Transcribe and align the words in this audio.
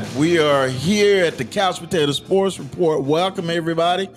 right, 0.00 0.16
we 0.16 0.38
are 0.38 0.68
here 0.68 1.24
at 1.24 1.38
the 1.38 1.44
Couch 1.44 1.78
Potato 1.80 2.12
Sports 2.12 2.58
Report. 2.58 3.02
Welcome, 3.02 3.48
everybody. 3.48 4.08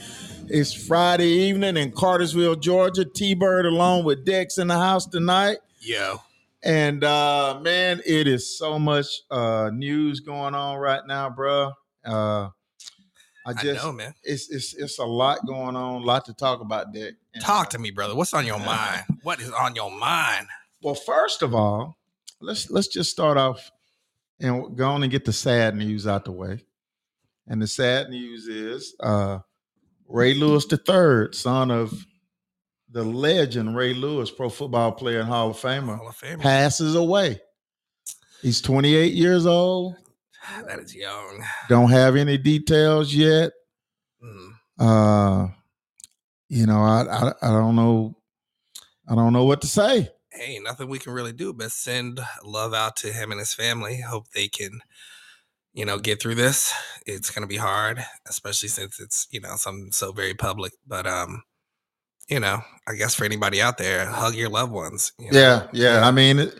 It's 0.47 0.73
Friday 0.73 1.27
evening 1.27 1.77
in 1.77 1.91
Cartersville, 1.93 2.55
Georgia. 2.55 3.05
T 3.05 3.33
Bird 3.33 3.65
along 3.65 4.03
with 4.03 4.25
Dex 4.25 4.57
in 4.57 4.67
the 4.67 4.77
house 4.77 5.05
tonight. 5.05 5.59
Yeah. 5.79 6.17
And 6.63 7.03
uh 7.03 7.59
man, 7.61 8.01
it 8.05 8.27
is 8.27 8.57
so 8.57 8.77
much 8.77 9.21
uh 9.31 9.69
news 9.73 10.19
going 10.19 10.53
on 10.53 10.77
right 10.79 11.05
now, 11.07 11.29
bro. 11.29 11.71
Uh 12.03 12.49
I 13.45 13.51
I 13.51 13.53
just 13.53 13.83
know, 13.83 13.93
man. 13.93 14.13
it's 14.23 14.49
it's 14.49 14.73
it's 14.73 14.99
a 14.99 15.05
lot 15.05 15.45
going 15.47 15.77
on, 15.77 16.01
a 16.01 16.05
lot 16.05 16.25
to 16.25 16.33
talk 16.33 16.59
about, 16.59 16.91
Dick. 16.91 17.15
And, 17.33 17.41
Talk 17.43 17.67
uh, 17.67 17.69
to 17.69 17.79
me, 17.79 17.91
brother. 17.91 18.15
What's 18.15 18.33
on 18.33 18.45
your 18.45 18.59
mind? 18.65 19.03
What 19.23 19.39
is 19.39 19.51
on 19.51 19.75
your 19.75 19.91
mind? 19.91 20.47
Well, 20.81 20.95
first 20.95 21.41
of 21.41 21.55
all, 21.55 21.97
let's 22.41 22.69
let's 22.69 22.87
just 22.87 23.11
start 23.11 23.37
off 23.37 23.71
and 24.39 24.75
go 24.77 24.89
on 24.89 25.03
and 25.03 25.11
get 25.11 25.25
the 25.25 25.33
sad 25.33 25.75
news 25.75 26.07
out 26.07 26.25
the 26.25 26.31
way. 26.31 26.63
And 27.47 27.61
the 27.61 27.67
sad 27.67 28.09
news 28.09 28.47
is 28.47 28.95
uh 28.99 29.39
Ray 30.07 30.33
Lewis 30.33 30.65
III, 30.71 31.33
son 31.33 31.71
of 31.71 31.93
the 32.91 33.03
legend 33.03 33.75
Ray 33.75 33.93
Lewis, 33.93 34.31
pro 34.31 34.49
football 34.49 34.91
player 34.91 35.19
and 35.19 35.29
Hall 35.29 35.51
of 35.51 35.57
Famer, 35.57 35.97
Hall 35.97 36.09
of 36.09 36.15
Fame. 36.15 36.39
passes 36.39 36.95
away. 36.95 37.39
He's 38.41 38.61
28 38.61 39.13
years 39.13 39.45
old. 39.45 39.95
That 40.65 40.79
is 40.79 40.95
young. 40.95 41.43
Don't 41.67 41.91
have 41.91 42.15
any 42.15 42.37
details 42.37 43.13
yet. 43.13 43.51
Mm. 44.23 44.49
Uh, 44.79 45.47
you 46.47 46.65
know, 46.65 46.81
I, 46.81 47.03
I 47.03 47.33
I 47.41 47.51
don't 47.51 47.75
know. 47.75 48.15
I 49.07 49.15
don't 49.15 49.33
know 49.33 49.43
what 49.43 49.61
to 49.61 49.67
say. 49.67 50.09
Hey, 50.39 50.57
nothing 50.63 50.87
we 50.87 50.99
can 50.99 51.11
really 51.11 51.33
do 51.33 51.51
but 51.51 51.69
send 51.69 52.21
love 52.45 52.73
out 52.73 52.95
to 52.97 53.11
him 53.11 53.31
and 53.31 53.41
his 53.41 53.53
family. 53.53 53.99
Hope 53.99 54.29
they 54.29 54.47
can, 54.47 54.79
you 55.73 55.83
know, 55.83 55.99
get 55.99 56.21
through 56.21 56.35
this. 56.35 56.73
It's 57.05 57.29
gonna 57.29 57.45
be 57.45 57.57
hard, 57.57 58.05
especially 58.25 58.69
since 58.69 59.01
it's, 59.01 59.27
you 59.31 59.41
know, 59.41 59.57
something 59.57 59.91
so 59.91 60.13
very 60.13 60.33
public. 60.33 60.71
But 60.87 61.05
um, 61.05 61.43
you 62.29 62.39
know, 62.39 62.61
I 62.87 62.93
guess 62.93 63.15
for 63.15 63.25
anybody 63.25 63.61
out 63.61 63.77
there, 63.77 64.05
hug 64.05 64.33
your 64.33 64.47
loved 64.47 64.71
ones. 64.71 65.11
you 65.19 65.29
know? 65.29 65.37
Yeah, 65.37 65.67
yeah. 65.73 66.07
I 66.07 66.11
mean, 66.11 66.39
it, 66.39 66.57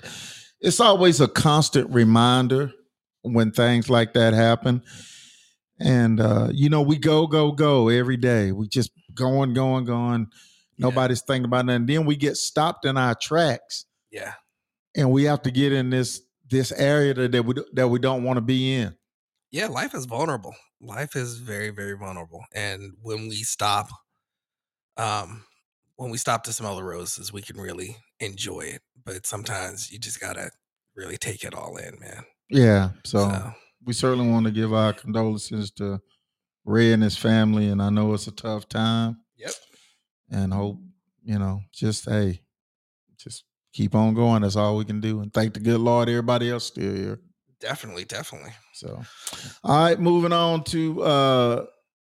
it's 0.60 0.82
always 0.82 1.22
a 1.22 1.30
constant 1.30 1.90
reminder 1.90 2.74
when 3.22 3.52
things 3.52 3.90
like 3.90 4.12
that 4.14 4.34
happen. 4.34 4.84
And 5.80 6.20
uh, 6.20 6.50
you 6.52 6.68
know, 6.68 6.82
we 6.82 6.98
go, 6.98 7.28
go, 7.28 7.54
go 7.54 7.88
every 7.88 8.18
day. 8.18 8.52
We 8.52 8.68
just 8.68 8.92
going, 9.14 9.54
going, 9.54 9.86
going. 9.86 10.28
Yeah. 10.80 10.86
Nobody's 10.88 11.22
thinking 11.22 11.46
about 11.46 11.66
nothing. 11.66 11.86
Then 11.86 12.06
we 12.06 12.16
get 12.16 12.38
stopped 12.38 12.86
in 12.86 12.98
our 12.98 13.14
tracks, 13.14 13.86
Yeah. 14.12 14.34
and 14.96 15.12
we 15.12 15.26
have 15.26 15.42
to 15.44 15.52
get 15.52 15.72
in 15.74 15.90
this 15.92 16.22
this 16.50 16.72
area 16.72 17.14
that 17.14 17.32
that 17.34 17.44
we 17.44 17.54
that 17.74 17.88
we 17.90 18.00
don't 18.00 18.24
want 18.24 18.38
to 18.38 18.42
be 18.42 18.74
in. 18.76 18.96
yeah, 19.52 19.68
life 19.68 19.94
is 19.94 20.06
vulnerable. 20.06 20.56
Life 20.82 21.16
is 21.16 21.40
very, 21.40 21.70
very 21.70 21.98
vulnerable. 21.98 22.44
And 22.54 22.94
when 23.02 23.28
we 23.28 23.44
stop, 23.44 23.90
um, 24.98 25.44
when 25.96 26.10
we 26.12 26.18
stop 26.18 26.44
to 26.46 26.54
smell 26.54 26.76
the 26.76 26.84
roses, 26.84 27.32
we 27.34 27.42
can 27.42 27.58
really 27.60 27.98
enjoy 28.20 28.62
it. 28.62 28.82
But 29.06 29.26
sometimes 29.26 29.92
you 29.92 30.00
just 30.00 30.20
gotta 30.20 30.52
really 30.96 31.18
take 31.18 31.44
it 31.44 31.54
all 31.54 31.78
in, 31.78 32.00
man. 32.00 32.24
Yeah. 32.50 32.92
So, 33.06 33.30
So, 33.30 33.54
we 33.86 33.94
certainly 33.94 34.30
want 34.32 34.46
to 34.46 34.52
give 34.52 34.74
our 34.74 34.94
condolences 34.94 35.72
to 35.72 36.00
Ray 36.66 36.94
and 36.94 37.02
his 37.04 37.18
family, 37.18 37.68
and 37.70 37.82
I 37.82 37.90
know 37.90 38.14
it's 38.14 38.28
a 38.28 38.32
tough 38.32 38.68
time. 38.70 39.22
yep. 39.38 39.52
And 40.32 40.54
hope 40.54 40.80
you 41.24 41.38
know 41.40 41.62
just 41.74 42.06
hey 42.06 42.42
just 43.18 43.44
keep 43.74 43.96
on 43.96 44.14
going. 44.14 44.42
That's 44.42 44.56
all 44.56 44.78
we 44.78 44.86
can 44.86 45.02
do. 45.02 45.22
And 45.22 45.34
thank 45.34 45.54
the 45.54 45.60
good 45.60 45.80
lord 45.80 46.10
everybody 46.10 46.50
else 46.50 46.66
still 46.66 46.94
here. 46.94 47.20
Definitely, 47.60 48.06
definitely. 48.06 48.52
so 48.74 49.02
all 49.64 49.84
right 49.84 50.00
moving 50.00 50.32
on 50.34 50.64
to 50.66 51.04
uh 51.04 51.66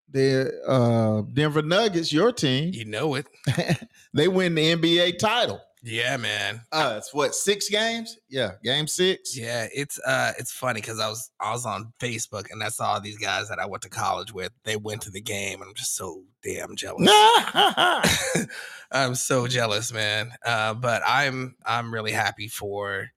the 0.09 0.51
uh 0.67 1.21
denver 1.33 1.61
nuggets 1.61 2.11
your 2.11 2.31
team. 2.31 2.73
You 2.73 2.85
know 2.85 3.15
it. 3.15 3.27
they 4.13 4.27
win 4.27 4.55
the 4.55 4.75
nba 4.75 5.17
title 5.17 5.61
Yeah, 5.85 6.17
man. 6.17 6.61
uh 6.71 6.95
it's 6.97 7.13
what 7.13 7.35
six 7.35 7.69
games 7.69 8.17
yeah 8.27 8.53
game 8.63 8.87
six 8.87 9.37
Yeah, 9.37 9.67
it's 9.71 9.99
uh 9.99 10.33
it's 10.39 10.51
funny 10.51 10.81
because 10.81 10.99
I 10.99 11.07
was 11.07 11.29
I 11.39 11.51
was 11.51 11.63
on 11.65 11.93
Facebook 11.99 12.51
and 12.51 12.63
I 12.63 12.69
saw 12.69 12.97
these 12.97 13.19
guys 13.19 13.49
that 13.49 13.59
I 13.59 13.67
went 13.67 13.83
to 13.83 13.89
college 13.89 14.33
with. 14.33 14.51
They 14.63 14.77
went 14.77 15.03
to 15.03 15.11
the 15.11 15.21
game 15.21 15.61
and 15.61 15.69
I'm 15.69 15.75
just 15.75 15.95
so 15.95 16.23
damn 16.43 16.75
jealous. 16.75 17.07
I'm 18.91 19.13
so 19.13 19.45
jealous, 19.47 19.93
man. 19.93 20.31
Uh, 20.43 20.73
but 20.73 21.03
I'm 21.05 21.55
I'm 21.65 21.93
really 21.93 22.11
happy 22.13 22.47
for 22.47 23.09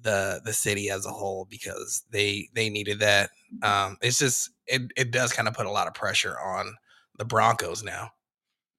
the 0.00 0.40
the 0.44 0.52
city 0.52 0.90
as 0.90 1.04
a 1.04 1.10
whole 1.10 1.46
because 1.50 2.04
they 2.12 2.48
they 2.54 2.70
needed 2.70 3.00
that. 3.00 3.30
Um, 3.64 3.96
it's 4.00 4.18
just 4.18 4.50
it 4.68 4.82
it 4.96 5.10
does 5.10 5.32
kind 5.32 5.48
of 5.48 5.54
put 5.54 5.66
a 5.66 5.70
lot 5.72 5.88
of 5.88 5.94
pressure 5.94 6.38
on 6.38 6.76
the 7.16 7.24
Broncos 7.24 7.82
now 7.82 8.12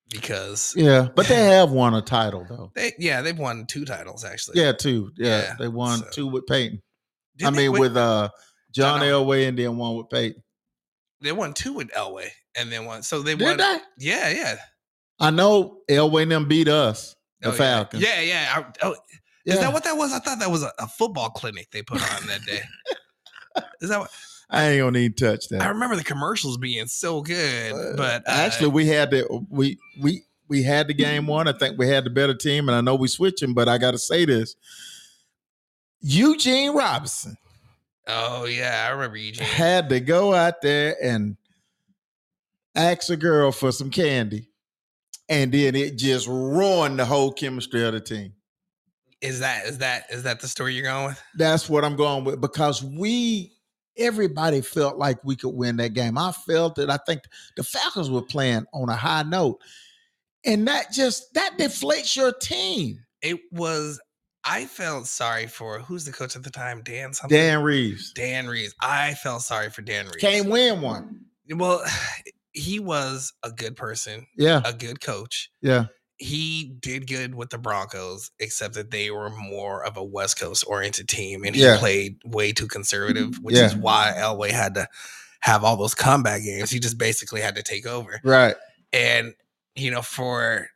because 0.10 0.74
yeah 0.76 1.08
but 1.16 1.28
they 1.28 1.36
have 1.58 1.72
won 1.72 1.94
a 1.94 2.02
title 2.02 2.46
though 2.50 2.72
they 2.76 2.94
yeah 3.00 3.22
they've 3.22 3.38
won 3.38 3.66
two 3.66 3.86
titles 3.86 4.24
actually. 4.26 4.60
yeah 4.60 4.72
two 4.72 5.12
yeah, 5.18 5.42
Yeah, 5.42 5.56
they 5.60 5.68
won 5.68 6.00
so- 6.00 6.10
two 6.12 6.28
with 6.28 6.48
peyton 6.48 6.82
Did 7.38 7.48
i 7.48 7.52
mean 7.52 7.72
win- 7.72 7.82
with 7.82 7.98
uh 7.98 8.30
john 8.72 9.02
elway 9.02 9.48
and 9.48 9.58
then 9.58 9.78
one 9.78 9.96
with 9.98 10.10
peyton 10.10 10.42
they 11.22 11.32
won 11.32 11.54
two 11.54 11.74
with 11.74 11.90
Elway 11.92 12.30
and 12.56 12.72
then 12.72 12.86
one 12.86 13.04
so 13.04 13.22
they 13.22 13.36
did 13.36 13.44
won 13.44 13.58
they 13.58 13.78
yeah 13.98 14.30
yeah 14.30 14.56
I 15.22 15.32
know 15.32 15.80
Elway 15.90 16.22
and 16.24 16.32
them 16.32 16.48
beat 16.48 16.70
us, 16.70 17.14
the 17.42 17.50
Oh, 17.50 17.52
yeah. 17.52 17.58
Falcons. 17.58 18.02
Yeah, 18.02 18.22
yeah. 18.22 18.54
I, 18.56 18.86
oh, 18.88 18.96
Yeah. 19.44 19.56
Is 19.56 19.60
that 19.60 19.74
what 19.74 19.84
that 19.84 19.98
was? 19.98 20.14
I 20.14 20.20
thought 20.20 20.40
that 20.40 20.50
was 20.50 20.64
a, 20.64 20.72
a 20.80 20.88
football 20.88 21.30
clinic 21.32 21.68
they 21.72 21.82
put 21.84 22.02
on 22.02 22.26
that 22.28 22.40
day. 22.46 22.62
Is 23.82 23.90
that 23.90 24.00
what 24.00 24.12
I 24.50 24.70
ain't 24.70 24.82
gonna 24.82 25.00
even 25.00 25.14
touch 25.14 25.48
that. 25.50 25.62
I 25.62 25.70
remember 25.70 25.96
the 25.96 26.04
commercials 26.04 26.58
being 26.58 26.88
so 26.88 27.22
good, 27.22 27.72
Uh, 27.74 27.96
but 27.96 28.28
uh, 28.28 28.32
actually, 28.32 28.70
we 28.70 28.88
had 28.88 29.12
the 29.12 29.46
we 29.50 29.78
we 30.02 30.24
we 30.48 30.64
had 30.64 30.88
the 30.88 30.94
game 30.94 31.28
one. 31.28 31.48
I 31.48 31.54
think 31.54 31.78
we 31.78 31.88
had 31.88 32.04
the 32.04 32.10
better 32.10 32.34
team, 32.34 32.68
and 32.68 32.76
I 32.76 32.82
know 32.82 32.96
we 32.96 33.08
switching, 33.08 33.54
but 33.54 33.70
I 33.70 33.78
got 33.78 33.92
to 33.92 34.00
say 34.00 34.26
this: 34.26 34.56
Eugene 36.02 36.74
Robinson 36.74 37.38
oh 38.10 38.46
yeah, 38.46 38.86
I 38.88 38.92
remember 38.92 39.18
Eugene. 39.18 39.46
had 39.46 39.90
to 39.90 40.00
go 40.00 40.34
out 40.34 40.62
there 40.62 40.96
and 41.02 41.38
ask 42.76 43.10
a 43.10 43.16
girl 43.16 43.52
for 43.52 43.72
some 43.72 43.90
candy, 43.90 44.50
and 45.30 45.52
then 45.52 45.76
it 45.76 45.98
just 45.98 46.28
ruined 46.28 47.00
the 47.00 47.06
whole 47.06 47.32
chemistry 47.32 47.86
of 47.86 47.94
the 47.94 48.02
team. 48.02 48.34
Is 49.22 49.40
that 49.42 49.66
is 49.66 49.78
that 49.80 50.06
is 50.10 50.24
that 50.24 50.40
the 50.40 50.48
story 50.48 50.74
you're 50.74 50.84
going 50.84 51.08
with? 51.08 51.22
That's 51.36 51.70
what 51.70 51.86
I'm 51.86 51.96
going 51.96 52.24
with 52.24 52.42
because 52.42 52.84
we 52.84 53.54
everybody 54.00 54.62
felt 54.62 54.98
like 54.98 55.24
we 55.24 55.36
could 55.36 55.54
win 55.54 55.78
that 55.78 55.94
game. 55.94 56.18
I 56.18 56.32
felt 56.32 56.80
it. 56.80 56.90
I 56.90 56.98
think 57.06 57.22
the 57.56 57.64
Falcons 57.64 58.10
were 58.10 58.22
playing 58.22 58.66
on 58.74 58.90
a 58.90 58.96
high 58.96 59.24
note. 59.24 59.60
And 60.46 60.68
that 60.68 60.92
just 60.92 61.34
that 61.34 61.58
deflates 61.58 62.16
your 62.16 62.32
team. 62.34 63.04
It 63.22 63.40
was. 63.52 64.00
I 64.46 64.66
felt 64.66 65.06
sorry 65.06 65.48
for 65.48 65.80
who's 65.80 66.06
the 66.06 66.14
coach 66.14 66.38
at 66.38 66.44
the 66.44 66.50
time, 66.50 66.82
Dan 66.82 67.14
something. 67.14 67.38
Dan 67.38 67.62
Reeves 67.62 68.14
Dan 68.14 68.48
Reeves. 68.48 68.74
I 68.82 69.16
felt 69.16 69.42
sorry 69.42 69.70
for 69.70 69.82
Dan 69.82 70.06
Reeves. 70.06 70.16
can't 70.22 70.50
win 70.50 70.80
one. 70.82 71.26
Well, 71.54 71.84
he 72.54 72.80
was 72.80 73.34
a 73.44 73.52
good 73.52 73.76
person, 73.76 74.26
Yeah, 74.38 74.62
a 74.64 74.72
good 74.74 75.02
coach. 75.02 75.52
yeah, 75.62 75.86
he 76.20 76.76
did 76.82 77.08
good 77.08 77.34
with 77.34 77.50
the 77.50 77.58
Broncos, 77.58 78.30
except 78.40 78.74
that 78.76 78.92
they 78.92 79.10
were 79.10 79.30
more 79.30 79.84
of 79.84 79.96
a 79.98 80.04
West 80.04 80.38
Coast 80.40 80.66
oriented 80.68 81.08
team, 81.08 81.44
and 81.46 81.56
he 81.56 81.64
Yeah. 81.64 81.78
played 81.78 82.18
way 82.26 82.52
too 82.52 82.68
conservative, 82.68 83.30
mm-hmm. 83.30 83.44
which 83.44 83.56
Yeah. 83.56 83.66
is 83.68 83.76
why 83.76 84.14
Elway 84.18 84.52
had 84.52 84.76
to 84.76 84.88
have 85.40 85.64
all 85.64 85.78
those 85.78 85.96
comeback 85.96 86.44
games. 86.44 86.70
He 86.70 86.80
just 86.80 86.98
basically 86.98 87.40
had 87.42 87.56
to 87.56 87.64
take 87.64 87.86
over, 87.88 88.20
right. 88.24 88.56
and 88.92 89.34
you 89.76 89.90
know, 89.92 90.02
for 90.02 90.70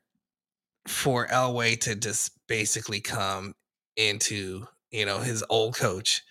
for 0.87 1.27
Elway 1.27 1.79
to 1.81 1.95
just 1.95 2.31
basically 2.47 3.01
come 3.01 3.53
into 3.97 4.65
you 4.91 5.05
know 5.05 5.19
his 5.19 5.43
old 5.49 5.75
coach 5.75 6.23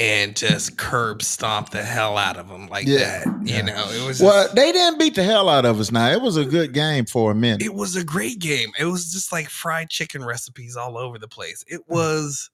and 0.00 0.34
just 0.34 0.78
curb 0.78 1.22
stomp 1.22 1.70
the 1.70 1.82
hell 1.82 2.16
out 2.16 2.36
of 2.38 2.48
them 2.48 2.66
like 2.68 2.86
Yeah, 2.86 3.22
that. 3.24 3.26
You 3.46 3.54
yeah. 3.56 3.60
know, 3.62 3.90
it 3.90 4.06
was 4.06 4.20
Well, 4.20 4.44
just- 4.44 4.56
they 4.56 4.72
didn't 4.72 4.98
beat 4.98 5.14
the 5.14 5.22
hell 5.22 5.48
out 5.48 5.64
of 5.66 5.78
us. 5.78 5.92
Now 5.92 6.08
it 6.10 6.20
was 6.22 6.36
a 6.36 6.44
good 6.44 6.72
game 6.72 7.04
for 7.06 7.30
a 7.30 7.34
minute. 7.34 7.62
it 7.62 7.74
was 7.74 7.94
a 7.96 8.02
great 8.04 8.38
game. 8.38 8.70
It 8.78 8.86
was 8.86 9.12
just 9.12 9.30
like 9.30 9.48
fried 9.50 9.90
chicken 9.90 10.24
recipes 10.24 10.74
all 10.76 10.96
over 10.96 11.18
the 11.18 11.28
place. 11.28 11.62
It 11.68 11.80
Mm. 11.82 11.94
was, 11.94 12.50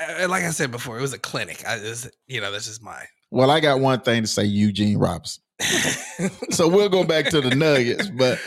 uh, 0.00 0.26
like 0.28 0.42
I 0.44 0.50
said 0.50 0.70
before, 0.70 0.98
it 0.98 1.02
was 1.02 1.12
a 1.12 1.18
clinic. 1.18 1.62
I 1.66 1.78
just, 1.78 2.10
you 2.26 2.40
know, 2.40 2.50
that's 2.50 2.66
just 2.66 2.82
my. 2.82 3.04
Well, 3.30 3.50
I 3.50 3.60
got 3.60 3.80
one 3.80 4.00
thing 4.00 4.22
to 4.22 4.26
say, 4.28 4.44
Eugene 4.44 4.98
Robinson. 4.98 5.42
So 6.50 6.68
we'll 6.68 6.88
go 6.88 7.02
back 7.04 7.26
to 7.30 7.40
the 7.40 7.54
Nuggets, 7.54 8.08
but 8.08 8.38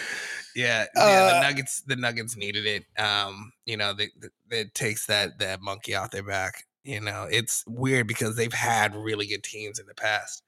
yeah, 0.56 0.86
yeah, 0.96 1.02
Uh, 1.02 1.34
the 1.34 1.48
Nuggets, 1.50 1.82
the 1.82 1.96
Nuggets 1.98 2.36
needed 2.38 2.66
it. 2.66 2.86
Um, 3.02 3.52
you 3.66 3.76
know, 3.78 3.94
they, 3.94 4.10
they, 4.50 4.60
it 4.60 4.74
takes 4.74 5.06
that 5.08 5.38
that 5.40 5.62
monkey 5.62 5.96
off 5.96 6.12
their 6.12 6.24
back. 6.24 6.64
You 6.88 7.02
know, 7.02 7.28
it's 7.30 7.66
weird 7.68 8.08
because 8.08 8.38
they've 8.38 8.54
had 8.54 8.96
really 8.96 9.28
good 9.28 9.44
teams 9.44 9.78
in 9.78 9.86
the 9.88 9.94
past. 9.94 10.42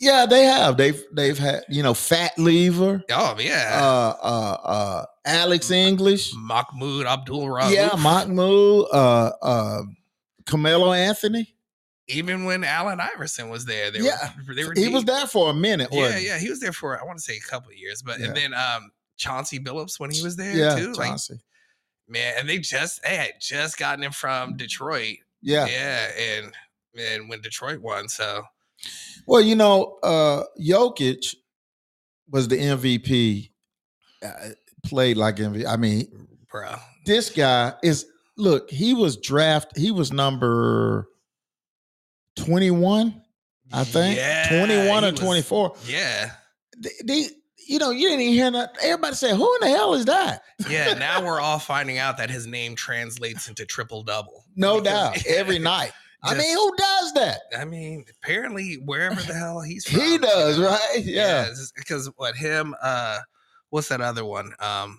yeah, 0.00 0.26
they 0.26 0.44
have. 0.44 0.76
They've 0.76 1.00
they've 1.12 1.38
had 1.38 1.62
you 1.68 1.82
know 1.84 1.94
Fat 1.94 2.32
Lever, 2.36 3.02
Oh 3.10 3.36
yeah, 3.38 3.78
uh, 3.80 4.14
uh, 4.20 4.56
uh, 4.64 5.04
Alex 5.24 5.70
English, 5.70 6.32
Mahmoud 6.34 7.06
Abdul 7.06 7.46
Rauf. 7.46 7.72
yeah, 7.72 7.94
Mahmoud, 7.96 8.86
uh, 8.92 9.30
uh, 9.40 9.82
Carmelo 10.46 10.92
Anthony. 10.92 11.54
even 12.08 12.44
when 12.44 12.64
Allen 12.64 12.98
Iverson 13.00 13.48
was 13.50 13.64
there, 13.66 13.92
they 13.92 14.00
Yeah, 14.00 14.32
were 14.48 14.54
they 14.54 14.64
were 14.64 14.74
he 14.74 14.88
was 14.88 15.04
there 15.04 15.28
for 15.28 15.50
a 15.50 15.54
minute. 15.54 15.90
Yeah, 15.92 16.18
yeah, 16.18 16.38
he 16.38 16.50
was 16.50 16.58
there 16.58 16.72
for 16.72 17.00
I 17.00 17.04
want 17.04 17.18
to 17.18 17.22
say 17.22 17.36
a 17.36 17.48
couple 17.48 17.70
of 17.70 17.76
years, 17.78 18.02
but 18.02 18.18
Yeah. 18.18 18.26
and 18.26 18.36
then 18.36 18.52
um 18.54 18.90
Chauncey 19.16 19.60
Billups 19.60 20.00
when 20.00 20.10
he 20.10 20.22
was 20.22 20.34
there 20.34 20.56
yeah, 20.56 20.74
too. 20.74 20.92
Like 20.94 21.10
Chauncey. 21.10 21.38
Man, 22.10 22.34
and 22.38 22.48
they 22.48 22.58
just 22.58 23.02
they 23.02 23.16
had 23.16 23.32
just 23.40 23.78
gotten 23.78 24.02
him 24.04 24.12
from 24.12 24.56
Detroit. 24.56 25.16
yeah. 25.42 25.66
Yeah, 25.66 26.10
and 26.18 26.52
and 26.98 27.28
when 27.28 27.40
Detroit 27.40 27.80
won, 27.80 28.08
so 28.08 28.42
Well, 29.26 29.40
you 29.40 29.54
know, 29.56 29.98
uh 30.02 30.42
Jokic 30.60 31.34
was 32.28 32.48
the 32.48 32.56
MVP. 32.56 33.50
Uh, 34.22 34.50
played 34.84 35.16
like 35.16 35.36
MVP. 35.36 35.66
I 35.66 35.76
mean, 35.76 36.28
bro, 36.50 36.74
this 37.06 37.30
guy 37.30 37.72
is 37.82 38.06
look, 38.36 38.70
he 38.70 38.92
was 38.94 39.16
draft, 39.16 39.76
he 39.76 39.90
was 39.90 40.12
number 40.12 41.06
21, 42.36 43.20
I 43.72 43.84
think. 43.84 44.16
Yeah, 44.16 44.48
21 44.48 45.02
he 45.02 45.08
or 45.08 45.12
was- 45.12 45.20
24. 45.20 45.74
Yeah, 45.86 46.30
They, 46.78 46.90
they- 47.04 47.28
you 47.70 47.78
know, 47.78 47.90
you 47.90 48.08
didn't 48.08 48.20
even 48.22 48.34
hear 48.34 48.50
that. 48.50 48.76
Everybody 48.82 49.14
said, 49.14 49.36
Who 49.36 49.54
in 49.56 49.60
the 49.70 49.76
hell 49.76 49.94
is 49.94 50.04
that? 50.06 50.42
yeah. 50.68 50.94
Now 50.98 51.24
we're 51.24 51.40
all 51.40 51.58
finding 51.60 51.98
out 51.98 52.16
that 52.18 52.28
his 52.30 52.46
name 52.46 52.74
translates 52.74 53.48
into 53.48 53.64
triple 53.64 54.02
double. 54.02 54.44
No 54.56 54.80
doubt. 54.80 55.24
Every 55.28 55.58
night. 55.58 55.92
I 56.22 56.34
mean, 56.34 56.54
who 56.54 56.72
does 56.76 57.12
that? 57.14 57.38
I 57.56 57.64
mean, 57.64 58.04
apparently 58.22 58.74
wherever 58.74 59.22
the 59.22 59.32
hell 59.32 59.60
he's 59.62 59.86
from, 59.88 60.00
He 60.00 60.12
you 60.14 60.18
does, 60.18 60.58
know? 60.58 60.66
right? 60.68 61.00
Yeah. 61.02 61.48
because 61.76 62.10
what 62.16 62.34
him? 62.36 62.74
uh 62.82 63.20
What's 63.70 63.88
that 63.88 64.00
other 64.00 64.24
one? 64.24 64.52
Um, 64.58 64.98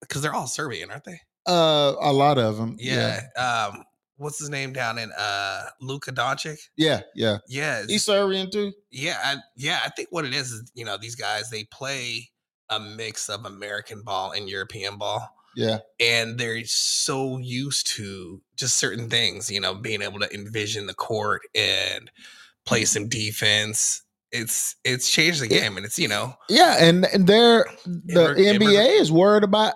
because 0.00 0.20
they're 0.22 0.34
all 0.34 0.46
Serbian, 0.46 0.90
aren't 0.90 1.04
they? 1.04 1.20
Uh 1.46 1.94
a 2.00 2.12
lot 2.12 2.38
of 2.38 2.58
them. 2.58 2.76
Yeah. 2.78 3.22
Um, 3.36 3.82
what's 4.20 4.38
his 4.38 4.50
name 4.50 4.72
down 4.72 4.98
in 4.98 5.10
uh 5.18 5.62
Luka 5.80 6.12
Doncic? 6.12 6.58
Yeah, 6.76 7.00
yeah. 7.14 7.38
Yeah, 7.48 7.82
He's 7.88 8.04
Serbian 8.04 8.50
too. 8.50 8.72
yeah, 8.90 9.18
I, 9.22 9.36
yeah. 9.56 9.80
I 9.84 9.88
think 9.90 10.08
what 10.10 10.24
it 10.24 10.34
is 10.34 10.52
is 10.52 10.70
you 10.74 10.84
know 10.84 10.96
these 10.96 11.14
guys 11.16 11.50
they 11.50 11.64
play 11.64 12.30
a 12.68 12.78
mix 12.78 13.28
of 13.28 13.44
American 13.44 14.02
ball 14.02 14.30
and 14.32 14.48
European 14.48 14.96
ball. 14.98 15.28
Yeah. 15.56 15.78
and 15.98 16.38
they're 16.38 16.64
so 16.64 17.38
used 17.38 17.88
to 17.96 18.40
just 18.54 18.76
certain 18.76 19.10
things, 19.10 19.50
you 19.50 19.60
know, 19.60 19.74
being 19.74 20.00
able 20.00 20.20
to 20.20 20.32
envision 20.32 20.86
the 20.86 20.94
court 20.94 21.42
and 21.56 22.08
play 22.64 22.84
some 22.84 23.08
defense. 23.08 24.02
It's 24.30 24.76
it's 24.84 25.10
changed 25.10 25.42
the 25.42 25.48
game, 25.48 25.76
and 25.76 25.84
it's 25.84 25.98
you 25.98 26.06
know, 26.06 26.34
Yeah, 26.48 26.76
and, 26.78 27.04
and 27.06 27.26
they're 27.26 27.66
the 27.84 28.34
NBA 28.36 29.00
is 29.00 29.10
worried 29.10 29.42
about 29.42 29.74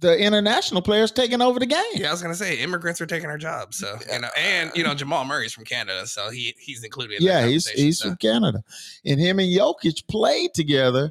the 0.00 0.18
international 0.18 0.82
players 0.82 1.10
taking 1.10 1.42
over 1.42 1.58
the 1.58 1.66
game. 1.66 1.82
yeah, 1.94 2.08
I 2.08 2.12
was 2.12 2.22
gonna 2.22 2.34
say 2.34 2.58
immigrants 2.58 3.00
are 3.00 3.06
taking 3.06 3.28
our 3.28 3.38
jobs, 3.38 3.78
so 3.78 3.98
you 4.12 4.20
know, 4.20 4.28
and 4.36 4.70
you 4.74 4.84
know, 4.84 4.94
Jamal 4.94 5.24
Murray's 5.24 5.52
from 5.52 5.64
Canada, 5.64 6.06
so 6.06 6.30
he 6.30 6.54
he's 6.58 6.84
included. 6.84 7.20
In 7.20 7.26
Yeah, 7.26 7.46
he's 7.46 7.68
he's 7.68 7.98
so. 7.98 8.08
from 8.08 8.16
Canada, 8.16 8.62
and 9.04 9.20
him 9.20 9.38
and 9.38 9.48
Jokic 9.52 10.06
played 10.08 10.54
together 10.54 11.10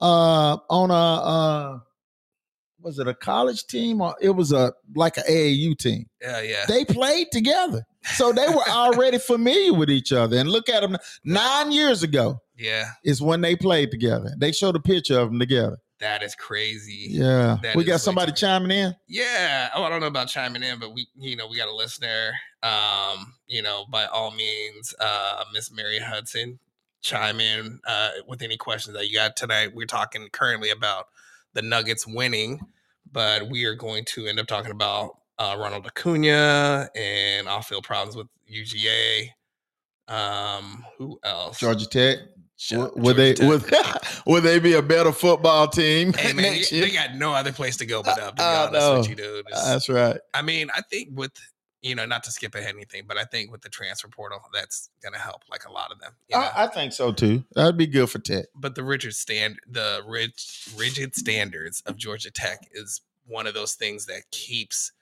uh, 0.00 0.58
on 0.68 0.90
a 0.90 0.94
uh, 0.94 1.78
was 2.82 2.98
it 2.98 3.08
a 3.08 3.14
college 3.14 3.66
team 3.66 4.00
or 4.00 4.14
it 4.20 4.30
was 4.30 4.52
a 4.52 4.72
like 4.94 5.16
an 5.16 5.24
AAU 5.28 5.76
team. 5.78 6.06
yeah, 6.20 6.40
yeah, 6.40 6.66
They 6.66 6.84
played 6.84 7.28
together, 7.32 7.84
so 8.14 8.32
they 8.32 8.48
were 8.48 8.68
already 8.68 9.18
familiar 9.18 9.72
with 9.72 9.90
each 9.90 10.12
other. 10.12 10.36
And 10.36 10.50
look 10.50 10.68
at 10.68 10.80
them 10.80 10.96
nine 11.24 11.72
years 11.72 12.02
ago 12.02 12.40
yeah. 12.58 12.90
is 13.04 13.22
when 13.22 13.40
they 13.40 13.56
played 13.56 13.90
together. 13.90 14.32
They 14.38 14.52
showed 14.52 14.76
a 14.76 14.80
picture 14.80 15.18
of 15.18 15.30
them 15.30 15.38
together. 15.38 15.78
That 16.02 16.22
is 16.24 16.34
crazy. 16.34 17.06
Yeah, 17.10 17.56
That 17.62 17.76
we 17.76 17.84
got 17.84 18.00
somebody 18.00 18.32
too- 18.32 18.36
chiming 18.38 18.72
in. 18.76 18.94
Yeah. 19.06 19.70
Oh, 19.74 19.84
I 19.84 19.88
don't 19.88 20.00
know 20.00 20.08
about 20.08 20.26
chiming 20.28 20.62
in, 20.64 20.78
but 20.80 20.92
we, 20.92 21.06
you 21.16 21.36
know, 21.36 21.46
we 21.46 21.56
got 21.56 21.68
a 21.68 21.74
listener. 21.74 22.32
Um, 22.62 23.34
you 23.46 23.62
know, 23.62 23.86
by 23.88 24.04
all 24.06 24.32
means, 24.32 24.94
uh, 25.00 25.44
Miss 25.54 25.70
Mary 25.72 26.00
Hudson, 26.00 26.58
chime 27.02 27.40
in 27.40 27.80
uh 27.86 28.10
with 28.28 28.42
any 28.42 28.56
questions 28.56 28.94
that 28.96 29.08
you 29.08 29.14
got 29.16 29.36
tonight. 29.36 29.74
We're 29.74 29.86
talking 29.86 30.28
currently 30.32 30.70
about 30.70 31.06
the 31.52 31.62
Nuggets 31.62 32.06
winning, 32.06 32.60
but 33.10 33.48
we 33.48 33.64
are 33.64 33.74
going 33.74 34.04
to 34.06 34.26
end 34.26 34.38
up 34.40 34.46
talking 34.48 34.70
about 34.72 35.18
uh 35.38 35.56
Ronald 35.58 35.86
Acuna 35.86 36.88
and 36.96 37.48
off-field 37.48 37.84
problems 37.84 38.16
with 38.16 38.26
UGA. 38.52 39.30
Um, 40.08 40.84
who 40.98 41.18
else? 41.24 41.58
Georgia 41.58 41.86
Tech. 41.86 42.18
Would- 42.72 43.16
they 43.16 43.34
would, 43.40 43.64
would 44.26 44.42
they 44.42 44.58
be 44.58 44.74
a 44.74 44.82
better 44.82 45.12
football 45.12 45.68
team 45.68 46.12
Hey 46.12 46.32
man, 46.34 46.42
next 46.54 46.70
you- 46.72 46.78
year? 46.78 46.86
they 46.86 46.92
got 46.92 47.14
no 47.14 47.32
other 47.32 47.52
place 47.52 47.76
to 47.78 47.86
go 47.86 48.02
but 48.02 48.18
up. 48.20 48.36
To 48.36 48.42
be 48.42 48.42
honest 48.42 48.92
with 48.98 49.08
you, 49.10 49.14
dude. 49.16 49.46
It's- 49.48 49.66
That's 49.68 49.88
right. 49.88 50.18
I 50.34 50.42
mean, 50.42 50.68
I 50.74 50.82
think 50.82 51.08
with 51.12 51.32
you 51.84 51.96
know, 51.96 52.06
not 52.06 52.22
to 52.22 52.30
skip 52.30 52.54
ahead 52.54 52.72
anything, 52.76 53.02
but 53.08 53.18
I 53.18 53.24
think 53.24 53.50
with 53.50 53.60
the 53.62 53.68
transfer 53.68 54.06
portal, 54.06 54.38
that's 54.54 54.88
gonna 55.02 55.18
help 55.18 55.42
like 55.50 55.64
a 55.64 55.72
lot 55.72 55.90
of 55.90 55.98
them. 55.98 56.12
I, 56.32 56.52
I 56.54 56.66
think 56.68 56.92
so 56.92 57.10
too. 57.10 57.42
That'd 57.56 57.76
be 57.76 57.88
good 57.88 58.08
for 58.08 58.20
Tech. 58.20 58.44
but 58.54 58.76
the 58.76 58.84
rigid 58.84 59.14
stand, 59.16 59.58
the 59.68 60.00
rig, 60.06 60.30
rigid 60.76 61.16
standards 61.16 61.82
of 61.86 61.96
Georgia 61.96 62.30
Tech 62.30 62.68
is 62.70 63.00
one 63.26 63.48
of 63.48 63.54
those 63.54 63.74
things 63.74 64.06
that 64.06 64.22
keeps, 64.30 64.92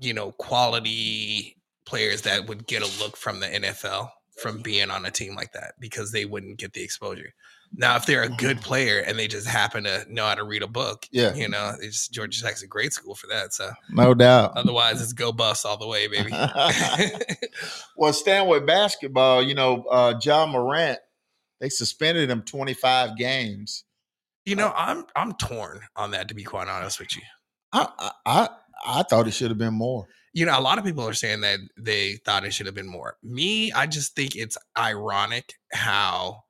you 0.00 0.14
know, 0.14 0.32
quality 0.32 1.56
players 1.84 2.22
that 2.22 2.46
would 2.46 2.66
get 2.66 2.80
a 2.82 3.02
look 3.04 3.14
from 3.16 3.40
the 3.40 3.46
NFL 3.46 4.08
from 4.38 4.54
mm-hmm. 4.54 4.62
being 4.62 4.90
on 4.90 5.04
a 5.04 5.10
team 5.10 5.34
like 5.34 5.52
that 5.52 5.74
because 5.78 6.12
they 6.12 6.24
wouldn't 6.24 6.58
get 6.58 6.72
the 6.72 6.82
exposure. 6.82 7.34
Now, 7.74 7.96
if 7.96 8.06
they're 8.06 8.22
a 8.22 8.28
good 8.28 8.56
mm-hmm. 8.56 8.64
player 8.64 9.00
and 9.00 9.18
they 9.18 9.28
just 9.28 9.46
happen 9.46 9.84
to 9.84 10.06
know 10.08 10.24
how 10.24 10.34
to 10.34 10.44
read 10.44 10.62
a 10.62 10.68
book, 10.68 11.06
Yeah. 11.10 11.34
you 11.34 11.48
know, 11.48 11.74
it's 11.80 12.08
Georgia 12.08 12.42
Tech's 12.42 12.62
a 12.62 12.66
great 12.66 12.92
school 12.92 13.14
for 13.14 13.26
that. 13.26 13.52
So 13.52 13.70
No 13.90 14.14
doubt. 14.14 14.52
otherwise, 14.56 15.02
it's 15.02 15.12
go 15.12 15.32
bust 15.32 15.66
all 15.66 15.76
the 15.76 15.86
way, 15.86 16.08
baby. 16.08 16.30
well, 17.96 18.12
staying 18.12 18.48
with 18.48 18.66
basketball, 18.66 19.42
you 19.42 19.54
know, 19.54 19.84
uh 19.90 20.14
Ja 20.22 20.46
Morant, 20.46 20.98
they 21.60 21.68
suspended 21.68 22.30
him 22.30 22.42
25 22.42 23.16
games. 23.16 23.84
You 24.46 24.56
uh 24.56 24.60
know, 24.60 24.72
I'm 24.74 25.04
I'm 25.14 25.34
torn 25.34 25.80
on 25.94 26.12
that 26.12 26.28
to 26.28 26.34
be 26.34 26.44
quite 26.44 26.68
honest 26.68 26.98
with 26.98 27.16
you. 27.16 27.22
I 27.72 27.88
I 27.98 28.10
I, 28.24 28.48
I 28.86 29.02
thought 29.02 29.28
it 29.28 29.32
should 29.32 29.50
have 29.50 29.58
been 29.58 29.74
more. 29.74 30.06
You 30.34 30.46
know, 30.46 30.58
a 30.58 30.60
lot 30.60 30.78
of 30.78 30.84
people 30.84 31.06
are 31.08 31.14
saying 31.14 31.40
that 31.40 31.58
they 31.76 32.14
thought 32.24 32.44
it 32.44 32.52
should 32.52 32.66
have 32.66 32.74
been 32.74 32.88
more. 32.88 33.16
Me, 33.22 33.72
I 33.72 33.86
just 33.86 34.14
think 34.14 34.36
it's 34.36 34.58
ironic 34.76 35.54
how 35.72 36.44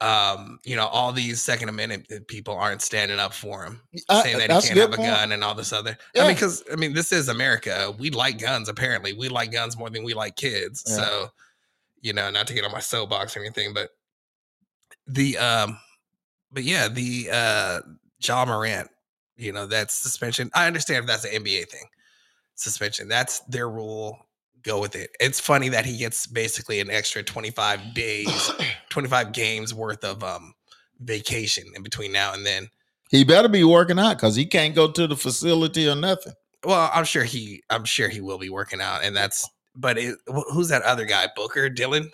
um, 0.00 0.58
you 0.64 0.76
know, 0.76 0.86
all 0.86 1.10
these 1.12 1.40
Second 1.40 1.70
Amendment 1.70 2.06
people 2.28 2.54
aren't 2.54 2.82
standing 2.82 3.18
up 3.18 3.32
for 3.32 3.64
him, 3.64 3.80
I- 4.10 4.22
saying 4.22 4.38
that 4.38 4.50
he 4.50 4.68
can't 4.68 4.78
have 4.78 4.92
a 4.92 4.96
point. 4.96 5.08
gun 5.08 5.32
and 5.32 5.42
all 5.42 5.54
this 5.54 5.72
other. 5.72 5.96
I 6.14 6.24
mean, 6.26 6.34
because 6.34 6.62
I 6.70 6.76
mean, 6.76 6.92
this 6.92 7.12
is 7.12 7.28
America. 7.28 7.94
We 7.98 8.10
like 8.10 8.38
guns. 8.38 8.68
Apparently, 8.68 9.14
we 9.14 9.28
like 9.28 9.52
guns 9.52 9.76
more 9.76 9.88
than 9.88 10.04
we 10.04 10.12
like 10.12 10.36
kids. 10.36 10.84
Yeah. 10.86 10.96
So, 10.96 11.28
you 12.02 12.12
know, 12.12 12.30
not 12.30 12.46
to 12.48 12.54
get 12.54 12.64
on 12.64 12.72
my 12.72 12.80
soapbox 12.80 13.36
or 13.36 13.40
anything, 13.40 13.72
but 13.72 13.88
the 15.06 15.38
um, 15.38 15.78
but 16.52 16.64
yeah, 16.64 16.88
the 16.88 17.28
uh, 17.32 17.80
Ja 18.22 18.44
Morant, 18.44 18.90
you 19.36 19.52
know, 19.52 19.66
that's 19.66 19.94
suspension. 19.94 20.50
I 20.54 20.66
understand 20.66 21.00
if 21.00 21.06
that's 21.06 21.24
an 21.24 21.42
NBA 21.42 21.68
thing, 21.70 21.84
suspension. 22.56 23.08
That's 23.08 23.40
their 23.40 23.68
rule. 23.68 24.18
Go 24.62 24.80
with 24.80 24.96
it. 24.96 25.10
It's 25.20 25.38
funny 25.38 25.68
that 25.68 25.86
he 25.86 25.96
gets 25.96 26.26
basically 26.26 26.80
an 26.80 26.90
extra 26.90 27.22
twenty 27.22 27.50
five 27.50 27.94
days 27.94 28.50
25 28.90 29.32
games 29.32 29.72
worth 29.72 30.02
of 30.02 30.24
um 30.24 30.54
vacation 31.00 31.64
in 31.76 31.82
between 31.82 32.12
now 32.12 32.32
and 32.32 32.44
then. 32.44 32.68
He 33.10 33.22
better 33.22 33.48
be 33.48 33.62
working 33.62 33.98
out 33.98 34.16
because 34.16 34.34
he 34.34 34.44
can't 34.44 34.74
go 34.74 34.90
to 34.90 35.06
the 35.06 35.16
facility 35.16 35.88
or 35.88 35.94
nothing. 35.94 36.32
Well, 36.64 36.90
I'm 36.92 37.04
sure 37.04 37.22
he 37.22 37.62
I'm 37.70 37.84
sure 37.84 38.08
he 38.08 38.20
will 38.20 38.38
be 38.38 38.50
working 38.50 38.80
out 38.80 39.04
and 39.04 39.14
that's 39.14 39.48
but 39.76 39.98
it, 39.98 40.18
who's 40.26 40.68
that 40.68 40.82
other 40.82 41.04
guy? 41.04 41.28
Booker, 41.36 41.68
Dillon? 41.68 42.10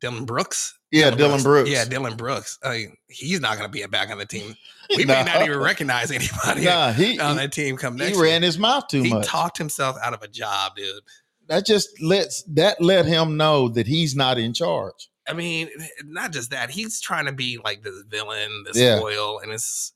Dillon 0.00 0.24
Brooks? 0.24 0.76
Yeah, 0.92 1.10
Dillon 1.10 1.42
Brooks. 1.42 1.70
Yeah, 1.70 1.84
Dillon 1.86 2.16
Brooks. 2.16 2.58
I 2.62 2.70
mean, 2.70 2.96
he's 3.08 3.40
not 3.40 3.56
going 3.58 3.68
to 3.68 3.72
be 3.72 3.84
back 3.86 4.10
on 4.10 4.18
the 4.18 4.26
team. 4.26 4.54
We 4.96 5.04
Nah. 5.04 5.24
may 5.24 5.32
not 5.32 5.42
even 5.48 5.58
recognize 5.58 6.10
anybody 6.10 6.66
Nah, 6.66 6.92
he, 6.92 7.18
on 7.18 7.36
that 7.36 7.50
team 7.50 7.78
come 7.78 7.96
next. 7.96 8.14
he 8.16 8.22
ran 8.22 8.42
year. 8.42 8.46
his 8.48 8.58
mouth 8.58 8.88
too 8.88 9.02
He 9.02 9.08
much. 9.08 9.24
He 9.24 9.28
talked 9.30 9.56
himself 9.56 9.96
out 10.02 10.12
of 10.12 10.20
a 10.22 10.28
job, 10.28 10.76
dude. 10.76 11.00
that 11.48 11.64
just 11.64 11.88
lets 12.02 12.42
that 12.54 12.78
let 12.80 13.06
him 13.06 13.38
know 13.38 13.68
that 13.70 13.86
he's 13.86 14.14
not 14.14 14.36
in 14.38 14.52
charge. 14.52 15.08
I 15.26 15.32
mean, 15.32 15.70
not 16.04 16.30
just 16.32 16.50
that. 16.50 16.68
He's 16.68 17.00
trying 17.00 17.24
to 17.24 17.32
be 17.32 17.58
like 17.64 17.82
this 17.82 18.02
villain, 18.08 18.64
this 18.66 18.76
Yeah. 18.76 18.98
foil, 19.00 19.38
and 19.38 19.50
it's 19.50 19.92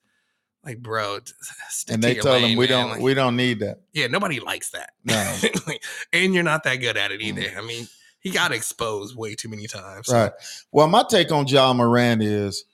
like, 0.65 0.79
bro, 0.79 1.19
stick 1.69 1.93
And 1.95 2.03
to 2.03 2.09
they 2.09 2.15
your 2.15 2.23
told 2.25 2.43
him 2.43 2.57
we 2.57 2.67
man. 2.67 2.69
don't 2.69 2.91
Like, 2.93 3.01
we 3.01 3.13
don't 3.13 3.37
need 3.37 3.61
that. 3.61 3.81
yeah, 3.93 4.07
nobody 4.07 4.41
likes 4.41 4.71
that. 4.71 4.93
No. 5.05 5.37
And 6.15 6.33
you're 6.33 6.43
not 6.43 6.63
that 6.65 6.77
good 6.77 6.97
at 6.97 7.13
it 7.13 7.21
Mm. 7.21 7.25
either. 7.25 7.59
I 7.59 7.61
mean, 7.61 7.87
he 8.27 8.33
got 8.33 8.53
exposed 8.53 9.17
way 9.17 9.35
too 9.35 9.49
many 9.49 9.67
times. 9.67 10.09
so- 10.09 10.15
Right. 10.15 10.33
Well, 10.73 10.89
my 10.89 11.05
take 11.09 11.31
on 11.31 11.47
Ja 11.47 11.73
Morant 11.73 12.23
is 12.23 12.65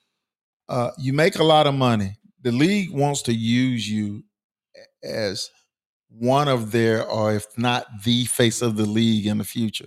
uh, 0.69 0.91
you 0.99 1.13
make 1.13 1.37
a 1.37 1.45
lot 1.45 1.67
of 1.67 1.75
money. 1.75 2.17
The 2.41 2.53
league 2.53 2.91
wants 2.91 3.23
to 3.23 3.33
use 3.35 3.89
you 3.89 4.25
as 5.05 5.51
one 6.09 6.49
of 6.49 6.73
their, 6.73 7.05
or 7.07 7.35
if 7.35 7.47
not 7.59 7.87
the 8.05 8.25
face 8.27 8.63
of 8.63 8.77
the 8.77 8.87
league 8.87 9.27
in 9.27 9.39
the 9.39 9.45
future. 9.45 9.87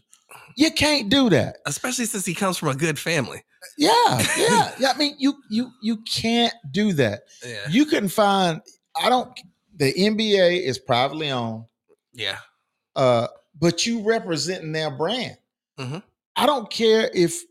You 0.56 0.72
can't 0.72 1.10
do 1.10 1.30
that. 1.32 1.58
Especially 1.66 2.06
since 2.06 2.26
he 2.26 2.34
comes 2.34 2.58
from 2.58 2.70
a 2.70 2.76
good 2.76 3.00
family. 3.00 3.44
Yeah, 3.78 3.92
yeah, 4.38 4.72
yeah. 4.80 4.92
I 4.94 4.98
mean, 4.98 5.16
you 5.18 5.34
you 5.50 5.72
you 5.82 5.98
can't 6.04 6.54
do 6.72 6.94
that. 6.94 7.22
Yeah. 7.46 7.68
You 7.70 7.86
can 7.86 8.08
find. 8.08 8.62
I 9.02 9.10
don't. 9.10 9.32
The 9.78 9.92
NBA 9.94 10.62
is 10.64 10.78
privately 10.80 11.32
owned, 11.32 11.66
Yeah. 12.14 12.38
uh, 12.96 13.28
but 13.60 13.86
you 13.86 14.04
representing 14.04 14.72
their 14.72 14.90
brand. 14.92 15.36
Mhm. 15.80 16.04
I 16.36 16.46
don't 16.46 16.70
care 16.72 17.10
if 17.14 17.42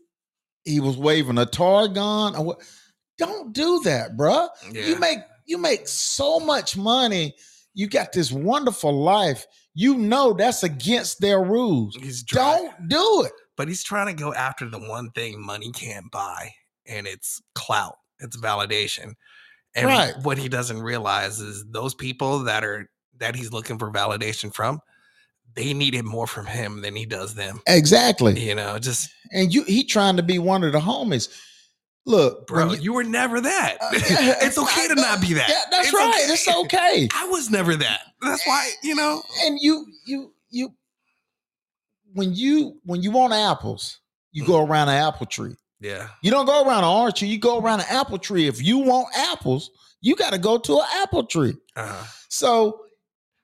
he 0.63 0.79
was 0.79 0.97
waving 0.97 1.37
a 1.37 1.45
tar 1.45 1.87
gun 1.87 2.35
or 2.35 2.43
what. 2.45 2.61
Don't 3.17 3.53
do 3.53 3.79
that, 3.85 4.17
bruh. 4.17 4.49
Yeah. 4.71 4.87
You 4.87 4.99
make 4.99 5.19
you 5.45 5.57
make 5.57 5.87
so 5.87 6.39
much 6.39 6.75
money. 6.75 7.35
You 7.73 7.87
got 7.87 8.11
this 8.13 8.31
wonderful 8.31 8.91
life. 8.93 9.45
You 9.73 9.95
know 9.97 10.33
that's 10.33 10.63
against 10.63 11.19
their 11.21 11.41
rules. 11.43 11.95
Don't 12.27 12.87
do 12.89 13.23
it. 13.25 13.31
but 13.57 13.69
he's 13.69 13.83
trying 13.83 14.07
to 14.07 14.13
go 14.21 14.33
after 14.33 14.69
the 14.69 14.79
one 14.79 15.11
thing 15.11 15.39
money 15.41 15.71
can't 15.71 16.11
buy, 16.11 16.51
and 16.85 17.07
it's 17.07 17.41
clout, 17.53 17.95
it's 18.19 18.35
validation. 18.35 19.13
And 19.75 19.87
Right. 19.87 20.13
what 20.23 20.37
he 20.37 20.49
doesn't 20.49 20.81
realize 20.81 21.39
is 21.39 21.63
those 21.69 21.93
people 21.95 22.39
that 22.39 22.65
are 22.65 22.89
that 23.17 23.33
he's 23.35 23.53
looking 23.53 23.79
for 23.79 23.91
validation 23.93 24.53
from, 24.53 24.79
they 25.55 25.73
need 25.73 25.95
it 25.95 26.03
more 26.03 26.27
from 26.27 26.45
him 26.45 26.81
than 26.81 26.95
he 26.95 27.05
does 27.05 27.35
them. 27.35 27.61
Exactly. 27.67 28.39
You 28.39 28.55
know, 28.55 28.77
just 28.79 29.09
And 29.31 29.53
you 29.53 29.63
he 29.63 29.83
trying 29.83 30.17
to 30.17 30.23
be 30.23 30.39
one 30.39 30.63
of 30.63 30.71
the 30.71 30.79
homies. 30.79 31.29
Look, 32.07 32.45
bro, 32.45 32.67
when 32.67 32.81
you, 32.83 32.93
were 32.93 33.03
never 33.03 33.41
that. 33.41 33.77
Uh, 33.81 33.89
it's 33.93 34.59
okay 34.59 34.87
to 34.89 34.95
not 34.95 35.21
be 35.21 35.33
that. 35.33 35.49
Yeah, 35.49 35.55
that's 35.71 35.87
It's 35.87 35.95
right. 35.95 36.07
okay. 36.09 36.33
It's 36.33 36.47
okay. 36.47 37.09
I 37.15 37.25
was 37.29 37.49
never 37.49 37.75
that. 37.75 38.01
That's 38.21 38.45
why, 38.45 38.69
you 38.83 38.93
know. 38.93 39.23
And 39.43 39.57
you 39.59 39.87
you 40.05 40.31
you 40.51 40.69
when 42.13 42.33
you 42.35 42.79
when 42.83 43.01
you 43.01 43.11
want 43.11 43.33
apples, 43.33 43.99
you 44.31 44.45
go 44.45 44.63
around 44.63 44.89
an 44.89 44.95
apple 44.95 45.25
tree. 45.25 45.55
Yeah. 45.79 46.09
You 46.21 46.31
don't 46.31 46.45
go 46.45 46.63
around 46.63 46.83
an 46.83 46.89
orange 46.89 47.19
tree, 47.19 47.27
you 47.27 47.39
go 47.39 47.59
around 47.59 47.79
an 47.79 47.87
apple 47.89 48.17
tree. 48.17 48.47
If 48.47 48.61
you 48.63 48.79
want 48.79 49.07
apples, 49.15 49.71
you 50.01 50.15
got 50.15 50.33
to 50.33 50.37
go 50.39 50.57
to 50.57 50.79
an 50.79 50.85
apple 50.97 51.25
tree. 51.25 51.55
Uh-huh. 51.75 52.05
So 52.29 52.81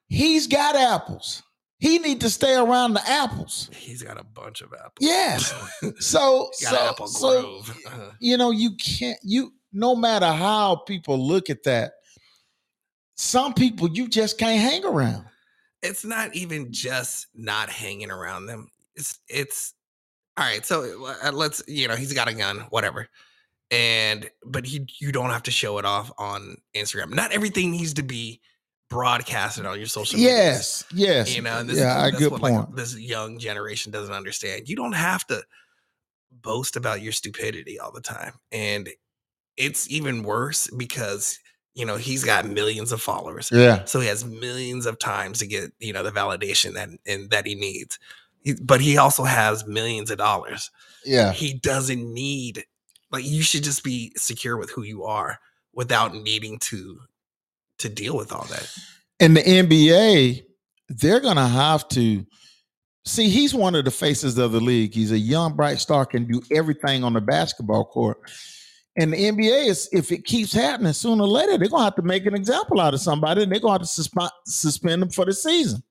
he's 0.08 0.48
got 0.48 0.76
apples. 0.76 1.44
He 1.82 2.00
need 2.00 2.22
to 2.22 2.30
stay 2.30 2.56
around 2.56 2.94
the 2.94 3.06
apples. 3.10 3.70
He's 3.74 4.02
got 4.04 4.18
a 4.18 4.24
bunch 4.24 4.62
of 4.62 4.74
apples. 4.74 4.98
Yes. 5.00 5.54
So 6.00 6.50
He's 6.58 6.70
got 6.70 6.76
so, 6.76 6.90
Apple 6.90 7.08
so 7.08 7.62
you 8.20 8.38
know 8.38 8.52
you 8.52 8.76
can't 8.76 9.20
you 9.24 9.54
no 9.74 9.96
matter 9.96 10.32
how 10.32 10.76
people 10.76 11.18
look 11.18 11.50
at 11.50 11.64
that 11.64 11.94
some 13.16 13.54
people 13.54 13.90
you 13.90 14.08
just 14.08 14.38
can't 14.38 14.60
hang 14.60 14.86
around 14.86 15.26
it's 15.82 16.06
not 16.06 16.34
even 16.36 16.72
just 16.72 17.28
not 17.36 17.70
hanging 17.70 18.12
around 18.12 18.46
them. 18.46 18.70
It's 18.96 19.20
it's 19.28 19.74
all 20.38 20.46
right. 20.46 20.66
So 20.66 21.14
uh, 21.24 21.32
let's 21.32 21.64
you 21.68 21.88
know 21.88 21.96
he's 21.96 22.14
got 22.14 22.28
a 22.28 22.34
gun, 22.34 22.60
whatever, 22.70 23.08
and 23.70 24.30
but 24.46 24.66
he 24.66 24.86
you 25.00 25.12
don't 25.12 25.30
have 25.30 25.44
to 25.44 25.52
show 25.52 25.78
it 25.78 25.86
off 25.86 26.12
on 26.18 26.58
Instagram. 26.76 27.14
Not 27.14 27.32
everything 27.32 27.72
needs 27.72 27.94
to 27.96 28.04
be 28.04 28.42
broadcasted 28.92 29.66
on 29.66 29.78
your 29.80 29.88
social. 29.88 30.20
media. 30.20 30.36
yes 30.36 30.84
yes 30.94 31.36
you 31.36 31.42
know. 31.42 31.58
And 31.58 31.68
this, 31.70 31.80
yeah 31.80 32.06
is, 32.06 32.12
that's 32.12 32.24
good 32.24 32.32
what 32.34 32.42
point 32.42 32.56
like 32.56 32.76
this 32.76 32.96
young 33.00 33.40
generation 33.40 33.92
doesn't 33.92 34.14
understand. 34.14 34.70
You 34.70 34.76
don't 34.76 34.92
have 34.92 35.26
to 35.28 35.42
boast 36.44 36.76
about 36.76 37.02
your 37.02 37.12
stupidity 37.14 37.80
all 37.80 37.92
the 37.92 38.02
time, 38.02 38.34
and 38.52 38.90
it's 39.58 39.90
even 39.90 40.24
worse 40.24 40.70
because 40.78 41.40
you 41.74 41.86
know 41.86 41.96
he's 41.96 42.24
got 42.24 42.46
millions 42.46 42.92
of 42.92 43.02
followers. 43.02 43.50
yeah 43.52 43.86
So 43.86 44.00
he 44.02 44.08
has 44.08 44.26
millions 44.26 44.86
of 44.86 45.00
times 45.00 45.40
to 45.40 45.48
get 45.48 45.72
you 45.80 45.94
know 45.94 46.04
the 46.04 46.12
validation 46.12 46.74
that 46.76 46.90
and 47.08 47.30
that 47.32 47.48
he 47.48 47.56
needs. 47.56 47.98
He- 48.44 48.56
but 48.62 48.82
he 48.82 48.98
also 48.98 49.24
has 49.24 49.66
millions 49.66 50.12
of 50.12 50.18
dollars. 50.18 50.70
yeah 51.06 51.32
He 51.32 51.54
doesn't 51.54 52.14
need 52.14 52.66
like 53.12 53.24
you 53.26 53.42
should 53.42 53.64
just 53.64 53.84
be 53.84 54.12
secure 54.18 54.58
with 54.58 54.70
who 54.72 54.84
you 54.84 55.06
are 55.06 55.40
without 55.74 56.14
needing 56.14 56.60
to 56.60 57.00
to 57.82 57.90
deal 57.90 58.16
with 58.18 58.32
all 58.32 58.46
that. 58.46 58.68
in 59.20 59.34
the 59.34 59.42
nba 59.44 60.44
they're 60.90 61.20
gonna 61.20 61.48
have 61.48 61.88
to 61.90 62.26
see 63.06 63.30
he's 63.30 63.54
one 63.54 63.76
of 63.76 63.86
the 63.86 63.92
faces 63.92 64.38
of 64.38 64.52
the 64.52 64.60
league 64.60 64.94
he's 64.94 65.12
a 65.12 65.18
young 65.20 65.54
bright 65.56 65.80
star 65.80 66.06
can 66.06 66.26
do 66.26 66.42
everything 66.52 67.04
on 67.04 67.14
the 67.14 67.22
basketball 67.22 67.86
court 67.86 68.18
and 68.98 69.14
the 69.14 69.18
NBA 69.18 69.68
is 69.68 69.88
if 69.94 70.12
it 70.12 70.26
keeps 70.26 70.52
happening 70.52 70.92
sooner 70.92 71.24
or 71.24 71.28
later, 71.30 71.58
they're 71.58 71.70
gonna 71.70 71.86
have 71.86 71.96
to 71.96 72.02
make 72.02 72.26
an 72.26 72.36
example 72.36 72.82
out 72.82 72.94
of 72.94 73.00
somebody 73.00 73.42
and 73.44 73.50
they're 73.50 73.62
gonna 73.62 73.76
have 73.76 73.82
to 73.84 73.88
suspend 73.88 74.30
suspend 74.46 75.02
them 75.02 75.10
for 75.10 75.24
the 75.24 75.32
season. 75.34 75.82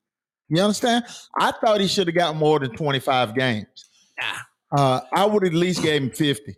You 0.50 0.60
understand? 0.60 1.06
I 1.38 1.52
thought 1.52 1.80
he 1.80 1.86
should 1.86 2.08
have 2.08 2.14
got 2.14 2.36
more 2.36 2.58
than 2.58 2.72
25 2.76 3.34
games. 3.34 3.66
Nah, 4.20 4.78
Uh, 4.78 5.00
I 5.14 5.24
would 5.24 5.44
at 5.46 5.54
least 5.54 5.82
gave 5.82 6.02
him 6.02 6.10
50. 6.10 6.54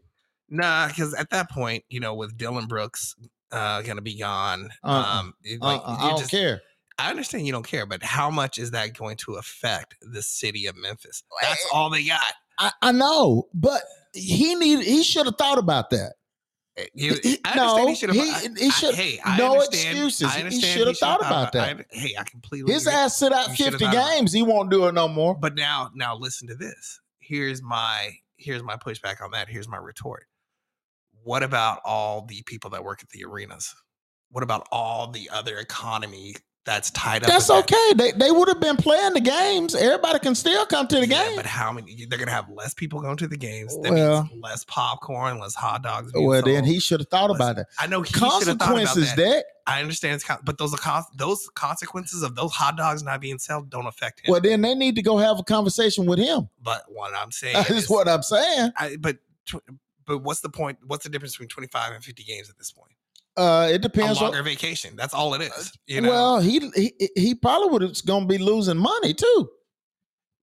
nah, 0.49 0.89
because 0.89 1.15
at 1.15 1.31
that 1.31 1.49
point, 1.49 1.85
you 1.89 2.01
know, 2.01 2.13
with 2.15 2.37
Dillon 2.37 2.67
Brooks 2.67 3.15
uh 3.53 3.83
gonna 3.83 4.01
be 4.03 4.19
gone, 4.19 4.71
Uh-uh. 4.83 5.19
um, 5.21 5.35
it- 5.45 5.61
Uh, 5.63 5.67
like 5.67 5.83
I 5.85 6.09
don't 6.11 6.19
just, 6.19 6.31
care. 6.31 6.61
I 6.99 7.11
understand 7.11 7.47
you 7.47 7.53
don't 7.53 7.67
care, 7.67 7.87
but 7.87 8.03
how 8.03 8.31
much 8.31 8.59
is 8.59 8.71
that 8.73 8.97
going 8.97 9.17
to 9.19 9.35
affect 9.35 9.95
the 10.03 10.23
city 10.23 10.67
of 10.67 10.77
Memphis? 10.77 11.23
That's 11.41 11.67
all 11.73 11.91
they 11.91 12.05
got. 12.05 12.35
I, 12.59 12.71
I 12.83 12.93
know, 12.93 13.49
but 13.55 13.83
he 14.15 14.55
need 14.55 14.81
he 14.85 15.03
should 15.03 15.27
have 15.27 15.37
thought 15.37 15.59
about 15.59 15.91
that. 15.91 16.15
Eh, 16.77 16.85
He- 16.95 17.39
I 17.45 17.55
no, 17.57 17.63
understand 17.77 17.89
he 17.89 17.95
should 17.97 18.15
have. 18.15 18.57
he- 18.59 18.65
he 18.65 18.71
should- 18.71 18.95
hey, 18.95 19.21
I 19.25 19.37
no 19.39 19.61
excuses. 19.61 20.29
I 20.29 20.49
He 20.49 20.61
should 20.61 20.87
have 20.87 20.99
thought 20.99 21.21
about 21.21 21.53
that. 21.53 21.79
I- 21.81 21.85
hey, 21.91 22.15
I 22.19 22.25
completely. 22.25 22.73
His 22.73 22.87
agree. 22.87 22.99
ass 22.99 23.19
sit 23.19 23.33
out 23.33 23.49
You 23.51 23.57
50 23.57 23.85
thought 23.85 23.95
about 23.95 24.11
games. 24.17 24.33
He 24.33 24.43
won't 24.43 24.71
do 24.71 24.87
it 24.87 24.93
no 24.93 25.09
more. 25.09 25.35
But 25.35 25.55
now, 25.55 25.91
now 25.95 26.17
listen 26.17 26.47
to 26.49 26.55
this. 26.55 27.01
Here's 27.19 27.63
my 27.63 28.13
here's 28.37 28.63
my 28.63 28.77
pushback 28.77 29.23
on 29.23 29.31
that. 29.33 29.49
Here's 29.49 29.69
my 29.69 29.77
retort. 29.79 30.27
What 31.25 31.43
about 31.43 31.81
all 31.85 32.23
the 32.27 32.43
people 32.43 32.71
that 32.71 32.85
work 32.85 33.03
at 33.03 33.09
the 33.11 33.25
arenas? 33.25 33.75
What 34.31 34.43
about 34.43 34.67
all 34.73 35.11
the 35.11 35.29
other 35.31 35.59
economy 35.59 36.35
that's 36.65 36.91
tied 36.93 37.23
up? 37.23 37.29
That's 37.29 37.49
in 37.51 37.57
that? 37.57 37.65
okay. 37.73 37.93
They 37.97 38.13
they 38.19 38.31
would 38.31 38.49
have 38.49 38.61
been 38.61 38.77
playing 38.77 39.13
the 39.13 39.21
games. 39.21 39.75
Everybody 39.75 40.19
can 40.21 40.35
still 40.35 40.65
come 40.65 40.87
to 40.89 41.01
the 41.01 41.07
Yeah, 41.07 41.27
game. 41.27 41.37
but 41.37 41.45
how 41.45 41.71
many? 41.73 42.07
They're 42.07 42.19
gonna 42.19 42.31
have 42.31 42.49
less 42.49 42.73
people 42.73 43.01
going 43.03 43.17
to 43.19 43.29
the 43.29 43.37
games. 43.37 43.77
That 43.83 43.93
Well- 43.93 44.25
means 44.25 44.43
less 44.43 44.65
popcorn, 44.65 45.39
less 45.39 45.55
hot 45.55 45.83
dogs. 45.83 46.13
Well, 46.15 46.41
then 46.43 46.65
he 46.65 46.81
should 46.81 47.01
have 47.01 47.09
thought 47.09 47.31
Listen, 47.31 47.43
about 47.43 47.57
that. 47.57 47.67
I 47.79 47.87
know 47.89 48.01
he 48.03 48.13
should 48.13 48.23
have 48.23 48.31
thought 48.31 48.43
about 48.49 48.59
Consequences, 48.61 49.11
that. 49.11 49.17
that. 49.17 49.45
I 49.67 49.81
understand, 49.81 50.15
it's 50.15 50.25
but 50.45 50.57
those 50.59 50.75
those 51.15 51.49
consequences 51.55 52.23
of 52.23 52.35
those 52.35 52.53
hot 52.53 52.77
dogs 52.77 53.03
not 53.03 53.21
being 53.21 53.39
sold 53.39 53.69
don't 53.71 53.87
affect 53.87 54.21
him. 54.21 54.33
Well, 54.33 54.41
then 54.41 54.63
they 54.63 54.75
need 54.75 54.97
to 54.97 55.03
go 55.03 55.19
have 55.19 55.39
a 55.39 55.45
conversation 55.45 56.07
with 56.07 56.19
him. 56.19 56.49
But 56.63 56.85
what 56.89 57.15
I'm 57.15 57.31
saying 57.33 57.55
That's 57.55 57.71
is, 57.71 57.91
what 57.91 58.09
I'm 58.09 58.23
saying. 58.23 58.73
I, 58.77 58.97
but 58.97 59.19
but 60.17 60.23
what's 60.25 60.41
the 60.41 60.49
point? 60.51 60.79
What's 60.87 61.05
the 61.05 61.11
difference 61.11 61.33
between 61.35 61.49
25 61.49 61.93
and 61.95 62.05
50 62.05 62.23
games 62.25 62.51
at 62.51 62.59
this 62.59 62.71
point? 62.73 62.93
Uh, 63.37 63.69
it 63.71 63.77
A 63.77 63.79
depends 63.79 64.19
on. 64.19 64.25
longer 64.25 64.43
vacation. 64.43 64.95
That's 64.95 65.15
all 65.15 65.33
it 65.35 65.41
is. 65.43 65.73
You 65.87 66.03
know. 66.03 66.11
Well, 66.11 66.41
he 66.41 66.61
he, 66.75 67.11
he 67.17 67.35
probably 67.35 67.69
would 67.71 67.83
have 67.83 68.05
going 68.05 68.25
to 68.25 68.29
be 68.29 68.37
losing 68.39 68.77
money 68.77 69.15
too. 69.15 69.49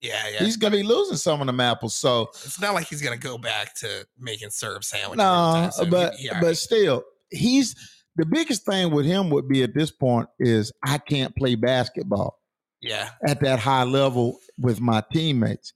yeah, 0.01 0.23
yeah. 0.31 0.39
He's 0.39 0.57
going 0.57 0.71
to 0.71 0.77
be 0.79 0.83
losing 0.83 1.17
some 1.17 1.39
of 1.41 1.47
them 1.47 1.59
apples. 1.59 1.95
So 1.95 2.23
it's 2.33 2.59
not 2.59 2.73
like 2.73 2.87
he's 2.87 3.01
gonna 3.01 3.17
go 3.17 3.37
back 3.37 3.75
to 3.81 4.07
making 4.17 4.49
serve 4.49 4.83
sandwiches. 4.83 5.17
no, 5.17 5.69
soon. 5.71 5.85
He- 5.85 5.91
but 5.91 6.13
he 6.15 6.29
but 6.29 6.37
already- 6.37 6.55
still, 6.55 7.03
he's 7.29 7.75
the 8.15 8.25
biggest 8.25 8.65
thing 8.65 8.91
with 8.91 9.05
him 9.05 9.29
would 9.29 9.47
be 9.47 9.61
at 9.63 9.73
this 9.75 9.91
point 9.91 10.27
is 10.39 10.71
I 10.83 10.97
can't 10.97 11.35
play 11.35 11.53
basketball 11.55 12.39
yeah. 12.81 13.11
at 13.25 13.39
that 13.41 13.59
high 13.59 13.83
level 13.83 14.39
with 14.57 14.81
my 14.81 15.03
teammates. 15.13 15.73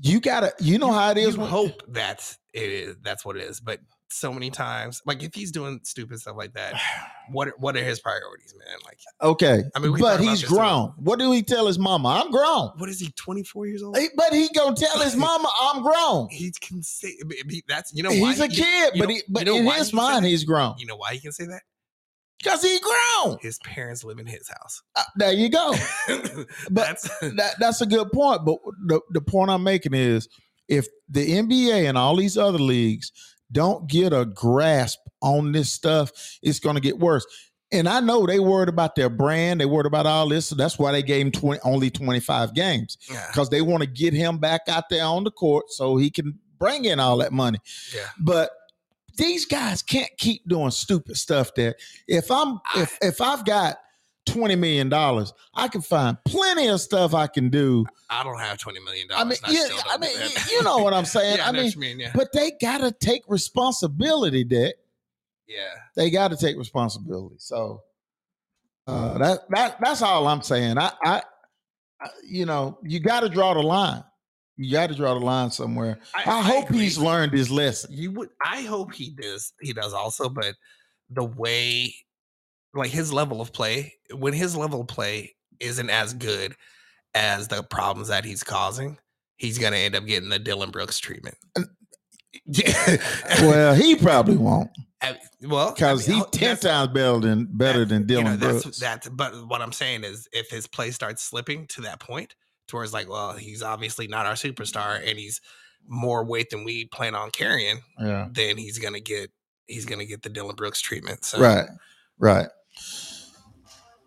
You 0.00 0.20
gotta, 0.20 0.52
you 0.60 0.78
know 0.78 0.92
how 0.92 1.10
it 1.10 1.18
is. 1.18 1.34
You 1.34 1.40
when- 1.40 1.50
hope 1.50 1.82
that 1.88 2.36
it 2.54 2.70
is. 2.70 2.96
That's 3.02 3.24
what 3.24 3.36
it 3.36 3.42
is. 3.42 3.60
But 3.60 3.80
so 4.10 4.32
many 4.32 4.48
times, 4.48 5.02
like 5.04 5.22
if 5.22 5.34
he's 5.34 5.50
doing 5.52 5.80
stupid 5.84 6.18
stuff 6.20 6.36
like 6.36 6.54
that, 6.54 6.74
what 7.30 7.48
are- 7.48 7.54
what 7.58 7.76
are 7.76 7.82
his 7.82 8.00
priorities, 8.00 8.54
man? 8.58 8.78
Like, 8.86 8.98
Okay, 9.20 9.64
I 9.74 9.78
mean, 9.80 9.96
but 9.98 10.20
he's 10.20 10.42
too. 10.42 10.46
grown. 10.48 10.92
What 10.98 11.18
do 11.18 11.30
he 11.32 11.42
tell 11.42 11.66
his 11.66 11.78
mama? 11.78 12.08
I'm 12.24 12.30
grown. 12.30 12.70
what 12.78 12.88
is 12.88 13.00
he? 13.00 13.10
24 13.16 13.66
years 13.66 13.82
old. 13.82 13.98
He- 13.98 14.08
but 14.16 14.32
he 14.32 14.48
gonna 14.54 14.76
tell 14.76 14.98
his 15.00 15.14
mama 15.16 15.50
I'm 15.60 15.82
grown. 15.82 16.28
He 16.30 16.52
can 16.60 16.82
say 16.82 17.14
that's 17.68 17.92
you 17.92 18.02
know 18.02 18.10
why 18.10 18.30
He's 18.30 18.40
a 18.40 18.46
he- 18.46 18.56
kid, 18.56 18.94
you 18.94 19.02
but 19.02 19.10
he, 19.10 19.22
but 19.28 19.40
you 19.46 19.52
know 19.52 19.56
in 19.72 19.78
his 19.78 19.92
mind 19.92 20.24
he's 20.24 20.44
grown 20.44 20.74
You 20.78 20.86
know 20.86 20.96
why 20.96 21.14
he 21.14 21.20
can 21.20 21.32
say 21.32 21.46
that? 21.46 21.62
Because 22.38 22.62
he 22.62 22.78
grown. 22.80 23.38
His 23.40 23.58
parents 23.58 24.04
live 24.04 24.18
in 24.18 24.26
his 24.26 24.48
house. 24.48 24.82
Uh, 24.94 25.02
there 25.16 25.32
you 25.32 25.48
go. 25.48 25.72
that's 26.70 27.08
that, 27.20 27.54
that's 27.58 27.80
a 27.80 27.86
good 27.86 28.10
point. 28.12 28.44
But 28.44 28.58
the, 28.86 29.00
the 29.10 29.20
point 29.20 29.50
I'm 29.50 29.62
making 29.62 29.94
is 29.94 30.28
if 30.68 30.86
the 31.08 31.26
NBA 31.26 31.88
and 31.88 31.98
all 31.98 32.16
these 32.16 32.38
other 32.38 32.58
leagues 32.58 33.12
don't 33.50 33.88
get 33.88 34.12
a 34.12 34.24
grasp 34.24 34.98
on 35.22 35.52
this 35.52 35.72
stuff, 35.72 36.10
it's 36.42 36.60
going 36.60 36.76
to 36.76 36.82
get 36.82 36.98
worse. 36.98 37.26
And 37.70 37.88
I 37.88 38.00
know 38.00 38.24
they 38.24 38.38
worried 38.38 38.70
about 38.70 38.94
their 38.94 39.10
brand, 39.10 39.60
they 39.60 39.66
worried 39.66 39.86
about 39.86 40.06
all 40.06 40.28
this, 40.28 40.46
so 40.46 40.54
that's 40.54 40.78
why 40.78 40.90
they 40.90 41.02
gave 41.02 41.26
him 41.26 41.32
20, 41.32 41.60
only 41.64 41.90
25 41.90 42.54
games 42.54 42.96
yeah, 43.10 43.26
because 43.28 43.50
they 43.50 43.60
want 43.60 43.82
to 43.82 43.86
get 43.86 44.14
him 44.14 44.38
back 44.38 44.62
out 44.68 44.84
there 44.88 45.04
on 45.04 45.24
the 45.24 45.30
court 45.30 45.66
so 45.68 45.98
he 45.98 46.10
can 46.10 46.38
bring 46.58 46.86
in 46.86 46.98
all 46.98 47.18
that 47.18 47.32
money. 47.32 47.58
yeah. 47.94 48.06
But 48.18 48.50
these 49.18 49.44
guys 49.44 49.82
can't 49.82 50.10
keep 50.16 50.48
doing 50.48 50.70
stupid 50.70 51.16
stuff 51.16 51.54
that 51.56 51.76
if 52.06 52.30
I'm 52.30 52.58
if 52.76 52.96
if 53.02 53.20
I've 53.20 53.44
got 53.44 53.76
20 54.26 54.56
million 54.56 54.88
dollars, 54.88 55.32
I 55.54 55.68
can 55.68 55.80
find 55.82 56.16
plenty 56.24 56.68
of 56.68 56.80
stuff 56.80 57.14
I 57.14 57.26
can 57.26 57.50
do 57.50 57.84
I 58.10 58.22
don't 58.22 58.38
have 58.38 58.58
20 58.58 58.80
million 58.80 59.08
dollars. 59.08 59.40
I 59.44 59.50
mean, 59.50 59.58
yeah, 59.60 59.80
I 59.90 59.98
mean, 59.98 60.10
you 60.50 60.62
know 60.62 60.78
what 60.78 60.94
I'm 60.94 61.04
saying. 61.16 61.38
yeah, 61.38 61.48
I 61.48 61.52
mean, 61.52 61.72
mean, 61.76 62.00
yeah, 62.00 62.12
but 62.14 62.32
they 62.32 62.52
gotta 62.60 62.92
take 62.92 63.22
responsibility. 63.28 64.44
Dick. 64.44 64.76
yeah. 65.46 65.74
They 65.96 66.10
got 66.10 66.28
to 66.30 66.36
take 66.36 66.56
responsibility. 66.56 67.36
So 67.38 67.82
uh, 68.86 69.18
that 69.18 69.40
that 69.50 69.80
that's 69.80 70.00
all 70.02 70.26
I'm 70.26 70.42
saying. 70.42 70.78
I, 70.78 70.92
I, 71.04 71.22
I 72.00 72.08
you 72.24 72.46
know, 72.46 72.78
you 72.82 73.00
got 73.00 73.20
to 73.20 73.28
draw 73.28 73.54
the 73.54 73.62
line. 73.62 74.04
You 74.58 74.72
got 74.72 74.88
to 74.88 74.94
draw 74.96 75.14
the 75.14 75.24
line 75.24 75.52
somewhere. 75.52 76.00
I, 76.16 76.38
I 76.38 76.42
hope 76.42 76.68
he's 76.68 76.98
learned 76.98 77.32
his 77.32 77.48
lesson. 77.48 77.92
You 77.92 78.10
would. 78.12 78.30
I 78.44 78.62
hope 78.62 78.92
he 78.92 79.10
does. 79.10 79.52
He 79.60 79.72
does 79.72 79.92
also, 79.92 80.28
but 80.28 80.56
the 81.10 81.24
way, 81.24 81.94
like 82.74 82.90
his 82.90 83.12
level 83.12 83.40
of 83.40 83.52
play, 83.52 83.94
when 84.12 84.32
his 84.32 84.56
level 84.56 84.80
of 84.80 84.88
play 84.88 85.36
isn't 85.60 85.90
as 85.90 86.12
good 86.12 86.56
as 87.14 87.46
the 87.46 87.62
problems 87.62 88.08
that 88.08 88.24
he's 88.24 88.42
causing, 88.42 88.98
he's 89.36 89.58
gonna 89.58 89.76
end 89.76 89.94
up 89.94 90.04
getting 90.06 90.28
the 90.28 90.40
Dillon 90.40 90.72
Brooks 90.72 90.98
treatment. 90.98 91.36
well, 93.40 93.74
he 93.76 93.94
probably 93.94 94.36
won't. 94.36 94.70
I, 95.00 95.16
well, 95.42 95.72
because 95.72 96.08
I 96.08 96.12
mean, 96.12 96.24
he 96.24 96.38
ten 96.38 96.56
times 96.56 96.92
better 96.92 97.20
than 97.20 97.46
better 97.48 97.84
than 97.84 98.06
Dillon 98.06 98.26
you 98.26 98.32
know, 98.32 98.36
that's, 98.38 98.62
Brooks. 98.64 98.78
That's 98.80 99.08
but 99.08 99.46
what 99.46 99.62
I'm 99.62 99.72
saying 99.72 100.02
is, 100.02 100.28
if 100.32 100.50
his 100.50 100.66
play 100.66 100.90
starts 100.90 101.22
slipping 101.22 101.68
to 101.68 101.82
that 101.82 102.00
point, 102.00 102.34
towards 102.68 102.92
like, 102.92 103.08
well, 103.08 103.32
he's 103.32 103.62
obviously 103.62 104.06
not 104.06 104.26
our 104.26 104.34
superstar, 104.34 105.00
and 105.04 105.18
he's 105.18 105.40
more 105.86 106.24
weight 106.24 106.50
than 106.50 106.64
we 106.64 106.84
plan 106.86 107.14
on 107.14 107.30
carrying. 107.30 107.80
Yeah, 107.98 108.28
then 108.30 108.56
he's 108.56 108.78
gonna 108.78 109.00
get 109.00 109.30
he's 109.66 109.84
gonna 109.84 110.06
get 110.06 110.22
the 110.22 110.28
Dillon 110.28 110.54
Brooks 110.54 110.80
treatment. 110.80 111.24
So. 111.24 111.40
Right, 111.40 111.68
right. 112.18 112.48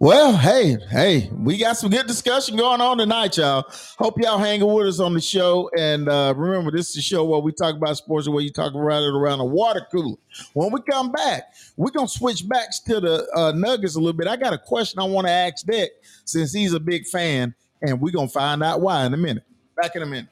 Well, 0.02 0.36
hey, 0.36 0.78
hey, 0.90 1.30
we 1.32 1.60
got 1.60 1.78
some 1.78 1.92
good 1.92 2.08
discussion 2.08 2.58
going 2.58 2.82
on 2.82 2.98
tonight, 2.98 3.38
y'all. 3.38 3.66
Hope 4.00 4.20
y'all 4.20 4.40
hanging 4.40 4.66
with 4.74 4.88
us 4.88 5.00
on 5.00 5.14
the 5.14 5.22
show. 5.22 5.70
And 5.78 6.10
uh, 6.10 6.34
remember, 6.36 6.72
this 6.72 6.90
is 6.90 6.98
a 6.98 7.02
show 7.04 7.24
where 7.24 7.40
we 7.40 7.52
talk 7.52 7.76
about 7.76 7.96
sports 7.98 8.26
the 8.26 8.32
way 8.32 8.42
you 8.42 8.52
talk 8.52 8.74
about 8.74 9.04
it 9.04 9.14
around 9.14 9.42
a 9.42 9.46
water 9.46 9.86
cooler. 9.92 10.18
When 10.54 10.72
we 10.72 10.82
come 10.90 11.12
back, 11.12 11.54
we're 11.78 11.92
gonna 11.92 12.08
switch 12.08 12.50
back 12.50 12.70
to 12.88 13.00
the 13.00 13.28
uh, 13.36 13.52
Nuggets 13.52 13.96
a 13.96 14.00
little 14.00 14.18
bit. 14.18 14.26
I 14.26 14.38
got 14.38 14.54
a 14.54 14.58
question 14.58 15.00
I 15.00 15.04
want 15.04 15.28
to 15.28 15.32
ask 15.32 15.64
Dick 15.68 15.92
since 16.26 16.52
he's 16.52 16.74
a 16.74 16.80
big 16.80 17.06
fan, 17.06 17.54
and 17.82 18.00
we're 18.02 18.12
gonna 18.12 18.28
find 18.28 18.64
out 18.64 18.82
why 18.82 19.06
in 19.06 19.14
a 19.14 19.18
minute. 19.18 19.44
Back 19.82 19.96
in 19.96 20.04
a 20.04 20.06
minute. 20.06 20.30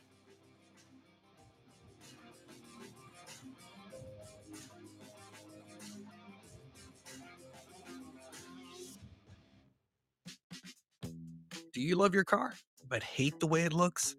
Do 11.72 11.82
you 11.82 11.96
love 11.96 12.14
your 12.14 12.26
car, 12.26 12.54
but 12.90 13.04
hate 13.04 13.40
the 13.40 13.48
way 13.48 13.64
it 13.64 13.72
looks? 13.72 14.16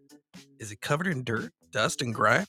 Is 0.58 0.72
it 0.72 0.80
covered 0.80 1.08
in 1.08 1.24
dirt, 1.24 1.52
dust, 1.72 2.00
and 2.00 2.14
grime? 2.14 2.46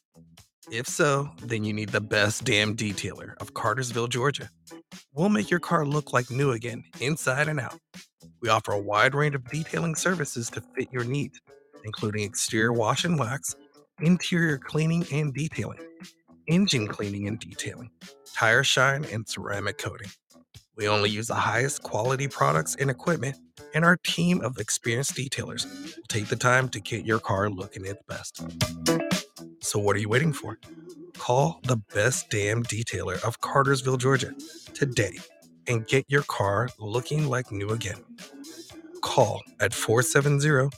If 0.71 0.88
so, 0.88 1.29
then 1.43 1.65
you 1.65 1.73
need 1.73 1.89
the 1.89 2.00
best 2.00 2.45
damn 2.45 2.77
detailer 2.77 3.33
of 3.41 3.53
Cartersville, 3.53 4.07
Georgia. 4.07 4.50
We'll 5.13 5.29
make 5.29 5.50
your 5.50 5.59
car 5.59 5.85
look 5.85 6.13
like 6.13 6.31
new 6.31 6.51
again, 6.51 6.85
inside 7.01 7.50
and 7.50 7.59
out. 7.59 7.77
We 8.41 8.49
offer 8.49 8.71
a 8.71 8.79
wide 8.79 9.15
range 9.15 9.35
of 9.35 9.45
detailing 9.45 9.95
services 9.95 10.49
to 10.51 10.61
fit 10.61 10.89
your 10.91 11.03
needs, 11.03 11.39
including 11.83 12.23
exterior 12.23 12.73
wash 12.73 13.05
and 13.05 13.19
wax, 13.19 13.55
interior 13.99 14.57
cleaning 14.57 15.05
and 15.11 15.33
detailing, 15.33 15.79
engine 16.47 16.87
cleaning 16.87 17.27
and 17.27 17.39
detailing, 17.39 17.91
tire 18.33 18.63
shine, 18.63 19.05
and 19.05 19.27
ceramic 19.27 19.77
coating. 19.77 20.09
We 20.75 20.87
only 20.87 21.09
use 21.09 21.27
the 21.27 21.35
highest 21.35 21.83
quality 21.83 22.27
products 22.27 22.75
and 22.75 22.89
equipment, 22.89 23.37
and 23.73 23.85
our 23.85 23.97
team 23.97 24.41
of 24.41 24.57
experienced 24.57 25.15
detailers 25.15 25.65
will 25.95 26.03
take 26.07 26.27
the 26.27 26.35
time 26.35 26.69
to 26.69 26.79
get 26.79 27.05
your 27.05 27.19
car 27.19 27.49
looking 27.49 27.85
its 27.85 28.01
best. 28.07 28.41
So, 29.61 29.79
what 29.79 29.95
are 29.95 29.99
you 29.99 30.09
waiting 30.09 30.33
for? 30.33 30.57
Call 31.17 31.59
the 31.63 31.77
best 31.93 32.29
damn 32.29 32.63
detailer 32.63 33.23
of 33.23 33.41
Cartersville, 33.41 33.97
Georgia 33.97 34.33
today 34.73 35.19
and 35.71 35.88
get 35.88 36.05
your 36.10 36.23
car 36.23 36.69
looking 36.79 37.27
like 37.27 37.51
new 37.51 37.69
again. 37.69 38.03
Call 39.01 39.41
at 39.62 39.73
470 39.73 40.69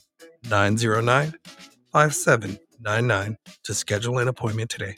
909 0.49 1.33
5799 1.91 3.37
to 3.63 3.73
schedule 3.73 4.19
an 4.19 4.27
appointment 4.27 4.69
today. 4.69 4.95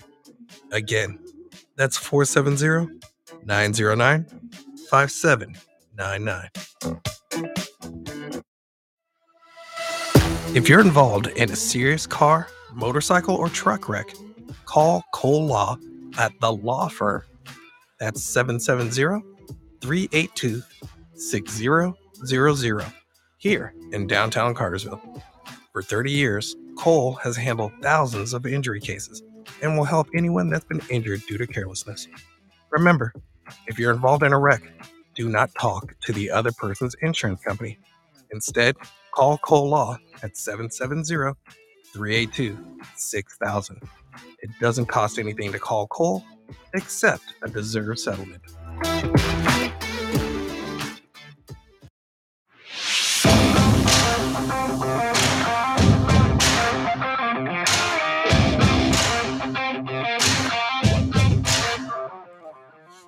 Again, 0.71 1.17
that's 1.77 1.97
470 1.97 2.99
909 3.45 4.25
5799. 4.89 6.49
If 10.55 10.69
you're 10.69 10.81
involved 10.81 11.27
in 11.27 11.51
a 11.51 11.55
serious 11.55 12.05
car, 12.05 12.47
motorcycle, 12.73 13.35
or 13.35 13.49
truck 13.49 13.87
wreck, 13.89 14.13
call 14.65 15.03
Cole 15.13 15.45
Law 15.45 15.77
at 16.17 16.33
the 16.41 16.51
law 16.51 16.89
firm. 16.89 17.23
That's 17.99 18.21
770 18.23 19.34
382 19.81 20.63
6000 21.15 21.93
here 23.37 23.73
in 23.91 24.07
downtown 24.07 24.53
Cartersville. 24.53 25.01
For 25.71 25.81
30 25.81 26.11
years, 26.11 26.55
Cole 26.77 27.13
has 27.13 27.35
handled 27.37 27.71
thousands 27.81 28.33
of 28.33 28.45
injury 28.45 28.79
cases 28.79 29.21
and 29.61 29.77
will 29.77 29.85
help 29.85 30.07
anyone 30.15 30.49
that's 30.49 30.65
been 30.65 30.81
injured 30.89 31.21
due 31.27 31.37
to 31.37 31.47
carelessness. 31.47 32.07
Remember, 32.71 33.13
if 33.67 33.77
you're 33.77 33.93
involved 33.93 34.23
in 34.23 34.33
a 34.33 34.39
wreck, 34.39 34.63
do 35.15 35.29
not 35.29 35.51
talk 35.59 35.95
to 36.01 36.13
the 36.13 36.29
other 36.31 36.51
person's 36.51 36.95
insurance 37.01 37.41
company. 37.41 37.79
Instead, 38.31 38.75
call 39.11 39.37
Cole 39.37 39.69
Law 39.69 39.97
at 40.23 40.35
770 40.35 41.33
382 41.93 42.57
6000. 42.95 43.81
It 44.41 44.49
doesn't 44.59 44.87
cost 44.87 45.19
anything 45.19 45.51
to 45.51 45.59
call 45.59 45.87
Cole 45.87 46.23
except 46.73 47.23
a 47.41 47.49
deserved 47.49 47.99
settlement. 47.99 48.41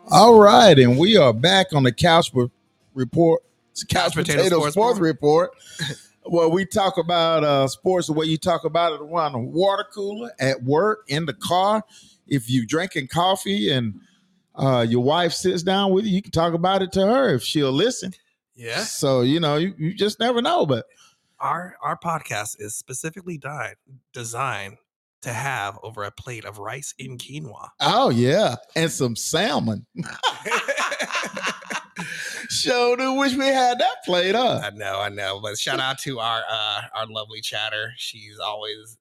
All 0.10 0.40
right, 0.40 0.80
and 0.80 0.98
we 0.98 1.18
are 1.18 1.34
back 1.34 1.74
on 1.74 1.84
the 1.84 1.92
couch 1.92 2.32
report. 2.94 3.44
It's 3.72 3.84
couch, 3.84 4.04
couch 4.04 4.16
potato, 4.16 4.38
potato 4.38 4.56
sports, 4.60 4.74
sports 4.74 5.00
report. 5.00 5.52
well, 6.26 6.50
we 6.50 6.66
talk 6.66 6.98
about 6.98 7.44
uh, 7.44 7.68
sports 7.68 8.08
the 8.08 8.14
way 8.14 8.26
you 8.26 8.38
talk 8.38 8.64
about 8.64 8.94
it 8.94 9.02
around 9.02 9.34
the 9.34 9.40
water 9.40 9.86
cooler, 9.94 10.32
at 10.40 10.64
work, 10.64 11.00
in 11.10 11.26
the 11.26 11.34
car. 11.34 11.84
If 12.26 12.50
you're 12.50 12.66
drinking 12.66 13.10
coffee 13.10 13.70
and 13.70 14.00
uh, 14.56 14.86
your 14.88 15.04
wife 15.04 15.34
sits 15.34 15.62
down 15.62 15.92
with 15.92 16.06
you, 16.06 16.12
you 16.12 16.22
can 16.22 16.32
talk 16.32 16.54
about 16.54 16.82
it 16.82 16.94
to 16.94 17.06
her 17.06 17.34
if 17.34 17.44
she'll 17.44 17.74
listen. 17.74 18.14
Yeah. 18.56 18.80
So 18.86 19.24
you 19.24 19.42
know, 19.42 19.58
you, 19.58 19.74
you 19.78 19.94
just 19.94 20.22
never 20.22 20.42
know. 20.42 20.66
But 20.66 20.86
our 21.38 21.76
our 21.82 21.98
podcast 21.98 22.62
is 22.62 22.78
specifically 22.78 23.38
died, 23.38 23.76
designed 24.14 24.78
to 25.28 25.34
have 25.34 25.78
over 25.84 26.04
a 26.04 26.12
plate 26.12 26.46
of 26.46 26.58
rice 26.58 26.94
in 26.98 27.18
quinoa. 27.18 27.70
Oh 27.80 28.10
yeah, 28.10 28.56
and 28.76 28.92
some 28.92 29.16
salmon. 29.16 29.86
Sure 32.50 32.96
do 32.96 33.14
wish 33.14 33.36
we 33.36 33.48
had 33.48 33.80
that 33.80 34.04
plate 34.06 34.36
up. 34.36 34.64
I 34.64 34.70
know, 34.70 35.00
I 35.00 35.10
know. 35.10 35.40
But 35.42 35.58
shout 35.58 35.80
out 35.80 36.00
to 36.00 36.20
our 36.20 36.44
uh 36.50 36.82
our 36.96 37.06
lovely 37.08 37.42
chatter. 37.42 37.92
She's 37.98 38.40
always 38.40 38.98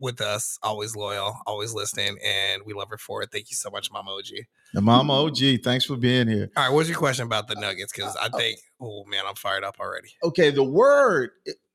with 0.00 0.20
us, 0.20 0.58
always 0.62 0.94
loyal, 0.96 1.36
always 1.46 1.74
listening, 1.74 2.16
and 2.24 2.62
we 2.64 2.72
love 2.72 2.88
her 2.90 2.98
for 2.98 3.22
it. 3.22 3.30
Thank 3.32 3.50
you 3.50 3.56
so 3.56 3.70
much, 3.70 3.90
Mama 3.90 4.10
OG. 4.12 4.44
The 4.74 4.80
Mama 4.80 5.12
OG, 5.24 5.62
thanks 5.64 5.84
for 5.84 5.96
being 5.96 6.28
here. 6.28 6.50
All 6.56 6.64
right, 6.64 6.72
what's 6.72 6.88
your 6.88 6.98
question 6.98 7.26
about 7.26 7.48
the 7.48 7.54
Nuggets? 7.56 7.92
Because 7.92 8.16
I 8.16 8.26
uh, 8.26 8.28
uh, 8.32 8.38
think, 8.38 8.60
oh 8.80 9.04
man, 9.04 9.24
I'm 9.26 9.34
fired 9.34 9.64
up 9.64 9.76
already. 9.80 10.08
Okay, 10.22 10.50
the 10.50 10.64
word 10.64 11.30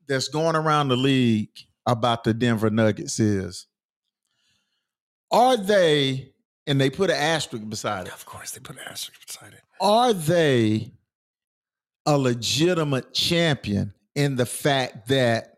that's 0.07 0.27
going 0.27 0.55
around 0.55 0.89
the 0.89 0.97
league 0.97 1.49
about 1.85 2.23
the 2.23 2.33
Denver 2.33 2.69
Nuggets 2.69 3.19
is 3.19 3.67
are 5.33 5.57
they, 5.57 6.31
and 6.67 6.79
they 6.79 6.89
put 6.89 7.09
an 7.09 7.17
asterisk 7.17 7.67
beside 7.67 8.07
it. 8.07 8.13
Of 8.13 8.25
course, 8.25 8.51
they 8.51 8.59
put 8.59 8.77
an 8.77 8.83
asterisk 8.87 9.25
beside 9.25 9.53
it. 9.53 9.61
Are 9.81 10.13
they 10.13 10.91
a 12.05 12.17
legitimate 12.17 13.13
champion 13.13 13.93
in 14.15 14.35
the 14.35 14.45
fact 14.45 15.07
that 15.07 15.55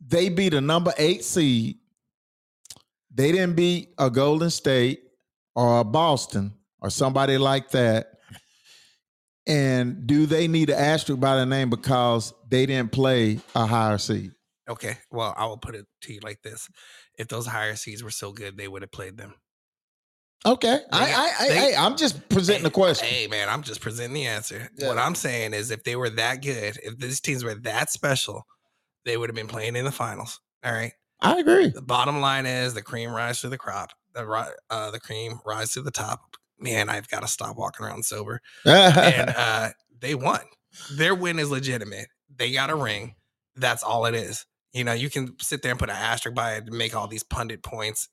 they 0.00 0.30
beat 0.30 0.54
a 0.54 0.60
number 0.60 0.92
eight 0.96 1.22
seed? 1.22 1.76
They 3.14 3.30
didn't 3.30 3.54
beat 3.54 3.94
a 3.98 4.10
Golden 4.10 4.50
State 4.50 5.02
or 5.54 5.80
a 5.80 5.84
Boston 5.84 6.54
or 6.80 6.88
somebody 6.88 7.36
like 7.36 7.70
that. 7.70 8.12
And 9.46 10.06
do 10.06 10.26
they 10.26 10.46
need 10.46 10.70
an 10.70 10.78
asterisk 10.78 11.20
by 11.20 11.36
the 11.36 11.46
name 11.46 11.68
because 11.68 12.32
they 12.48 12.64
didn't 12.66 12.92
play 12.92 13.40
a 13.54 13.66
higher 13.66 13.98
seed? 13.98 14.32
Okay. 14.68 14.98
Well, 15.10 15.34
I 15.36 15.46
will 15.46 15.56
put 15.56 15.74
it 15.74 15.86
to 16.02 16.12
you 16.12 16.20
like 16.22 16.42
this 16.42 16.68
if 17.18 17.28
those 17.28 17.46
higher 17.46 17.74
seeds 17.74 18.02
were 18.02 18.10
so 18.10 18.32
good, 18.32 18.56
they 18.56 18.68
would 18.68 18.82
have 18.82 18.92
played 18.92 19.16
them. 19.16 19.34
Okay, 20.46 20.78
I, 20.92 21.12
I, 21.12 21.44
I, 21.44 21.48
they, 21.48 21.76
I'm 21.76 21.96
just 21.96 22.28
presenting 22.28 22.62
hey, 22.62 22.68
the 22.68 22.70
question. 22.70 23.08
Hey, 23.08 23.26
man, 23.26 23.48
I'm 23.48 23.62
just 23.62 23.80
presenting 23.80 24.14
the 24.14 24.26
answer. 24.26 24.70
Yeah. 24.78 24.86
What 24.86 24.96
I'm 24.96 25.16
saying 25.16 25.52
is, 25.52 25.72
if 25.72 25.82
they 25.82 25.96
were 25.96 26.10
that 26.10 26.42
good, 26.42 26.78
if 26.84 26.96
these 26.96 27.20
teams 27.20 27.42
were 27.42 27.56
that 27.56 27.90
special, 27.90 28.46
they 29.04 29.16
would 29.16 29.28
have 29.28 29.34
been 29.34 29.48
playing 29.48 29.74
in 29.74 29.84
the 29.84 29.90
finals. 29.90 30.40
All 30.62 30.72
right, 30.72 30.92
I 31.20 31.38
agree. 31.38 31.68
The 31.70 31.82
bottom 31.82 32.20
line 32.20 32.46
is 32.46 32.74
the 32.74 32.82
cream 32.82 33.10
rise 33.10 33.40
to 33.40 33.48
the 33.48 33.58
crop. 33.58 33.90
The 34.14 34.54
uh, 34.70 34.92
the 34.92 35.00
cream 35.00 35.40
rise 35.44 35.72
to 35.72 35.82
the 35.82 35.90
top. 35.90 36.20
Man, 36.60 36.88
I've 36.88 37.08
got 37.08 37.22
to 37.22 37.28
stop 37.28 37.56
walking 37.56 37.84
around 37.84 38.04
sober. 38.04 38.40
and 38.64 39.30
uh, 39.36 39.70
they 40.00 40.14
won. 40.14 40.40
Their 40.92 41.16
win 41.16 41.40
is 41.40 41.50
legitimate. 41.50 42.08
They 42.36 42.52
got 42.52 42.70
a 42.70 42.76
ring. 42.76 43.16
That's 43.56 43.82
all 43.82 44.06
it 44.06 44.14
is. 44.14 44.46
You 44.72 44.84
know, 44.84 44.92
you 44.92 45.10
can 45.10 45.34
sit 45.40 45.62
there 45.62 45.70
and 45.70 45.78
put 45.78 45.90
an 45.90 45.96
asterisk 45.96 46.34
by 46.34 46.54
it 46.54 46.66
and 46.66 46.76
make 46.76 46.94
all 46.94 47.06
these 47.08 47.22
pundit 47.22 47.62
points 47.62 48.08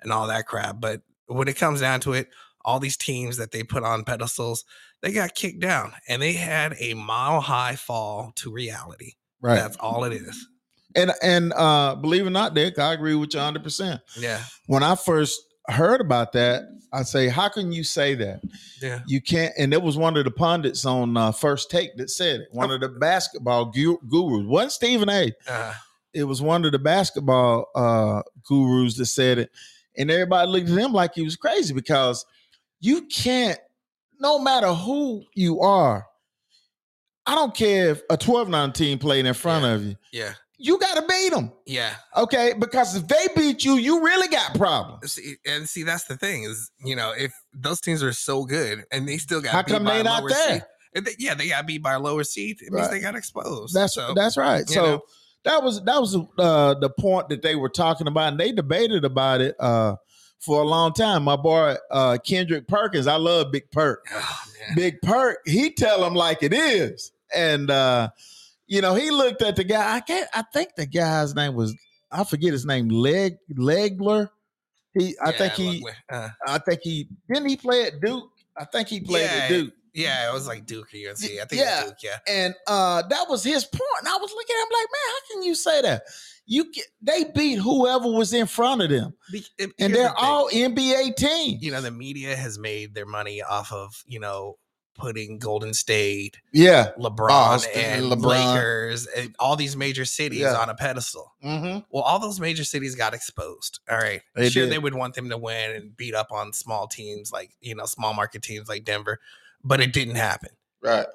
and 0.00 0.12
all 0.12 0.26
that 0.28 0.46
crap. 0.46 0.80
But 0.80 1.02
when 1.26 1.48
it 1.48 1.56
comes 1.56 1.80
down 1.80 2.00
to 2.00 2.12
it, 2.12 2.28
all 2.64 2.80
these 2.80 2.96
teams 2.96 3.36
that 3.36 3.52
they 3.52 3.62
put 3.62 3.82
on 3.84 4.04
pedestals, 4.04 4.64
they 5.02 5.12
got 5.12 5.34
kicked 5.34 5.60
down 5.60 5.92
and 6.08 6.20
they 6.20 6.32
had 6.32 6.74
a 6.78 6.94
mile 6.94 7.40
high 7.40 7.76
fall 7.76 8.32
to 8.36 8.52
reality. 8.52 9.12
Right. 9.40 9.56
That's 9.56 9.76
all 9.76 10.04
it 10.04 10.12
is. 10.12 10.48
And 10.96 11.12
and 11.22 11.52
uh 11.54 11.96
believe 11.96 12.22
it 12.24 12.28
or 12.28 12.30
not, 12.30 12.54
Dick, 12.54 12.78
I 12.78 12.92
agree 12.92 13.14
with 13.14 13.34
you 13.34 13.38
100 13.38 13.62
percent 13.62 14.00
Yeah. 14.16 14.42
When 14.66 14.82
I 14.82 14.94
first 14.94 15.40
heard 15.66 16.00
about 16.00 16.32
that, 16.32 16.62
I 16.92 17.02
say, 17.02 17.28
How 17.28 17.48
can 17.48 17.72
you 17.72 17.82
say 17.84 18.14
that? 18.14 18.40
Yeah. 18.80 19.00
You 19.06 19.20
can't, 19.20 19.52
and 19.58 19.72
it 19.72 19.82
was 19.82 19.96
one 19.96 20.16
of 20.16 20.24
the 20.24 20.30
pundits 20.30 20.84
on 20.84 21.16
uh, 21.16 21.32
First 21.32 21.70
Take 21.70 21.96
that 21.96 22.10
said 22.10 22.40
it. 22.40 22.48
One 22.52 22.70
of 22.70 22.80
the 22.80 22.88
basketball 22.88 23.66
gu- 23.66 23.98
gurus, 24.08 24.46
wasn't 24.46 24.72
Stephen 24.72 25.08
A. 25.08 25.32
Uh, 25.48 25.74
It 26.14 26.24
was 26.24 26.40
one 26.40 26.64
of 26.64 26.72
the 26.72 26.78
basketball 26.78 27.66
uh, 27.74 28.22
gurus 28.46 28.96
that 28.98 29.06
said 29.06 29.38
it, 29.38 29.50
and 29.96 30.10
everybody 30.10 30.48
looked 30.50 30.68
at 30.70 30.78
him 30.78 30.92
like 30.92 31.14
he 31.14 31.22
was 31.22 31.36
crazy 31.36 31.74
because 31.74 32.24
you 32.80 33.02
can't, 33.06 33.58
no 34.20 34.38
matter 34.38 34.72
who 34.72 35.24
you 35.34 35.60
are. 35.60 36.06
I 37.26 37.34
don't 37.34 37.54
care 37.54 37.90
if 37.90 38.02
a 38.10 38.16
12 38.18 38.48
9 38.50 38.72
team 38.72 38.98
played 38.98 39.24
in 39.26 39.32
front 39.34 39.64
Yeah. 39.64 39.72
of 39.74 39.82
you. 39.84 39.96
yeah. 40.12 40.34
You 40.56 40.78
got 40.78 40.94
to 40.94 41.02
beat 41.08 41.30
them. 41.32 41.52
Yeah. 41.66 41.94
Okay. 42.16 42.54
Because 42.58 42.94
if 42.94 43.08
they 43.08 43.26
beat 43.36 43.64
you, 43.64 43.74
you 43.76 44.04
really 44.04 44.28
got 44.28 44.54
problems. 44.54 45.12
See, 45.14 45.34
and 45.44 45.68
see, 45.68 45.82
that's 45.82 46.04
the 46.04 46.16
thing 46.16 46.44
is, 46.44 46.70
you 46.84 46.94
know, 46.94 47.12
if 47.16 47.32
those 47.52 47.80
teams 47.80 48.02
are 48.04 48.12
so 48.12 48.44
good 48.44 48.84
and 48.92 49.06
they 49.08 49.18
still 49.18 49.40
got 49.40 49.52
How 49.52 49.62
beat 49.62 49.72
come 49.72 49.84
by 49.84 49.94
they 49.94 50.00
a 50.00 50.04
not 50.04 50.28
there? 50.28 50.52
seed- 50.94 51.04
they- 51.06 51.16
yeah, 51.18 51.34
they 51.34 51.48
got 51.48 51.66
beat 51.66 51.82
by 51.82 51.94
a 51.94 51.98
lower 51.98 52.22
seed. 52.24 52.58
It 52.62 52.72
means 52.72 52.82
Right. 52.86 52.90
they 52.92 53.00
got 53.00 53.16
exposed. 53.16 53.74
That's 53.74 53.94
so, 53.94 54.14
that's 54.14 54.36
right. 54.36 54.66
So 54.68 54.84
know. 54.84 55.02
That 55.44 55.62
was 55.62 55.82
that 55.84 56.00
was 56.00 56.16
uh, 56.38 56.74
the 56.74 56.90
point 56.90 57.28
that 57.28 57.42
they 57.42 57.56
were 57.56 57.68
talking 57.68 58.06
about, 58.06 58.32
and 58.32 58.40
they 58.40 58.52
debated 58.52 59.04
about 59.04 59.40
it 59.40 59.54
uh, 59.60 59.96
for 60.40 60.60
a 60.60 60.64
long 60.64 60.92
time. 60.92 61.24
My 61.24 61.36
boy 61.36 61.76
uh, 61.90 62.18
Kendrick 62.24 62.66
Perkins, 62.68 63.06
I 63.06 63.16
love 63.16 63.52
Big 63.52 63.70
Perk. 63.70 64.06
oh. 64.12 64.36
Big 64.74 65.00
Perk, 65.02 65.38
he 65.46 65.70
tell 65.72 66.00
them 66.00 66.14
like 66.14 66.42
it 66.42 66.52
is, 66.54 67.12
and 67.34 67.70
uh, 67.70 68.08
you 68.66 68.80
know 68.80 68.94
he 68.94 69.10
looked 69.10 69.42
at 69.42 69.56
the 69.56 69.64
guy. 69.64 69.96
I 69.96 70.00
can't. 70.00 70.28
I 70.34 70.42
think 70.52 70.70
the 70.76 70.86
guy's 70.86 71.34
name 71.34 71.54
was 71.54 71.74
I 72.10 72.24
forget 72.24 72.52
his 72.52 72.64
name. 72.64 72.88
Leg 72.88 73.36
Legler. 73.52 74.30
He. 74.96 75.16
I 75.20 75.30
Yeah, 75.30 75.36
think 75.38 75.52
he. 75.54 75.86
uh, 76.10 76.28
I 76.46 76.58
think 76.58 76.80
he 76.82 77.08
didn't 77.32 77.48
he 77.48 77.56
play 77.56 77.84
at 77.86 78.00
Duke. 78.00 78.30
I 78.56 78.64
think 78.64 78.88
he 78.88 79.00
played 79.00 79.24
Yeah. 79.24 79.40
at 79.42 79.48
Duke. 79.48 79.74
Yeah, 79.94 80.28
it 80.28 80.32
was 80.34 80.46
like 80.46 80.66
Duke 80.66 80.88
or 80.92 81.10
UNC. 81.10 81.22
I 81.24 81.44
think 81.44 81.52
Yeah. 81.62 81.84
Duke. 81.84 81.96
Yeah. 82.02 82.18
And 82.28 82.54
uh 82.66 83.02
that 83.08 83.26
was 83.28 83.42
his 83.44 83.64
point. 83.64 83.82
And 84.00 84.08
I 84.08 84.16
was 84.16 84.30
looking 84.34 84.56
at 84.58 84.62
him 84.62 84.72
like, 84.72 84.86
man, 84.92 85.08
how 85.08 85.34
can 85.34 85.42
you 85.44 85.54
say 85.54 85.82
that? 85.82 86.02
You 86.46 86.70
get, 86.72 86.84
they 87.00 87.24
beat 87.34 87.56
whoever 87.58 88.10
was 88.10 88.34
in 88.34 88.46
front 88.46 88.82
of 88.82 88.90
them, 88.90 89.14
Be- 89.32 89.46
and 89.58 89.72
they're 89.94 90.08
thing. 90.08 90.14
all 90.18 90.50
NBA 90.50 91.16
teams. 91.16 91.62
you 91.62 91.72
know, 91.72 91.80
the 91.80 91.90
media 91.90 92.36
has 92.36 92.58
made 92.58 92.94
their 92.94 93.06
money 93.06 93.40
off 93.40 93.72
of, 93.72 94.04
you 94.06 94.20
know, 94.20 94.58
putting 94.94 95.38
Golden 95.38 95.72
State, 95.72 96.36
yeah. 96.52 96.90
LeBron, 96.98 97.64
and 97.74 98.04
LeBron. 98.12 98.22
Lakers, 98.54 99.06
and 99.06 99.34
all 99.38 99.56
these 99.56 99.74
major 99.74 100.04
cities 100.04 100.40
Yeah. 100.40 100.54
on 100.56 100.68
a 100.68 100.74
pedestal. 100.74 101.32
Mm-hmm. 101.42 101.78
Well, 101.90 102.02
all 102.02 102.18
those 102.18 102.38
major 102.38 102.62
cities 102.62 102.94
got 102.94 103.14
exposed. 103.14 103.80
All 103.90 103.96
right. 103.96 104.20
They 104.34 104.50
sure, 104.50 104.64
did. 104.64 104.72
they 104.72 104.78
would 104.78 104.94
want 104.94 105.14
them 105.14 105.30
to 105.30 105.38
win 105.38 105.70
and 105.72 105.96
beat 105.96 106.14
up 106.14 106.30
on 106.30 106.52
small 106.52 106.86
teams 106.88 107.32
like, 107.32 107.52
you 107.62 107.74
know, 107.74 107.86
small 107.86 108.12
market 108.12 108.42
teams 108.42 108.68
like 108.68 108.84
Denver, 108.84 109.18
but 109.64 109.80
it 109.80 109.92
didn't 109.92 110.16
happen. 110.16 110.50
Right. 110.82 111.06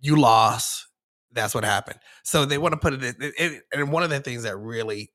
You 0.00 0.16
lost. 0.16 0.86
That's 1.32 1.54
what 1.54 1.64
happened. 1.64 1.98
So 2.22 2.44
they 2.44 2.58
want 2.58 2.72
to 2.72 2.78
put 2.78 2.92
it, 2.94 3.02
in, 3.02 3.32
it- 3.38 3.62
and 3.72 3.90
one 3.90 4.02
of 4.02 4.10
the 4.10 4.20
things 4.20 4.44
that 4.44 4.56
really 4.56 5.10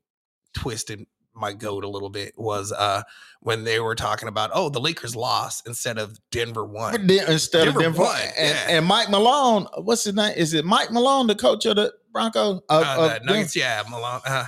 twisted 0.53 1.05
my 1.35 1.53
goat 1.53 1.85
a 1.85 1.87
little 1.87 2.09
bit 2.09 2.33
was 2.35 2.73
uh 2.73 3.01
when 3.41 3.63
they 3.63 3.79
were 3.79 3.95
talking 3.95 4.27
about, 4.27 4.49
oh, 4.53 4.67
the 4.67 4.81
Lakers 4.81 5.15
lost 5.15 5.65
instead 5.65 5.97
of 5.97 6.17
Denver 6.31 6.65
won. 6.65 7.09
Instead 7.09 7.65
Denver 7.65 7.79
of 7.79 7.83
Denver, 7.83 8.01
won, 8.01 8.19
and, 8.37 8.55
yeah. 8.55 8.77
and 8.77 8.85
Mike 8.85 9.09
Malone, 9.09 9.67
what's 9.77 10.03
his 10.03 10.15
name? 10.15 10.33
Is 10.35 10.53
it 10.53 10.65
Mike 10.65 10.91
Malone, 10.91 11.27
the 11.27 11.35
coach 11.35 11.65
of 11.65 11.77
the 11.77 11.93
Broncos? 12.11 12.61
Uh, 12.67 13.19
the? 13.19 13.23
Nuggets, 13.23 13.55
yeah, 13.55 13.81
Malone. 13.89 14.19
Uh, 14.25 14.47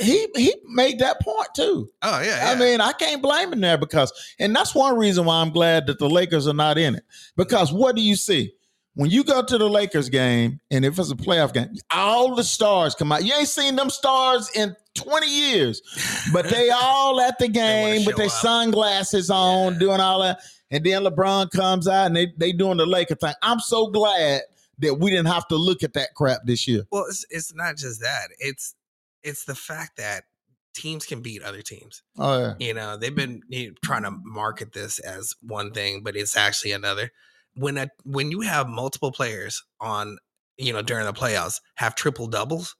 he 0.00 0.26
he 0.36 0.54
made 0.66 0.98
that 1.00 1.20
point 1.20 1.48
too. 1.54 1.90
oh 2.02 2.20
yeah, 2.20 2.26
yeah. 2.46 2.50
I 2.52 2.54
mean, 2.56 2.80
I 2.80 2.92
can't 2.92 3.22
blame 3.22 3.52
him 3.52 3.60
there 3.60 3.78
because, 3.78 4.12
and 4.38 4.54
that's 4.54 4.74
one 4.74 4.96
reason 4.96 5.24
why 5.26 5.40
I'm 5.40 5.50
glad 5.50 5.86
that 5.86 5.98
the 5.98 6.08
Lakers 6.08 6.48
are 6.48 6.54
not 6.54 6.78
in 6.78 6.94
it. 6.96 7.04
Because 7.36 7.72
what 7.72 7.96
do 7.96 8.02
you 8.02 8.16
see? 8.16 8.52
When 8.94 9.08
you 9.08 9.22
go 9.22 9.42
to 9.42 9.56
the 9.56 9.68
Lakers 9.68 10.08
game, 10.08 10.60
and 10.70 10.84
if 10.84 10.98
it's 10.98 11.12
a 11.12 11.14
playoff 11.16 11.52
game, 11.52 11.68
all 11.92 12.34
the 12.34 12.42
stars 12.42 12.94
come 12.96 13.12
out. 13.12 13.24
You 13.24 13.32
ain't 13.34 13.48
seen 13.48 13.76
them 13.76 13.88
stars 13.88 14.50
in 14.54 14.74
20 14.94 15.26
years, 15.28 15.80
but 16.32 16.46
they 16.50 16.70
all 16.74 17.20
at 17.20 17.38
the 17.38 17.46
game 17.48 18.04
with 18.04 18.16
their 18.16 18.28
sunglasses 18.28 19.30
on, 19.30 19.74
Yeah. 19.74 19.78
doing 19.78 20.00
all 20.00 20.20
that. 20.22 20.40
And 20.72 20.84
then 20.84 21.02
LeBron 21.04 21.50
comes 21.52 21.86
out 21.88 22.06
and 22.06 22.16
they, 22.16 22.32
they 22.36 22.52
doing 22.52 22.78
the 22.78 22.86
Laker 22.86 23.14
thing. 23.14 23.32
I'm 23.42 23.60
so 23.60 23.86
glad 23.88 24.42
that 24.78 24.94
we 24.96 25.10
didn't 25.10 25.28
have 25.28 25.46
to 25.48 25.56
look 25.56 25.82
at 25.82 25.92
that 25.94 26.08
crap 26.16 26.40
this 26.44 26.66
year. 26.66 26.82
Well, 26.90 27.04
it's 27.08 27.24
it's 27.30 27.54
not 27.54 27.76
just 27.76 28.00
that. 28.00 28.28
It's 28.38 28.74
it's 29.22 29.44
the 29.44 29.54
fact 29.54 29.96
that 29.98 30.24
teams 30.74 31.06
can 31.06 31.20
beat 31.20 31.42
other 31.42 31.62
teams. 31.62 32.02
Oh, 32.18 32.40
yeah. 32.40 32.54
You 32.58 32.74
know, 32.74 32.96
they've 32.96 33.14
been 33.14 33.42
trying 33.84 34.04
to 34.04 34.12
market 34.24 34.72
this 34.72 34.98
as 34.98 35.34
one 35.42 35.72
thing, 35.72 36.02
but 36.02 36.16
it's 36.16 36.36
actually 36.36 36.72
another. 36.72 37.10
When 37.54 37.76
a 37.78 37.90
when 38.04 38.30
you 38.30 38.42
have 38.42 38.68
multiple 38.68 39.12
players 39.12 39.62
on, 39.80 40.18
you 40.56 40.72
know, 40.72 40.82
during 40.82 41.06
the 41.06 41.12
playoffs 41.12 41.60
have 41.74 41.94
triple 41.94 42.28
doubles 42.28 42.76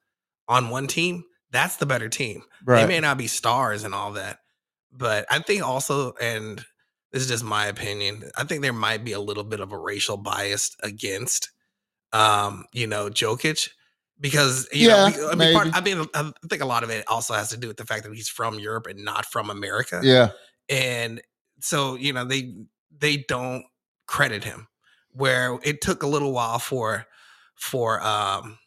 on 0.48 0.70
one 0.70 0.86
team, 0.86 1.24
that's 1.50 1.76
the 1.76 1.86
better 1.86 2.08
team. 2.08 2.42
They 2.86 2.86
may 2.86 3.00
not 3.00 3.18
be 3.18 3.26
stars 3.26 3.82
and 3.82 3.94
all 3.94 4.12
that, 4.12 4.38
but 4.92 5.26
I 5.30 5.40
think 5.40 5.62
also, 5.62 6.12
and 6.20 6.64
this 7.12 7.22
is 7.22 7.28
just 7.28 7.44
my 7.44 7.66
opinion, 7.66 8.30
I 8.36 8.44
think 8.44 8.62
there 8.62 8.72
might 8.72 9.04
be 9.04 9.12
a 9.12 9.20
little 9.20 9.42
bit 9.42 9.58
of 9.60 9.72
a 9.72 9.78
racial 9.78 10.16
bias 10.16 10.76
against, 10.82 11.50
um, 12.12 12.66
you 12.72 12.86
know, 12.86 13.10
Jokic 13.10 13.70
because 14.20 14.68
you 14.72 14.88
Yeah, 14.88 15.08
know, 15.08 15.30
I 15.30 15.34
mean, 15.34 15.54
part. 15.54 15.68
I 15.72 15.80
mean, 15.80 16.06
I 16.14 16.30
think 16.48 16.62
a 16.62 16.66
lot 16.66 16.82
of 16.84 16.90
it 16.90 17.04
also 17.08 17.34
has 17.34 17.50
to 17.50 17.56
do 17.56 17.68
with 17.68 17.76
the 17.78 17.86
fact 17.86 18.04
that 18.04 18.14
he's 18.14 18.28
from 18.28 18.58
Europe 18.58 18.86
and 18.86 19.04
not 19.04 19.26
from 19.26 19.50
America, 19.50 20.00
Yeah. 20.02 20.30
and 20.68 21.20
so 21.60 21.94
you 21.96 22.12
know 22.12 22.24
they 22.24 22.54
they 22.98 23.18
don't 23.28 23.64
credit 24.06 24.44
him. 24.44 24.68
Where 25.12 25.58
it 25.64 25.80
took 25.80 26.02
a 26.02 26.06
little 26.06 26.32
while 26.32 26.58
for 26.60 27.06
for 27.56 28.00
um 28.02 28.58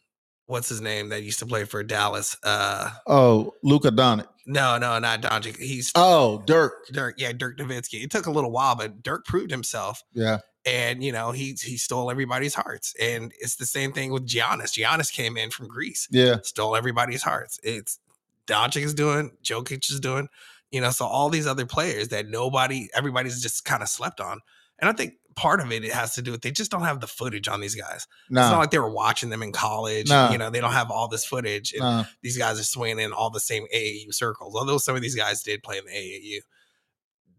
what's 0.45 0.67
his 0.69 0.81
name 0.81 1.09
that 1.09 1.23
used 1.23 1.39
to 1.39 1.45
play 1.45 1.63
for 1.63 1.83
Dallas. 1.83 2.35
Uh 2.43 2.89
Oh, 3.07 3.53
Luka 3.63 3.91
Doncic. 3.91 4.27
no, 4.45 4.77
no, 4.77 4.99
not 4.99 5.21
Doncic. 5.21 5.57
He's 5.57 5.91
Oh, 5.95 6.43
Dirk. 6.45 6.73
Dirk. 6.91 7.15
Yeah, 7.17 7.31
Dirk 7.31 7.57
Nowitzki. 7.57 8.03
It 8.03 8.11
took 8.11 8.25
a 8.25 8.31
little 8.31 8.51
while, 8.51 8.75
but 8.75 9.01
Dirk 9.03 9.25
proved 9.25 9.51
himself, 9.51 10.03
Yeah. 10.13 10.39
And 10.65 11.03
you 11.03 11.11
know 11.11 11.31
he 11.31 11.55
he 11.61 11.77
stole 11.77 12.09
everybody's 12.11 12.53
hearts. 12.55 12.93
And 12.99 13.33
it's 13.39 13.55
the 13.57 13.65
same 13.65 13.91
thing 13.91 14.11
with 14.11 14.27
Giannis. 14.27 14.71
Giannis 14.81 15.11
came 15.11 15.37
in 15.37 15.49
from 15.51 15.67
Greece, 15.67 16.07
Yeah. 16.11 16.37
stole 16.43 16.75
everybody's 16.75 17.23
hearts. 17.23 17.59
It's 17.63 17.99
Doncic 18.47 18.83
is 18.83 18.93
doing, 18.93 19.31
Jokic 19.43 19.89
is 19.89 19.99
doing, 19.99 20.27
you 20.71 20.81
know. 20.81 20.91
So 20.91 21.05
all 21.05 21.29
these 21.29 21.47
other 21.47 21.65
players 21.65 22.09
that 22.09 22.27
nobody, 22.27 22.89
everybody's 22.93 23.41
just 23.41 23.63
kind 23.65 23.81
of 23.81 23.87
slept 23.89 24.19
on. 24.19 24.39
And 24.79 24.89
I 24.89 24.93
think 24.93 25.13
part 25.35 25.61
of 25.61 25.71
it, 25.71 25.83
it 25.85 25.91
has 25.93 26.13
to 26.15 26.21
do 26.21 26.31
with 26.31 26.41
they 26.41 26.51
just 26.51 26.69
don't 26.69 26.81
have 26.83 26.99
the 26.99 27.07
footage 27.07 27.47
on 27.47 27.61
these 27.61 27.73
guys. 27.73 28.05
It's 28.29 28.31
not 28.35 28.57
like 28.57 28.71
they 28.71 28.79
were 28.79 28.89
watching 28.91 29.29
them 29.29 29.41
in 29.41 29.51
college. 29.53 30.09
No. 30.09 30.29
You 30.29 30.37
know, 30.37 30.49
they 30.49 30.59
don't 30.59 30.73
have 30.73 30.91
all 30.91 31.07
this 31.07 31.23
footage. 31.25 31.71
And 31.73 31.81
No. 31.81 32.05
these 32.21 32.37
guys 32.37 32.59
are 32.59 32.63
swinging 32.65 32.99
in 32.99 33.13
all 33.13 33.29
the 33.29 33.39
same 33.39 33.65
AAU 33.73 34.11
circles. 34.13 34.55
Although 34.55 34.77
some 34.77 34.95
of 34.95 35.01
these 35.01 35.15
guys 35.15 35.41
did 35.41 35.63
play 35.63 35.77
in 35.77 35.85
the 35.85 35.91
AAU, 35.91 36.41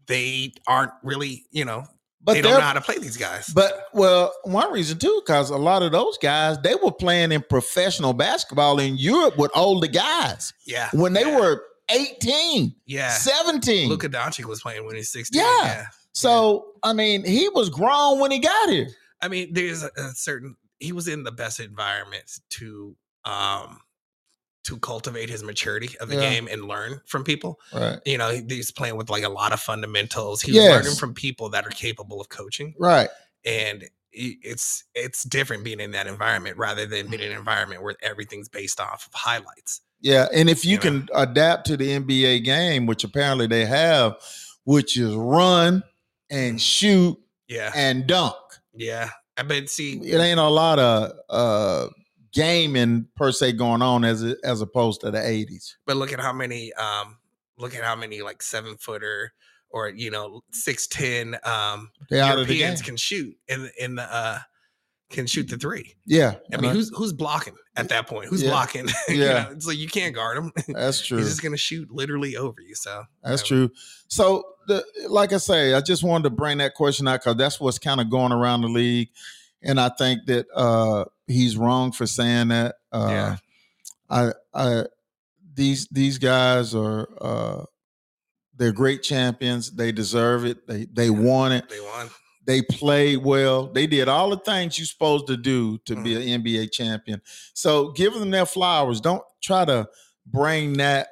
they 0.07 0.53
aren't 0.67 0.91
really, 1.03 1.45
you 1.51 1.65
know, 1.65 1.85
But 2.25 2.33
they 2.33 2.41
don't 2.41 2.53
know 2.53 2.61
how 2.61 2.73
to 2.73 2.81
play 2.81 2.97
these 2.97 3.17
guys. 3.17 3.47
But 3.53 3.85
well, 3.93 4.33
one 4.43 4.73
reason 4.73 4.97
too, 4.97 5.21
because 5.23 5.51
a 5.51 5.57
lot 5.57 5.83
of 5.83 5.91
those 5.91 6.17
guys 6.17 6.57
they 6.63 6.73
were 6.73 6.91
playing 6.91 7.31
in 7.31 7.43
professional 7.47 8.13
basketball 8.13 8.79
in 8.79 8.97
Europe 8.97 9.37
with 9.37 9.51
older 9.53 9.87
guys 9.87 10.51
yeah, 10.65 10.89
when 10.91 11.13
they 11.13 11.21
yeah, 11.21 11.39
were 11.39 11.63
18, 11.89 12.73
yeah. 12.87 13.11
17. 13.11 13.89
Luka 13.89 14.09
Doncic 14.09 14.45
was 14.45 14.61
playing 14.61 14.85
when 14.87 14.95
he's 14.95 15.11
sixteen. 15.11 15.43
Yeah. 15.43 15.65
yeah. 15.65 15.85
so 16.13 16.65
I 16.81 16.93
mean, 16.93 17.23
he 17.23 17.47
was 17.49 17.69
grown 17.69 18.19
when 18.19 18.31
he 18.31 18.39
got 18.39 18.69
here. 18.69 18.87
I 19.21 19.27
mean, 19.27 19.53
there's 19.53 19.83
a, 19.83 19.91
a 19.95 20.09
certain 20.15 20.55
he 20.79 20.91
was 20.91 21.07
in 21.07 21.23
the 21.23 21.31
best 21.31 21.59
environment 21.59 22.39
to 22.49 22.95
um 23.23 23.79
to 24.65 24.77
cultivate 24.79 25.29
his 25.29 25.41
maturity 25.43 25.89
of 25.99 26.09
the 26.09 26.15
Yeah. 26.15 26.29
game 26.29 26.47
and 26.51 26.65
learn 26.67 27.01
from 27.05 27.23
people. 27.23 27.59
Right. 27.73 27.99
You 28.05 28.17
know, 28.17 28.31
he's 28.49 28.71
playing 28.71 28.97
with 28.97 29.09
like 29.09 29.23
a 29.23 29.29
lot 29.29 29.53
of 29.53 29.59
fundamentals. 29.59 30.41
He's 30.41 30.55
was 30.55 30.63
learning 30.65 30.95
from 30.95 31.13
people 31.13 31.49
that 31.49 31.65
are 31.65 31.69
capable 31.71 32.19
of 32.21 32.29
coaching. 32.29 32.73
Right. 32.79 33.09
and 33.45 33.87
it's 34.17 34.85
it's 34.95 35.23
different 35.23 35.63
being 35.65 35.79
in 35.81 35.91
that 35.91 36.07
environment 36.07 36.57
rather 36.57 36.85
than 36.85 37.07
being 37.09 37.21
in 37.21 37.31
an 37.33 37.37
environment 37.37 37.83
where 37.83 37.95
everything's 38.01 38.47
based 38.47 38.79
off 38.79 39.07
of 39.07 39.13
highlights. 39.13 39.81
Yeah. 39.99 40.27
And 40.33 40.49
if 40.49 40.63
you, 40.63 40.71
You 40.71 40.77
know. 40.77 40.81
can 40.81 41.09
adapt 41.13 41.67
to 41.67 41.75
the 41.77 41.89
NBA 41.91 42.39
game, 42.45 42.85
which 42.85 43.03
apparently 43.03 43.45
they 43.45 43.65
have, 43.65 44.15
which 44.63 44.97
is 44.97 45.13
run 45.13 45.83
and 46.29 46.61
shoot 46.61 47.17
Yeah, 47.49 47.71
and 47.75 48.07
dunk. 48.07 48.35
yeah. 48.73 49.09
I 49.37 49.43
bet. 49.43 49.67
See, 49.69 49.99
It 49.99 50.17
ain't 50.17 50.39
a 50.39 50.47
lot 50.47 50.79
of 50.79 51.11
uh 51.29 51.89
gaming 52.35 53.07
per 53.15 53.31
se 53.31 53.53
going 53.53 53.81
on 53.81 54.03
as 54.05 54.21
as 54.43 54.61
opposed 54.61 55.01
to 55.01 55.09
the 55.09 55.17
80s. 55.17 55.73
But 55.87 55.97
look 55.97 56.13
at 56.13 56.19
how 56.19 56.33
many 56.33 56.71
um 56.73 57.17
look 57.57 57.73
at 57.73 57.83
how 57.83 57.95
many 57.95 58.21
like 58.21 58.43
seven 58.43 58.75
footer 58.77 59.33
or 59.71 59.89
you 59.89 60.11
know 60.11 60.41
six 60.51 60.85
ten 60.85 61.37
um 61.43 61.89
They 62.09 62.19
out 62.19 62.37
of 62.37 62.47
the 62.47 62.53
game. 62.53 62.59
Europeans 62.59 62.81
can 62.83 62.97
shoot 62.97 63.35
in 63.47 63.69
in 63.79 63.95
the 63.95 64.03
uh 64.03 64.39
can 65.11 65.27
shoot 65.27 65.47
the 65.47 65.55
three. 65.55 65.93
Yeah, 66.07 66.35
I 66.51 66.57
mean, 66.57 66.71
who's 66.71 66.91
who's 66.95 67.13
blocking 67.13 67.55
at 67.75 67.89
that 67.89 68.07
point? 68.07 68.27
Who's 68.27 68.41
Yeah. 68.43 68.49
blocking? 68.49 68.87
you 69.07 69.15
Yeah. 69.23 69.33
know, 69.43 69.49
it's 69.51 69.67
like 69.67 69.77
you 69.77 69.87
can't 69.87 70.13
guard 70.15 70.37
him. 70.37 70.51
that's 70.67 71.05
true. 71.05 71.19
He's 71.19 71.29
just 71.29 71.43
gonna 71.43 71.57
shoot 71.57 71.89
literally 71.91 72.35
over 72.35 72.59
you. 72.59 72.75
So 72.75 73.03
That's 73.23 73.41
Yeah. 73.43 73.47
true. 73.47 73.71
So, 74.07 74.43
the, 74.67 74.83
like 75.07 75.31
I 75.31 75.37
say, 75.37 75.73
I 75.75 75.81
just 75.81 76.03
wanted 76.03 76.23
to 76.23 76.29
bring 76.31 76.57
that 76.57 76.73
question 76.73 77.07
out 77.07 77.21
because 77.21 77.37
that's 77.37 77.59
what's 77.59 77.77
kind 77.79 78.01
of 78.01 78.09
going 78.09 78.31
around 78.31 78.61
the 78.61 78.67
league, 78.67 79.09
and 79.65 79.79
I 79.79 79.89
think 79.89 80.25
that 80.27 80.45
uh, 80.55 81.05
he's 81.27 81.57
wrong 81.57 81.91
for 81.91 82.05
saying 82.05 82.49
that. 82.49 82.75
Uh, 82.91 83.07
Yeah. 83.09 83.37
I, 84.07 84.31
I, 84.53 84.83
these 85.55 85.87
these 85.87 86.17
guys 86.19 86.75
are 86.75 87.09
uh, 87.19 87.65
they're 88.55 88.71
great 88.71 89.01
champions. 89.01 89.71
They 89.71 89.91
deserve 89.91 90.45
it. 90.45 90.67
They 90.67 90.85
they 90.85 91.09
want 91.09 91.53
it. 91.53 91.69
they 91.69 91.79
won. 91.79 92.09
They 92.45 92.61
played 92.61 93.23
well. 93.23 93.67
They 93.67 93.87
did 93.87 94.07
all 94.07 94.29
the 94.29 94.37
things 94.37 94.77
you're 94.77 94.85
supposed 94.85 95.25
to 95.27 95.37
do 95.37 95.79
to 95.79 95.95
be 95.95 96.15
an 96.15 96.43
NBA 96.43 96.71
champion. 96.71 97.21
So 97.55 97.91
give 97.91 98.13
them 98.13 98.29
their 98.29 98.45
flowers. 98.45 99.01
Don't 99.01 99.23
try 99.41 99.65
to 99.65 99.87
bring 100.27 100.73
that 100.73 101.07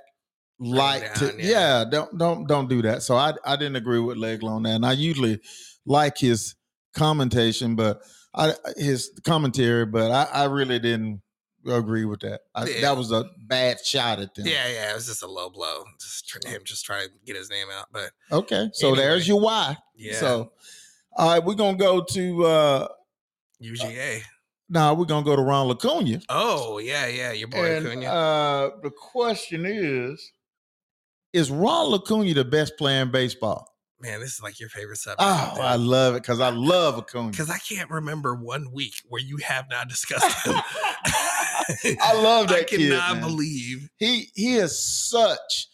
light 0.60 1.16
to 1.16 1.34
yeah. 1.38 1.82
yeah. 1.82 1.86
Don't 1.90 2.18
don't 2.18 2.48
don't 2.48 2.70
do 2.70 2.84
that. 2.84 3.02
So 3.02 3.16
I 3.16 3.34
I 3.44 3.56
didn't 3.56 3.78
agree 3.78 4.00
with 4.00 4.18
Legler 4.18 4.52
on 4.52 4.64
that. 4.64 4.76
And 4.76 4.86
I 4.86 4.92
usually 4.92 5.40
like 5.86 6.18
his 6.20 6.56
commentation, 6.94 7.76
but 7.76 8.02
I 8.36 8.54
his 8.78 9.12
commentary, 9.24 9.86
but 9.86 10.12
I, 10.12 10.24
I 10.24 10.44
really 10.46 10.80
didn't 10.80 11.22
agree 11.68 12.06
with 12.06 12.22
that. 12.22 12.42
I, 12.56 12.66
Yeah. 12.66 12.82
That 12.82 12.98
was 12.98 13.12
a 13.12 13.26
bad 13.48 13.80
shot 13.86 14.20
at 14.20 14.34
them. 14.36 14.46
Yeah, 14.48 14.68
yeah, 14.68 14.92
it 14.92 14.96
was 14.96 15.06
just 15.08 15.24
a 15.24 15.28
low 15.28 15.50
blow. 15.50 15.84
Just 16.02 16.28
tr- 16.28 16.40
him 16.48 16.62
just 16.66 16.84
trying 16.86 17.08
to 17.08 17.14
get 17.26 17.36
his 17.36 17.50
name 17.50 17.68
out. 17.74 17.86
But 17.92 18.12
Okay. 18.32 18.70
So 18.74 18.88
Anyway. 18.90 19.04
there's 19.04 19.28
your 19.28 19.40
why. 19.40 19.78
yeah, 19.96 20.16
So 20.20 20.52
all 21.16 21.30
right, 21.30 21.44
we're 21.46 21.54
gonna 21.56 21.78
go 21.78 22.04
to 22.04 22.46
uh 22.46 22.88
UGA. 23.62 24.22
now 24.70 24.94
we're 24.94 25.06
gonna 25.06 25.24
go 25.26 25.36
to 25.36 25.42
Ronald 25.42 25.78
Acuna. 25.78 26.20
Oh 26.30 26.80
yeah, 26.80 27.08
yeah, 27.08 27.32
your 27.32 27.48
boy 27.48 27.78
And 27.78 27.88
Acuna. 27.88 28.06
uh, 28.08 28.70
the 28.82 28.90
question 28.90 29.66
is: 29.66 30.32
Is 31.34 31.50
Ron 31.52 31.94
Acuna 31.94 32.34
the 32.34 32.44
best 32.46 32.78
player 32.78 33.02
in 33.04 33.12
baseball? 33.12 33.73
Man, 34.04 34.20
this 34.20 34.34
is 34.34 34.42
like 34.44 34.60
your 34.60 34.68
favorite 34.70 34.98
subject. 34.98 35.22
Oh, 35.22 35.58
I 35.62 35.76
love 35.78 36.16
it 36.16 36.22
because 36.24 36.42
I 36.42 36.50
love 36.50 36.98
Acuna. 37.00 37.32
because 37.32 37.50
I 37.50 37.58
can't 37.58 37.90
remember 37.90 38.36
one 38.36 38.72
week 38.74 38.96
where 39.08 39.22
you 39.22 39.38
have 39.38 39.66
not 39.70 39.88
discussed 39.88 40.46
him. 40.46 40.56
I 42.02 42.14
love 42.14 42.48
that 42.50 42.60
I 42.60 42.64
kid, 42.64 42.80
cannot 42.90 43.14
man. 43.18 43.22
believe. 43.22 43.88
he 43.98 44.28
he 44.36 44.56
is 44.56 44.78
such 45.10 45.68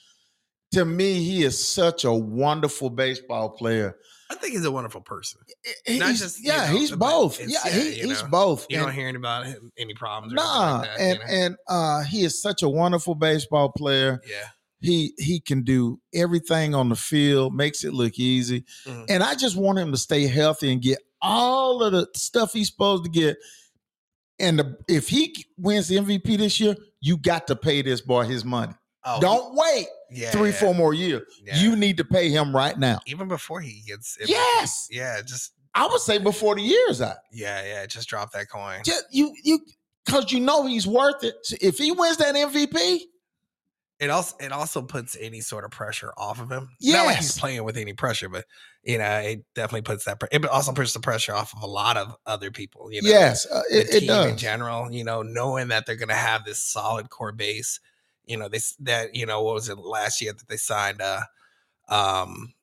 to 0.73 0.85
me. 0.85 1.23
He 1.23 1.43
is 1.43 1.67
such 1.67 2.03
a 2.05 2.13
wonderful 2.13 2.89
baseball 2.91 3.49
player. 3.49 3.95
I 4.31 4.35
think 4.35 4.53
he's 4.53 4.65
a 4.65 4.71
wonderful 4.71 5.01
person. 5.01 5.41
He- 5.87 5.97
Not 5.97 6.09
he's- 6.09 6.19
just, 6.19 6.45
yeah, 6.45 6.69
know, 6.71 6.77
he's 6.77 6.91
both. 6.91 7.39
Yeah, 7.43 7.67
he, 7.67 7.95
you 8.01 8.09
he's 8.09 8.21
both. 8.21 8.67
You 8.69 8.77
And- 8.77 8.85
don't 8.85 8.93
hear 8.95 9.15
about 9.15 9.47
him 9.47 9.71
any 9.75 9.95
problems. 9.95 10.33
Or 10.33 10.35
Nah, 10.35 10.77
like 10.81 10.83
that, 10.83 10.99
and 10.99 11.13
you 11.19 11.25
know? 11.25 11.31
and 11.45 11.55
uh, 11.67 12.03
he 12.03 12.23
is 12.23 12.39
such 12.39 12.61
a 12.61 12.69
wonderful 12.69 13.15
baseball 13.15 13.71
player. 13.75 14.21
yeah, 14.29 14.49
He 14.81 15.13
he 15.17 15.39
can 15.41 15.63
do 15.63 15.99
everything 16.13 16.73
on 16.73 16.89
the 16.89 16.95
field, 16.95 17.53
makes 17.53 17.83
it 17.83 17.93
look 17.93 18.17
easy. 18.17 18.63
Mhm. 18.85 19.05
And 19.09 19.23
I 19.23 19.35
just 19.35 19.55
want 19.57 19.77
him 19.79 19.91
to 19.91 19.97
stay 19.97 20.25
healthy 20.27 20.71
and 20.71 20.81
get 20.81 20.99
all 21.21 21.83
of 21.83 21.91
the 21.91 22.07
stuff 22.15 22.53
he's 22.53 22.69
supposed 22.69 23.03
to 23.03 23.09
get. 23.09 23.37
And 24.39 24.59
the, 24.59 24.77
if 24.87 25.09
he 25.09 25.45
wins 25.57 25.89
the 25.89 25.97
MVP 25.97 26.37
this 26.37 26.59
year, 26.61 26.75
you 27.01 27.17
got 27.17 27.47
to 27.47 27.55
pay 27.57 27.81
this 27.81 27.99
boy 28.01 28.23
his 28.23 28.45
money. 28.45 28.73
oh, 29.03 29.19
Don't 29.19 29.53
wait 29.55 29.87
yeah, 30.11 30.31
three, 30.31 30.51
yeah, 30.51 30.55
four 30.55 30.73
more 30.73 30.93
years. 30.93 31.23
yeah. 31.43 31.57
You 31.59 31.75
need 31.75 31.97
to 31.97 32.05
pay 32.05 32.29
him 32.29 32.55
right 32.55 32.77
now. 32.79 32.99
even 33.05 33.27
before 33.27 33.59
he 33.59 33.81
gets. 33.85 34.17
MVP. 34.21 34.29
Yes. 34.29 34.87
yeah, 34.91 35.21
just 35.25 35.51
I 35.75 35.87
would 35.87 35.99
say 36.01 36.17
before 36.19 36.55
the 36.55 36.61
year's 36.61 37.01
out. 37.01 37.17
yeah, 37.33 37.63
yeah, 37.65 37.85
just 37.85 38.07
drop 38.07 38.31
that 38.31 38.49
coin. 38.49 38.79
Just 38.85 39.03
you 39.11 39.33
you 39.43 39.59
because 40.05 40.31
you 40.31 40.39
know 40.39 40.65
he's 40.65 40.87
worth 40.87 41.23
it. 41.23 41.35
So 41.43 41.57
if 41.61 41.77
he 41.77 41.91
wins 41.91 42.17
that 42.17 42.33
MVP, 42.33 42.99
It 43.99 44.09
also 44.09 44.35
it 44.39 44.51
also 44.53 44.81
puts 44.81 45.17
any 45.19 45.41
sort 45.41 45.65
of 45.65 45.71
pressure 45.71 46.13
off 46.17 46.39
of 46.39 46.49
him. 46.49 46.69
Not 46.81 47.05
like 47.05 47.17
he's 47.17 47.37
playing 47.37 47.63
with 47.65 47.75
any 47.75 47.93
pressure, 47.93 48.29
but 48.29 48.45
you 48.81 48.97
know, 48.97 49.17
it 49.17 49.43
definitely 49.55 49.81
puts 49.81 50.05
that. 50.05 50.21
It 50.31 50.45
also 50.45 50.71
puts 50.71 50.93
the 50.93 51.01
pressure 51.01 51.33
off 51.33 51.53
of 51.53 51.63
a 51.63 51.67
lot 51.67 51.97
of 51.97 52.15
other 52.25 52.49
people. 52.49 52.91
You 52.93 53.01
know, 53.01 53.09
yes, 53.09 53.45
uh, 53.45 53.61
the 53.69 53.79
it, 53.79 53.93
it 53.95 53.99
team 54.01 54.29
in 54.29 54.37
general. 54.37 54.89
You 54.89 55.03
know, 55.03 55.21
knowing 55.21 55.67
that 55.67 55.85
they're 55.85 55.97
going 55.97 56.09
to 56.09 56.15
have 56.15 56.45
this 56.45 56.59
solid 56.59 57.09
core 57.09 57.33
base. 57.33 57.81
You 58.25 58.37
know, 58.37 58.47
this 58.47 58.75
that 58.79 59.15
you 59.15 59.25
know 59.25 59.41
what 59.43 59.55
was 59.55 59.67
it 59.67 59.77
last 59.77 60.21
year 60.21 60.31
that 60.31 60.47
they 60.47 60.57
signed? 60.57 61.01
Uh, 61.01 61.21
um, 61.89 62.53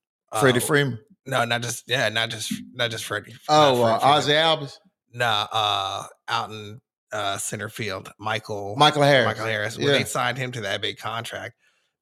Freddie 0.40 0.58
uh, 0.58 0.62
Freeman. 0.62 0.98
No, 1.26 1.44
not 1.44 1.60
just 1.60 1.84
yeah, 1.86 2.08
not 2.08 2.30
just 2.30 2.50
not 2.72 2.90
just 2.90 3.04
Freddie. 3.04 3.32
not 3.32 3.40
Oh, 3.50 3.82
uh, 3.82 3.98
Freddie 3.98 4.12
Ozzie 4.14 4.32
Albies, 4.32 4.78
Nah, 5.12 5.48
uh, 5.52 6.04
out 6.28 6.50
in 6.50 6.80
uh, 7.12 7.38
center 7.38 7.68
field, 7.68 8.10
Michael 8.18 8.74
Michael 8.76 9.02
Harris. 9.02 9.26
Michael 9.26 9.46
Harris. 9.46 9.76
When 9.78 9.86
Yeah. 9.86 9.92
they 9.94 10.04
signed 10.04 10.38
him 10.38 10.52
to 10.52 10.60
that 10.62 10.80
big 10.80 10.98
contract, 10.98 11.54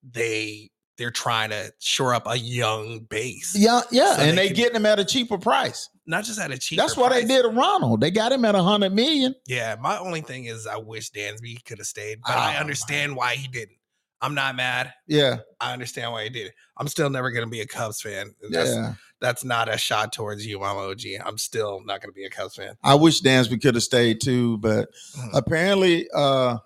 they 0.03 0.71
they're 0.97 1.11
trying 1.11 1.51
to 1.51 1.73
shore 1.81 2.15
up 2.15 2.23
a 2.27 2.39
young 2.39 3.01
base. 3.11 3.55
Yeah, 3.59 3.81
yeah, 3.91 4.15
So 4.17 4.23
and 4.23 4.39
they 4.39 4.49
they 4.49 4.55
getting 4.55 4.77
him 4.77 4.87
at 4.87 5.01
a 5.01 5.05
cheaper 5.05 5.39
price. 5.39 5.89
Not 6.07 6.25
just 6.25 6.39
at 6.39 6.53
a 6.53 6.59
cheaper. 6.59 6.83
That's 6.83 6.97
why 6.97 7.09
they 7.09 7.25
did 7.25 7.43
to 7.43 7.49
Ronald. 7.49 8.01
They 8.01 8.11
got 8.13 8.31
him 8.31 8.45
at 8.45 8.55
a 8.55 8.63
hundred 8.63 8.93
million. 8.95 9.35
Yeah, 9.49 9.75
my 9.81 9.99
only 9.99 10.21
thing 10.21 10.45
is 10.45 10.67
I 10.69 10.77
wish 10.77 11.11
Dansby 11.11 11.65
could 11.65 11.79
have 11.79 11.87
stayed, 11.89 12.19
but 12.25 12.35
Oh, 12.37 12.39
I 12.39 12.53
my. 12.55 12.59
understand 12.59 13.17
why 13.17 13.35
he 13.35 13.49
didn't. 13.49 13.79
I'm 14.21 14.35
not 14.35 14.55
mad. 14.57 14.93
Yeah, 15.09 15.39
I 15.61 15.73
understand 15.73 16.13
why 16.13 16.25
he 16.25 16.31
did 16.31 16.47
it. 16.47 16.55
I'm 16.79 16.87
still 16.89 17.11
never 17.11 17.31
gonna 17.33 17.49
be 17.49 17.61
a 17.61 17.67
Cubs 17.67 18.01
fan. 18.01 18.33
That's 18.51 18.71
yeah. 18.71 18.95
That's 19.25 19.43
not 19.45 19.69
a 19.73 19.79
shot 19.79 20.13
towards 20.13 20.45
you, 20.47 20.59
Mama 20.61 20.81
OG. 20.91 21.03
I'm 21.25 21.39
still 21.39 21.81
not 21.85 22.01
gonna 22.01 22.13
be 22.13 22.25
a 22.25 22.31
Cubs 22.31 22.57
fan. 22.57 22.77
I 22.85 22.95
wish 22.95 23.23
Dansby 23.23 23.61
could 23.63 23.75
have 23.75 23.83
stayed 23.85 24.21
too, 24.21 24.59
but 24.59 24.89
Mhm. 25.17 25.31
apparently, 25.35 26.09
uh, 26.15 26.59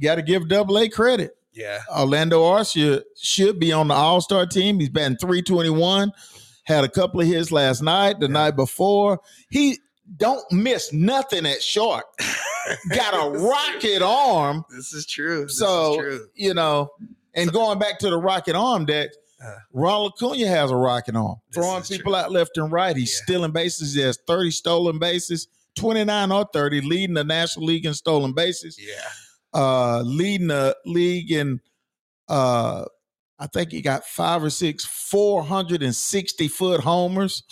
got 0.00 0.16
to 0.16 0.22
give 0.22 0.48
Double 0.48 0.78
A 0.78 0.88
credit. 0.88 1.36
Yeah. 1.52 1.80
Orlando 1.94 2.42
Arcia 2.42 3.02
should 3.20 3.58
be 3.60 3.72
on 3.72 3.88
the 3.88 3.94
All 3.94 4.20
Star 4.20 4.46
team. 4.46 4.80
He's 4.80 4.88
batting 4.88 5.18
three 5.18 5.42
twenty 5.42 5.70
one. 5.70 6.12
Had 6.64 6.84
a 6.84 6.88
couple 6.88 7.20
of 7.20 7.26
hits 7.26 7.50
last 7.52 7.82
night. 7.82 8.20
The 8.20 8.26
Yeah. 8.26 8.32
night 8.32 8.56
before, 8.56 9.20
he 9.50 9.78
don't 10.16 10.44
miss 10.52 10.92
nothing 10.92 11.44
at 11.46 11.62
short. 11.62 12.04
Got 12.94 13.14
a 13.14 13.38
rocket 13.38 14.02
arm. 14.02 14.64
This 14.74 14.92
is 14.92 15.04
true. 15.06 15.44
This 15.44 15.58
So 15.58 15.92
is 15.92 15.96
true. 15.98 16.26
you 16.34 16.54
know, 16.54 16.90
and 17.34 17.52
going 17.52 17.78
back 17.78 17.98
to 18.00 18.10
the 18.10 18.16
rocket 18.18 18.54
arm 18.54 18.86
deck, 18.86 19.10
Uh. 19.44 19.56
Ron 19.72 20.06
Acuna 20.12 20.46
has 20.46 20.70
a 20.70 20.76
rocket 20.76 21.16
arm, 21.16 21.36
throwing 21.52 21.82
people 21.82 22.12
true. 22.12 22.20
out 22.20 22.30
left 22.32 22.56
and 22.56 22.70
right. 22.70 22.96
He's 22.96 23.12
Yeah. 23.12 23.24
stealing 23.24 23.52
bases. 23.52 23.94
He 23.94 24.00
has 24.02 24.18
thirty 24.26 24.50
stolen 24.50 24.98
bases, 24.98 25.48
twenty 25.74 26.04
nine 26.04 26.30
or 26.30 26.46
thirty, 26.52 26.80
leading 26.80 27.14
the 27.14 27.24
National 27.24 27.66
League 27.66 27.86
in 27.86 27.94
stolen 27.94 28.32
bases. 28.32 28.78
Yeah. 28.78 29.02
Uh, 29.54 30.00
leading 30.02 30.46
the 30.48 30.76
league 30.86 31.30
in, 31.30 31.60
uh, 32.28 32.84
I 33.38 33.46
think 33.48 33.72
he 33.72 33.82
got 33.82 34.04
five 34.06 34.42
or 34.42 34.50
six 34.50 34.84
four 34.84 35.42
hundred 35.42 35.82
and 35.82 35.94
sixty 35.94 36.48
foot 36.48 36.80
homers. 36.80 37.42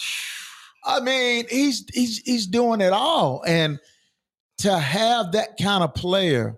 I 0.84 1.00
mean, 1.00 1.46
he's 1.50 1.84
he's 1.92 2.18
he's 2.18 2.46
doing 2.46 2.80
it 2.80 2.92
all, 2.92 3.42
and 3.46 3.78
to 4.58 4.78
have 4.78 5.32
that 5.32 5.56
kind 5.60 5.82
of 5.84 5.94
player 5.94 6.56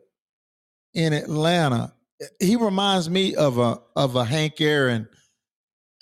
in 0.94 1.12
Atlanta, 1.12 1.92
he 2.38 2.54
reminds 2.56 3.08
me 3.10 3.34
of 3.34 3.58
a 3.58 3.78
of 3.96 4.14
a 4.14 4.24
Hank 4.24 4.60
Aaron. 4.60 5.08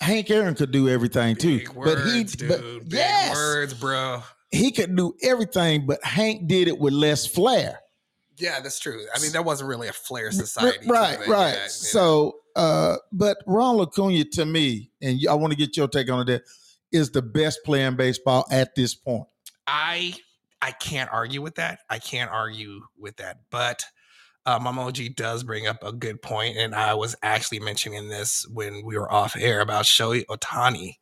Hank 0.00 0.30
Aaron 0.30 0.54
could 0.54 0.70
do 0.72 0.88
everything 0.88 1.36
too, 1.36 1.58
Big 1.58 1.74
but 1.74 1.98
he 2.04 2.18
words, 2.20 2.36
dude. 2.36 2.48
but 2.48 2.60
Big 2.88 2.92
yes, 2.92 3.34
words, 3.34 3.74
bro. 3.74 4.22
he 4.50 4.70
could 4.70 4.96
do 4.96 5.14
everything, 5.22 5.86
but 5.86 6.02
Hank 6.04 6.46
did 6.48 6.68
it 6.68 6.78
with 6.78 6.92
less 6.94 7.26
flair. 7.26 7.80
Yeah, 8.38 8.60
that's 8.60 8.78
true. 8.80 9.04
I 9.14 9.20
mean, 9.20 9.32
that 9.32 9.44
wasn't 9.44 9.68
really 9.68 9.88
a 9.88 9.92
flair 9.92 10.32
society. 10.32 10.88
right, 10.88 11.18
right. 11.28 11.28
yeah, 11.28 11.52
you 11.54 11.60
know. 11.60 11.66
So, 11.68 12.36
uh, 12.56 12.96
but 13.12 13.36
Ron 13.46 13.78
Acuna 13.80 14.24
to 14.24 14.46
me, 14.46 14.90
and 15.02 15.20
I 15.28 15.34
want 15.34 15.52
to 15.52 15.56
get 15.58 15.76
your 15.76 15.88
take 15.88 16.10
on 16.10 16.26
it, 16.28 16.42
is 16.90 17.10
the 17.10 17.22
best 17.22 17.60
player 17.64 17.86
in 17.86 17.96
baseball 17.96 18.46
at 18.50 18.74
this 18.74 18.94
point. 18.94 19.26
I 19.66 20.14
I 20.62 20.72
can't 20.72 21.10
argue 21.12 21.42
with 21.42 21.56
that. 21.56 21.80
I 21.90 21.98
can't 21.98 22.30
argue 22.30 22.80
with 22.98 23.16
that. 23.16 23.40
But 23.50 23.84
uh, 24.46 24.58
Mama 24.58 24.86
OG 24.86 25.16
does 25.16 25.42
bring 25.42 25.66
up 25.66 25.82
a 25.82 25.92
good 25.92 26.22
point, 26.22 26.56
and 26.56 26.74
I 26.74 26.94
was 26.94 27.14
actually 27.22 27.60
mentioning 27.60 28.08
this 28.08 28.46
when 28.48 28.84
we 28.84 28.96
were 28.96 29.10
off 29.10 29.36
air 29.36 29.60
about 29.60 29.84
Shohei 29.84 30.24
Ohtani, 30.26 30.96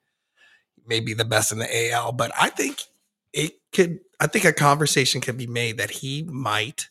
maybe 0.86 1.14
the 1.14 1.24
best 1.24 1.52
in 1.52 1.58
the 1.58 1.90
AL. 1.90 2.12
But 2.12 2.32
I 2.38 2.50
think 2.50 2.82
it 3.32 3.52
could. 3.72 4.00
I 4.20 4.26
think 4.26 4.44
a 4.44 4.52
conversation 4.52 5.20
could 5.20 5.36
be 5.36 5.46
made 5.46 5.78
that 5.78 5.90
he 5.90 6.24
might 6.24 6.88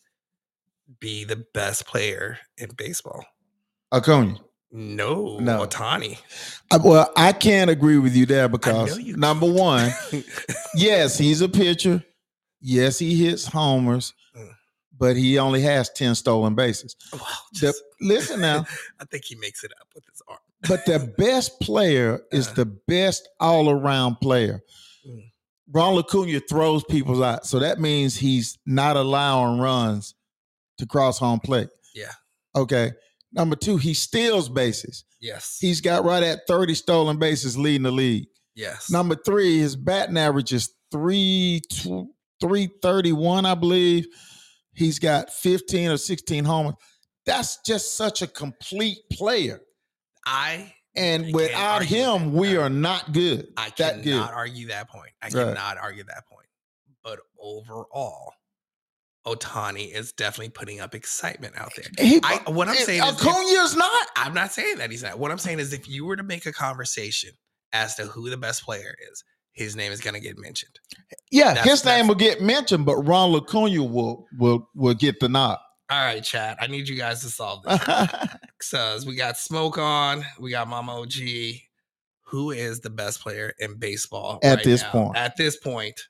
be 0.99 1.25
the 1.25 1.45
best 1.53 1.85
player 1.85 2.39
in 2.57 2.69
baseball. 2.77 3.25
Acuna. 3.91 4.37
No, 4.71 5.39
No. 5.39 5.65
Ohtani. 5.65 6.19
Uh, 6.71 6.79
Well, 6.83 7.11
I 7.15 7.31
can't 7.31 7.69
agree 7.69 7.97
with 7.97 8.15
you 8.15 8.25
there 8.25 8.49
because 8.49 8.99
you 8.99 9.15
number 9.15 9.49
one, 9.49 9.91
yes, 10.75 11.17
he's 11.17 11.41
a 11.41 11.49
pitcher. 11.49 12.03
Yes, 12.59 12.99
he 12.99 13.15
hits 13.15 13.45
homers. 13.47 14.13
But 14.97 15.15
he 15.15 15.37
only 15.39 15.61
has 15.61 15.89
10 15.91 16.15
stolen 16.15 16.55
bases. 16.55 16.95
Well, 17.13 17.21
The, 17.53 17.73
listen 18.01 18.41
now, 18.41 18.65
I 18.99 19.05
think 19.05 19.25
he 19.25 19.35
makes 19.35 19.63
it 19.63 19.71
up 19.79 19.87
with 19.95 20.05
his 20.09 20.21
arm. 20.27 20.39
but 20.67 20.85
the 20.85 21.13
best 21.17 21.59
player 21.61 22.21
is 22.31 22.47
Uh. 22.49 22.53
the 22.53 22.65
best 22.65 23.27
all 23.39 23.69
around 23.69 24.15
player. 24.21 24.61
Mm. 25.07 25.31
Ronald 25.71 26.05
Acuna 26.05 26.39
throws 26.39 26.83
people 26.85 27.23
out. 27.23 27.45
So 27.45 27.59
that 27.59 27.79
means 27.79 28.15
he's 28.15 28.57
not 28.65 28.95
allowing 28.97 29.59
runs 29.59 30.15
to 30.77 30.85
cross 30.85 31.17
home 31.19 31.39
plate. 31.41 31.69
Yeah. 31.93 32.11
Okay. 32.55 32.91
Number 33.33 33.55
two, 33.57 33.77
he 33.77 33.93
steals 33.93 34.47
bases. 34.49 35.03
Yes. 35.19 35.57
He's 35.59 35.81
got 35.81 36.05
right 36.05 36.23
at 36.23 36.47
30 36.47 36.73
stolen 36.75 37.17
bases 37.17 37.57
leading 37.57 37.83
the 37.83 37.91
league. 37.91 38.27
yes. 38.55 38.89
Number 38.89 39.15
three, 39.15 39.57
his 39.59 39.75
batting 39.75 40.17
average 40.17 40.53
is 40.53 40.69
three 40.91 41.61
tw- 41.69 42.07
331, 42.39 43.45
I 43.45 43.55
believe. 43.55 44.05
He's 44.77 44.99
got 44.99 45.33
15 45.33 45.89
or 45.89 45.97
16 45.97 46.45
homers. 46.45 46.75
That's 47.25 47.57
just 47.65 47.97
such 47.97 48.21
a 48.21 48.27
complete 48.27 48.99
player. 49.11 49.59
I 50.25 50.73
And 50.95 51.33
without 51.33 51.83
him, 51.83 52.31
we 52.33 52.57
are 52.57 52.69
not 52.69 53.11
good. 53.11 53.47
I 53.57 53.71
that 53.77 54.03
good. 54.03 54.13
cannot 54.13 54.33
argue 54.33 54.67
that 54.67 54.87
point. 54.89 55.11
I 55.21 55.25
Right. 55.25 55.33
cannot 55.33 55.77
argue 55.79 56.03
that 56.03 56.27
point. 56.27 56.45
But 57.03 57.19
overall, 57.39 58.33
Ohtani 59.25 59.91
is 59.91 60.11
definitely 60.13 60.49
putting 60.51 60.79
up 60.79 60.93
excitement 60.95 61.55
out 61.57 61.71
there. 61.75 61.85
He, 62.05 62.19
I- 62.23 62.43
what 62.49 62.67
I'm 62.69 62.75
eh, 62.75 62.83
saying 62.83 63.03
is 63.03 63.21
if- 63.21 63.77
not. 63.77 64.07
I'm 64.15 64.33
not 64.33 64.53
saying 64.53 64.77
that 64.77 64.91
he's 64.91 65.01
not. 65.03 65.17
What 65.19 65.31
I'm 65.31 65.37
saying 65.39 65.59
is 65.59 65.73
if 65.73 65.87
you 65.89 66.05
were 66.05 66.15
to 66.17 66.23
make 66.23 66.45
a 66.45 66.53
conversation 66.53 67.31
as 67.73 67.95
to 67.95 68.05
who 68.05 68.29
the 68.29 68.37
best 68.37 68.63
player 68.63 68.95
is, 69.11 69.23
his 69.57 69.75
name 69.75 69.91
is 69.91 69.99
going 69.99 70.13
to 70.13 70.19
get 70.19 70.37
mentioned. 70.37 70.79
Yeah, 71.31 71.55
That's- 71.55 71.65
his 71.67 71.85
name 71.85 72.07
will 72.07 72.15
get 72.15 72.41
mentioned, 72.41 72.85
but 72.85 72.97
Ron 72.97 73.35
Acuna 73.35 73.83
will 73.83 74.27
will 74.37 74.69
will 74.75 74.93
get 74.93 75.19
the 75.19 75.27
nod. 75.27 75.57
All 75.89 75.97
right, 76.05 76.23
chat. 76.23 76.57
I 76.61 76.67
need 76.67 76.87
you 76.87 76.95
guys 76.95 77.21
to 77.21 77.29
solve 77.29 77.63
this. 77.63 77.79
So 78.61 78.97
we 79.05 79.15
got 79.15 79.37
Smoke 79.37 79.77
on, 79.77 80.25
we 80.39 80.49
got 80.51 80.67
Mama 80.67 80.99
OG. 80.99 81.13
Who 82.23 82.49
is 82.51 82.79
the 82.81 82.89
best 82.89 83.21
player 83.21 83.53
in 83.59 83.75
baseball 83.75 84.39
At 84.43 84.55
right 84.55 84.63
this 84.63 84.81
now? 84.81 84.91
point. 84.91 85.15
At 85.17 85.37
this 85.37 85.55
point, 85.57 86.01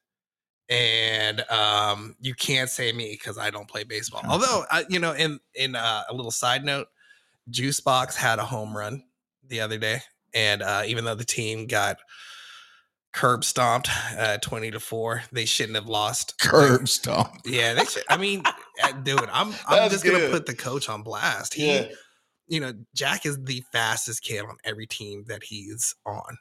and 0.69 1.41
um, 1.51 2.15
you 2.21 2.33
can't 2.33 2.69
say 2.69 2.91
me 2.91 3.11
because 3.11 3.37
I 3.37 3.49
don't 3.49 3.67
play 3.67 3.83
baseball. 3.83 4.21
Okay. 4.21 4.29
Although, 4.29 4.63
I, 4.71 4.85
you 4.89 4.99
know, 4.99 5.11
in 5.13 5.39
in 5.55 5.75
uh, 5.75 6.03
a 6.09 6.13
little 6.13 6.31
side 6.31 6.63
note, 6.65 6.87
Juicebox 7.51 8.15
had 8.15 8.39
a 8.39 8.45
home 8.45 8.75
run 8.75 9.03
the 9.45 9.59
other 9.61 9.77
day, 9.77 10.01
and 10.33 10.61
uh, 10.61 10.83
even 10.87 11.05
though 11.05 11.15
the 11.15 11.25
team 11.25 11.67
got 11.67 11.97
curb 13.13 13.43
stomped 13.43 13.89
uh, 14.17 14.37
twenty 14.37 14.71
to 14.71 14.79
four, 14.79 15.23
they 15.31 15.45
shouldn't 15.45 15.75
have 15.75 15.87
lost. 15.87 16.37
Curb 16.39 16.87
stomp. 16.87 17.41
Yeah, 17.45 17.73
they 17.73 17.85
should. 17.85 18.03
I 18.09 18.17
mean, 18.17 18.43
uh, 18.83 18.91
dude, 19.03 19.19
I'm 19.31 19.47
I'm 19.67 19.77
That's 19.77 19.93
just 19.93 20.05
gonna 20.05 20.19
good. 20.19 20.31
put 20.31 20.45
the 20.45 20.55
coach 20.55 20.89
on 20.89 21.03
blast. 21.03 21.53
He, 21.53 21.87
you 22.47 22.59
know, 22.59 22.73
Jack 22.95 23.25
is 23.25 23.37
the 23.43 23.63
fastest 23.71 24.23
kid 24.23 24.41
on 24.41 24.57
every 24.63 24.87
team 24.87 25.25
that 25.27 25.43
he's 25.43 25.93
on. 26.05 26.37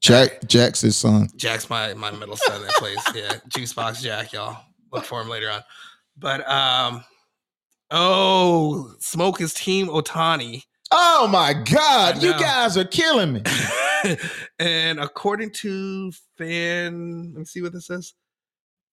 Jack 0.00 0.46
Jack's 0.46 0.80
his 0.80 0.96
son. 0.96 1.28
Jack's 1.36 1.68
my 1.68 1.94
my 1.94 2.10
middle 2.10 2.36
son 2.36 2.62
that 2.62 2.72
plays. 2.74 2.98
Yeah, 3.14 3.34
Juice 3.54 3.72
Box 3.72 4.02
Jack, 4.02 4.32
y'all. 4.32 4.62
Look 4.92 5.04
for 5.04 5.20
him 5.20 5.28
later 5.28 5.50
on. 5.50 5.62
But 6.16 6.48
um, 6.48 7.04
oh, 7.90 8.92
smoke 9.00 9.38
his 9.38 9.54
team 9.54 9.88
Ohtani. 9.88 10.62
Oh 10.90 11.28
my 11.30 11.52
God, 11.52 12.22
you 12.22 12.32
guys 12.32 12.76
are 12.76 12.84
killing 12.84 13.34
me. 13.34 13.42
and 14.58 14.98
according 14.98 15.50
to 15.50 16.12
fan, 16.36 17.32
let 17.32 17.38
me 17.40 17.44
see 17.44 17.60
what 17.60 17.72
this 17.72 17.86
says. 17.86 18.14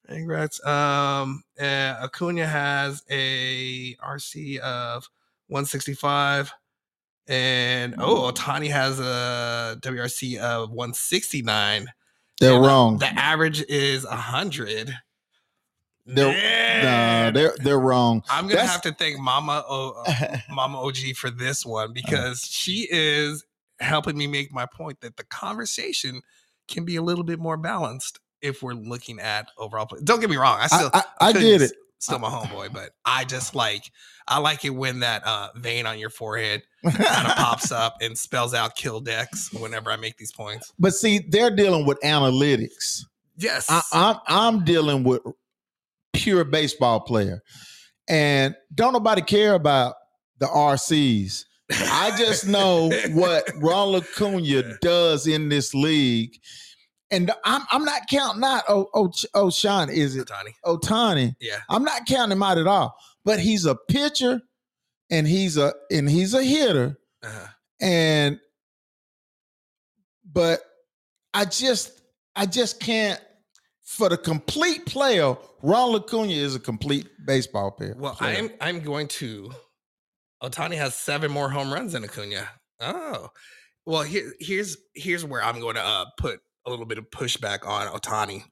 Congrats. 0.08 0.66
Um, 0.66 1.44
uh, 1.60 1.96
Acuna 2.04 2.46
has 2.46 3.04
a 3.10 3.96
RC 3.96 4.58
of 4.60 5.08
165, 5.48 6.52
and 7.28 7.96
oh, 7.98 8.32
Ohtani 8.32 8.70
has 8.70 9.00
a 9.00 9.78
WRC 9.82 10.38
of 10.38 10.72
169. 10.72 11.88
They're 12.40 12.54
And, 12.54 12.64
uh, 12.64 12.68
wrong. 12.68 12.98
The 12.98 13.08
average 13.08 13.64
is 13.70 14.06
100. 14.06 14.94
They're- 16.06 16.82
Nah, 16.84 17.32
they're 17.32 17.56
they're 17.64 17.80
wrong. 17.80 18.22
I'm 18.30 18.44
gonna 18.46 18.56
that's- 18.56 18.72
have 18.72 18.82
to 18.84 18.92
thank 18.94 19.18
Mama 19.20 19.64
o, 19.68 20.04
uh, 20.06 20.38
Mama 20.52 20.80
OG 20.82 21.16
for 21.16 21.30
this 21.32 21.66
one 21.66 21.94
because 21.94 22.42
she 22.46 22.88
is 22.92 23.44
helping 23.80 24.18
me 24.18 24.28
make 24.28 24.52
my 24.54 24.66
point 24.66 25.02
that 25.02 25.18
the 25.18 25.24
conversation 25.24 26.22
can 26.68 26.84
be 26.86 26.96
a 26.98 27.02
little 27.02 27.24
bit 27.24 27.40
more 27.40 27.58
balanced 27.58 28.20
if 28.42 28.62
we're 28.62 28.74
looking 28.74 29.20
at 29.20 29.48
overall 29.58 29.86
play. 29.86 30.00
Don't 30.04 30.20
get 30.20 30.30
me 30.30 30.36
wrong, 30.36 30.60
I 30.60 30.64
I, 30.64 30.68
still 30.68 30.90
I, 30.94 31.04
I 31.22 31.32
get 31.34 31.42
Acuna's 31.42 31.72
it. 31.72 31.78
Still 32.00 32.20
my 32.20 32.30
homeboy, 32.30 32.72
but 32.74 32.92
I 33.06 33.24
just 33.24 33.56
like 33.56 33.86
I 34.28 34.38
like 34.40 34.64
it 34.66 34.72
when 34.72 35.00
that 35.00 35.26
uh, 35.26 35.50
vein 35.56 35.86
on 35.88 35.98
your 35.98 36.10
forehead 36.10 36.62
kind 36.84 37.28
of 37.28 37.36
pops 37.38 37.72
up 37.72 37.96
and 38.02 38.16
spells 38.18 38.54
out 38.54 38.76
kill 38.76 39.00
decks 39.00 39.52
whenever 39.54 39.90
I 39.90 39.96
make 39.96 40.18
these 40.18 40.32
points. 40.34 40.72
but 40.78 40.94
see, 40.94 41.20
they're 41.30 41.56
dealing 41.56 41.86
with 41.86 41.98
analytics. 42.02 43.06
Yes, 43.38 43.66
I, 43.70 43.82
I'm 43.94 44.18
I'm 44.28 44.64
dealing 44.66 45.04
with 45.04 45.22
pure 46.16 46.44
baseball 46.44 47.00
player, 47.02 47.42
and 48.08 48.56
don't 48.74 48.94
nobody 48.94 49.22
care 49.22 49.54
about 49.54 49.96
the 50.40 50.48
RCs. 50.48 51.46
I 51.72 52.16
just 52.18 52.48
know 52.48 52.92
what 53.12 53.50
Ronald 53.56 54.04
Acuna 54.04 54.78
does 54.82 55.28
in 55.28 55.50
this 55.50 55.74
league, 55.74 56.38
and 57.12 57.32
I'm 57.44 57.62
I'm 57.72 57.86
not 57.86 58.04
counting 58.10 58.44
out 58.44 58.64
oh 58.68 58.88
oh 58.94 59.12
oh 59.34 59.50
Sean 59.50 59.90
is 59.90 60.16
it 60.16 60.28
Tony. 60.28 60.56
Ohtani? 60.66 61.36
Yeah, 61.40 61.60
I'm 61.70 61.84
not 61.84 62.06
counting 62.06 62.38
him 62.38 62.44
out 62.44 62.58
at 62.58 62.68
all. 62.68 62.96
But 63.24 63.40
he's 63.40 63.66
a 63.66 63.76
pitcher, 63.76 64.42
and 65.10 65.28
he's 65.28 65.58
a 65.58 65.74
and 65.90 66.10
he's 66.10 66.34
a 66.34 66.44
hitter, 66.44 66.98
uh-huh. 67.24 67.48
and 67.82 68.40
but 70.32 70.62
I 71.34 71.46
just 71.46 72.02
I 72.36 72.46
just 72.46 72.80
can't 72.80 73.20
for 73.86 74.10
the 74.10 74.18
complete 74.18 74.86
player. 74.86 75.36
Ronald 75.62 76.04
Acuna 76.04 76.34
is 76.34 76.56
a 76.56 76.60
complete 76.60 77.08
baseball 77.26 77.72
player. 77.72 77.96
Well, 77.98 78.16
player. 78.16 78.38
I'm 78.38 78.50
I'm 78.60 78.80
going 78.84 79.08
to. 79.08 79.52
Ohtani 80.44 80.76
has 80.76 80.96
seven 80.96 81.32
more 81.32 81.50
home 81.50 81.74
runs 81.74 81.94
than 81.94 82.04
Acuna. 82.04 82.50
Oh, 82.82 83.30
well 83.86 84.04
here 84.04 84.34
here's 84.40 84.78
here's 84.94 85.24
where 85.24 85.42
I'm 85.44 85.60
going 85.62 85.76
to 85.76 85.82
uh, 85.86 86.06
put 86.18 86.40
a 86.66 86.70
little 86.70 86.86
bit 86.86 86.98
of 86.98 87.10
pushback 87.10 87.66
on 87.66 87.88
Ohtani. 87.88 88.44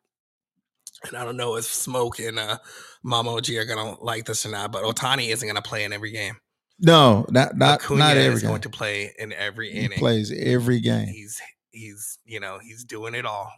And 1.05 1.17
I 1.17 1.25
don't 1.25 1.35
know 1.35 1.57
if 1.57 1.65
Smoke 1.65 2.19
and 2.19 2.39
uh, 2.39 2.57
Mama 3.03 3.31
OG 3.35 3.49
are 3.51 3.65
gonna 3.65 3.99
like 4.01 4.25
this 4.25 4.45
or 4.45 4.49
not, 4.49 4.71
but 4.71 4.83
Ohtani 4.83 5.29
isn't 5.29 5.45
gonna 5.47 5.61
play 5.61 5.83
in 5.83 5.91
every 5.91 6.11
game. 6.11 6.35
no, 6.79 7.25
not 7.29 7.57
not 7.57 7.81
Acuna 7.81 7.99
not 7.99 8.17
every 8.17 8.35
is 8.35 8.41
game. 8.41 8.49
going 8.51 8.61
to 8.61 8.69
play 8.69 9.13
in 9.19 9.33
every 9.33 9.71
he 9.71 9.79
inning. 9.79 9.97
plays 9.99 10.31
every 10.31 10.79
game. 10.79 11.07
He's 11.07 11.41
he's 11.71 12.19
you 12.23 12.39
know 12.39 12.59
he's 12.63 12.85
doing 12.85 13.15
it 13.15 13.25
all, 13.25 13.51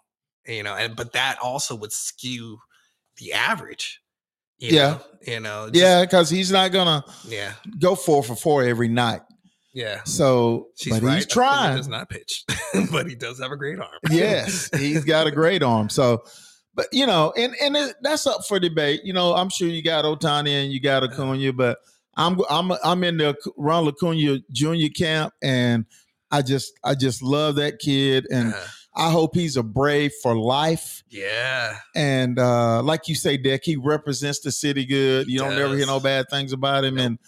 you 0.48 0.64
know, 0.64 0.76
and 0.76 0.96
but 0.96 1.14
that 1.14 1.38
also 1.42 1.76
would 1.76 1.92
skew 1.92 2.60
the 3.18 3.34
average. 3.34 4.02
you 4.58 4.76
Yeah. 4.76 4.90
know, 4.90 5.02
you 5.28 5.40
know, 5.40 5.70
just- 5.70 5.76
Yeah, 5.84 6.02
because 6.06 6.30
he's 6.30 6.52
not 6.52 6.72
gonna 6.72 7.04
yeah, 7.28 7.54
go 7.80 7.96
four 7.96 8.24
for 8.24 8.36
four 8.36 8.64
every 8.64 8.88
night. 8.88 9.22
yeah. 9.74 10.02
So, 10.06 10.68
She's 10.78 10.94
but 10.94 11.04
right. 11.04 11.16
he's 11.16 11.26
trying. 11.28 11.76
Does 11.76 11.88
not 11.90 12.10
pitch, 12.10 12.46
but 12.92 13.08
he 13.08 13.16
does 13.16 13.40
have 13.40 13.52
a 13.52 13.58
great 13.58 13.80
arm. 13.80 14.00
yes, 14.10 14.70
he's 14.78 15.04
got 15.04 15.28
a 15.28 15.32
great 15.32 15.62
arm. 15.64 15.90
So, 15.90 16.24
but 16.74 16.88
you 16.94 17.06
know, 17.06 17.34
and 17.38 17.54
and 17.62 17.76
it, 17.76 17.96
that's 18.02 18.26
up 18.28 18.46
for 18.48 18.60
debate. 18.60 19.02
You 19.04 19.14
know, 19.14 19.34
I'm 19.34 19.50
sure 19.50 19.68
you 19.68 19.82
got 19.84 20.06
Ohtani 20.06 20.64
and 20.64 20.72
you 20.72 20.80
got 20.80 21.04
Acuna, 21.04 21.52
but 21.54 21.78
I'm 22.18 22.40
I'm 22.50 22.72
I'm 22.84 23.04
in 23.04 23.18
the 23.18 23.36
Ronald 23.58 23.96
Acuna 23.96 24.40
Junior 24.52 24.90
camp, 24.90 25.34
and 25.44 25.86
I 26.32 26.42
just 26.42 26.72
I 26.84 26.96
just 26.96 27.22
love 27.22 27.56
that 27.56 27.80
kid, 27.80 28.26
and 28.32 28.54
Uh, 28.54 28.66
I 28.96 29.12
hope 29.12 29.36
he's 29.36 29.58
a 29.58 29.64
brave 29.64 30.14
for 30.24 30.36
life. 30.38 31.04
yeah, 31.10 31.76
And 31.96 32.40
uh, 32.40 32.82
like 32.82 33.08
you 33.10 33.16
say, 33.16 33.36
Deck, 33.38 33.62
he 33.66 33.76
represents 33.76 34.40
the 34.40 34.52
city 34.52 34.86
good. 34.86 35.28
He 35.28 35.34
You 35.34 35.40
don't 35.40 35.54
ever 35.54 35.76
hear 35.76 35.86
no 35.86 36.00
bad 36.00 36.30
things 36.30 36.54
about 36.54 36.86
him, 36.86 36.96
Nope. 36.96 37.06
and 37.06 37.20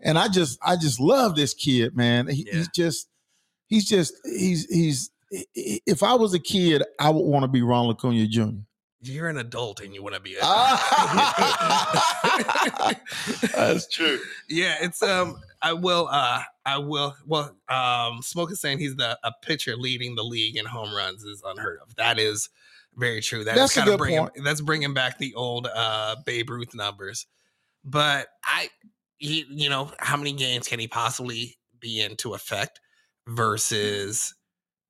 and 0.00 0.18
I 0.18 0.28
just 0.28 0.58
I 0.62 0.76
just 0.76 0.98
love 1.00 1.36
this 1.36 1.52
kid, 1.54 1.94
man. 1.96 2.28
He, 2.28 2.44
Yeah. 2.46 2.54
He's 2.54 2.68
just 2.68 3.08
he's 3.68 3.88
just 3.88 4.14
he's 4.24 4.64
he's 4.70 5.10
if 5.54 6.02
I 6.02 6.14
was 6.14 6.34
a 6.34 6.38
kid, 6.40 6.82
I 6.98 7.10
would 7.10 7.24
want 7.24 7.42
to 7.44 7.48
be 7.48 7.62
Ron 7.62 7.90
Acuna 7.90 8.26
Jr. 8.26 8.48
you're 9.02 9.28
an 9.28 9.38
adult 9.38 9.80
and 9.80 9.94
you 9.94 10.02
want 10.02 10.14
to 10.14 10.20
be. 10.20 10.36
A- 10.36 10.42
That's 13.54 13.86
true. 13.88 14.18
yeah, 14.48 14.76
it's 14.80 15.02
um. 15.02 15.36
I 15.62 15.72
will. 15.74 16.08
Uh, 16.10 16.42
I 16.66 16.78
will. 16.78 17.14
Well, 17.26 17.56
um, 17.68 18.20
Smoke 18.22 18.50
is 18.52 18.60
saying 18.60 18.78
he's 18.80 18.96
the 18.96 19.18
a 19.22 19.32
pitcher 19.42 19.76
leading 19.76 20.14
the 20.16 20.24
league 20.24 20.56
in 20.56 20.66
home 20.66 20.94
runs 20.94 21.22
is 21.22 21.42
unheard 21.46 21.78
of. 21.82 21.94
That 21.96 22.18
is 22.18 22.48
very 22.96 23.20
true. 23.20 23.44
That 23.44 23.54
is 23.56 23.60
That's 23.60 23.76
a 23.76 23.80
kind 23.80 23.90
of 23.92 23.98
bringing. 23.98 24.18
point. 24.20 24.32
That's 24.44 24.60
bringing 24.60 24.92
back 24.94 25.18
the 25.18 25.34
old 25.34 25.66
uh 25.72 26.16
Babe 26.26 26.50
Ruth 26.50 26.74
numbers. 26.74 27.26
But 27.84 28.28
I, 28.44 28.68
he, 29.18 29.44
you 29.50 29.68
know, 29.68 29.90
how 29.98 30.16
many 30.16 30.32
games 30.32 30.68
can 30.68 30.78
he 30.78 30.88
possibly 30.88 31.56
be 31.80 32.00
into 32.00 32.34
effect 32.34 32.80
versus 33.28 34.34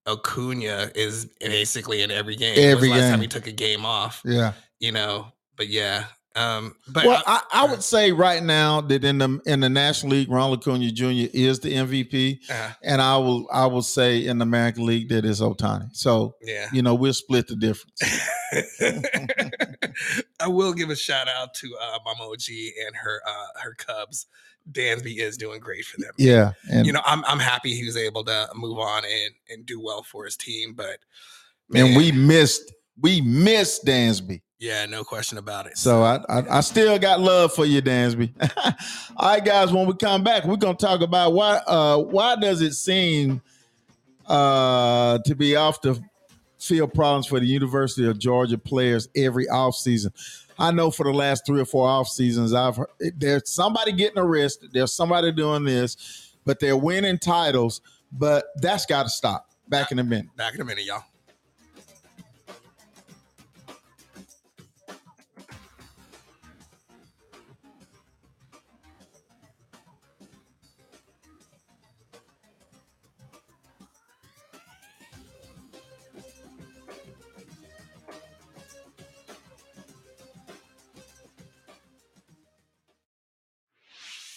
Acuna 0.06 0.90
is 0.94 1.26
basically 1.40 2.02
in 2.02 2.10
every 2.10 2.36
game. 2.36 2.54
Every 2.58 2.88
the 2.88 2.94
last 2.96 3.10
time 3.10 3.20
he 3.20 3.28
took 3.28 3.46
a 3.46 3.52
game 3.52 3.84
off, 3.86 4.20
Yeah. 4.24 4.52
you 4.80 4.92
know. 4.92 5.28
But 5.56 5.68
yeah, 5.68 6.06
Um, 6.34 6.76
but 6.88 7.04
well, 7.04 7.22
I, 7.26 7.42
I, 7.52 7.62
I, 7.62 7.70
would 7.70 7.82
say 7.82 8.10
right 8.12 8.42
now 8.42 8.80
that 8.80 9.04
in 9.04 9.18
the 9.18 9.40
in 9.44 9.60
the 9.60 9.68
National 9.68 10.12
League, 10.12 10.30
Ronald 10.30 10.60
Acuna 10.60 10.90
Jr. 10.90 11.28
is 11.34 11.60
the 11.60 11.74
MVP, 11.74 12.50
uh, 12.50 12.70
and 12.82 13.02
I 13.02 13.18
will 13.18 13.46
I 13.52 13.66
will 13.66 13.82
say 13.82 14.24
in 14.26 14.38
the 14.38 14.44
American 14.44 14.86
League 14.86 15.10
that 15.10 15.26
is 15.26 15.40
Ohtani. 15.42 15.94
So 15.94 16.36
yeah, 16.42 16.68
you 16.72 16.80
know 16.80 16.94
we'll 16.94 17.12
split 17.12 17.48
the 17.48 17.56
difference. 17.56 18.02
I 20.40 20.48
will 20.48 20.72
give 20.72 20.88
a 20.88 20.96
shout 20.96 21.28
out 21.28 21.52
to 21.54 21.76
uh, 21.80 21.98
Mama 22.04 22.30
OG 22.30 22.48
and 22.86 22.96
her 22.96 23.20
uh, 23.26 23.60
her 23.62 23.74
Cubs. 23.74 24.26
Dansby 24.70 25.18
is 25.18 25.36
doing 25.36 25.60
great 25.60 25.84
for 25.84 26.00
them. 26.00 26.12
Yeah, 26.16 26.52
and 26.70 26.86
you 26.86 26.92
know 26.92 27.02
I'm 27.04 27.24
I'm 27.26 27.40
happy 27.40 27.74
he 27.74 27.84
was 27.84 27.96
able 27.96 28.24
to 28.24 28.48
move 28.54 28.78
on 28.78 29.04
and 29.04 29.34
and 29.50 29.66
do 29.66 29.80
well 29.80 30.02
for 30.02 30.24
his 30.24 30.36
team, 30.36 30.72
but 30.74 30.98
man, 31.68 31.88
and 31.88 31.96
we 31.96 32.10
missed 32.12 32.72
we 32.98 33.20
missed 33.20 33.84
Dansby. 33.84 34.40
Yeah, 34.62 34.86
no 34.86 35.02
question 35.02 35.38
about 35.38 35.66
it. 35.66 35.76
So 35.76 36.04
I, 36.04 36.20
I, 36.28 36.58
I 36.58 36.60
still 36.60 36.96
got 36.96 37.18
love 37.18 37.52
for 37.52 37.64
you, 37.64 37.82
Dansby. 37.82 38.30
All 39.16 39.30
right, 39.30 39.44
guys. 39.44 39.72
When 39.72 39.88
we 39.88 39.94
come 39.94 40.22
back, 40.22 40.44
we're 40.44 40.54
gonna 40.54 40.76
talk 40.76 41.00
about 41.00 41.32
why 41.32 41.56
uh 41.66 41.98
why 41.98 42.36
does 42.36 42.60
it 42.62 42.74
seem 42.74 43.42
uh 44.28 45.18
to 45.26 45.34
be 45.34 45.56
off 45.56 45.82
the 45.82 46.00
field 46.60 46.94
problems 46.94 47.26
for 47.26 47.40
the 47.40 47.46
University 47.46 48.06
of 48.06 48.20
Georgia 48.20 48.56
players 48.56 49.08
every 49.16 49.46
offseason. 49.46 50.12
I 50.56 50.70
know 50.70 50.92
for 50.92 51.02
the 51.02 51.12
last 51.12 51.44
three 51.44 51.60
or 51.60 51.64
four 51.64 51.88
off 51.88 52.06
seasons, 52.06 52.54
I've 52.54 52.76
heard, 52.76 52.86
there's 53.16 53.50
somebody 53.50 53.90
getting 53.90 54.20
arrested, 54.20 54.70
there's 54.72 54.92
somebody 54.92 55.32
doing 55.32 55.64
this, 55.64 56.36
but 56.44 56.60
they're 56.60 56.76
winning 56.76 57.18
titles. 57.18 57.80
But 58.12 58.44
that's 58.58 58.86
got 58.86 59.02
to 59.02 59.08
stop. 59.08 59.48
Back 59.66 59.90
in 59.90 59.98
a 59.98 60.04
minute. 60.04 60.36
Back 60.36 60.54
in 60.54 60.60
a 60.60 60.64
minute, 60.64 60.84
y'all. 60.84 61.02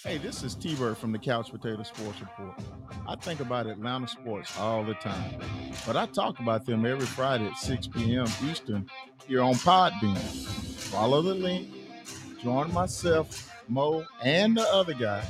Hey, 0.05 0.19
this 0.19 0.43
is 0.43 0.53
T 0.53 0.75
Bird 0.75 0.99
from 0.99 1.11
the 1.11 1.17
Couch 1.17 1.49
Potato 1.49 1.81
Sports 1.81 2.21
Report. 2.21 2.53
I 3.07 3.15
think 3.15 3.39
about 3.39 3.65
Atlanta 3.65 4.07
sports 4.07 4.55
all 4.59 4.83
the 4.83 4.93
time, 4.93 5.41
but 5.87 5.97
I 5.97 6.05
talk 6.05 6.37
about 6.39 6.63
them 6.63 6.85
every 6.85 7.07
Friday 7.07 7.47
at 7.47 7.57
6 7.57 7.87
p.m. 7.87 8.27
Eastern 8.43 8.87
here 9.27 9.41
on 9.41 9.55
Podbean. 9.55 10.15
Follow 10.19 11.23
the 11.23 11.33
link, 11.33 11.69
join 12.43 12.71
myself, 12.71 13.51
Mo, 13.67 14.05
and 14.21 14.55
the 14.55 14.71
other 14.71 14.93
guy 14.93 15.23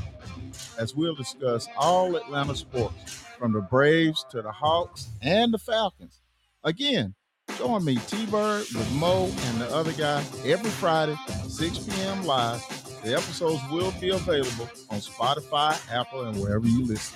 as 0.78 0.93
we'll 0.93 1.15
discuss 1.15 1.69
all 1.78 2.17
Atlanta 2.17 2.53
sports 2.53 3.23
from 3.39 3.53
the 3.53 3.61
Braves 3.61 4.26
to 4.32 4.41
the 4.41 4.51
Hawks 4.51 5.07
and 5.21 5.53
the 5.53 5.57
Falcons. 5.57 6.19
Again, 6.65 7.15
join 7.57 7.86
me, 7.86 7.95
T 8.07 8.26
Bird, 8.26 8.65
with 8.76 8.91
Mo 8.91 9.32
and 9.45 9.61
the 9.61 9.73
other 9.73 9.93
guy 9.93 10.21
every 10.43 10.69
Friday, 10.69 11.15
6 11.47 11.80
p.m. 11.80 12.26
live 12.26 12.61
the 13.05 13.13
episodes 13.13 13.61
will 13.69 13.91
be 14.01 14.09
available 14.09 14.67
on 14.89 14.99
Spotify, 14.99 15.79
Apple, 15.93 16.23
and 16.23 16.41
wherever 16.41 16.65
you 16.65 16.87
listen. 16.87 17.15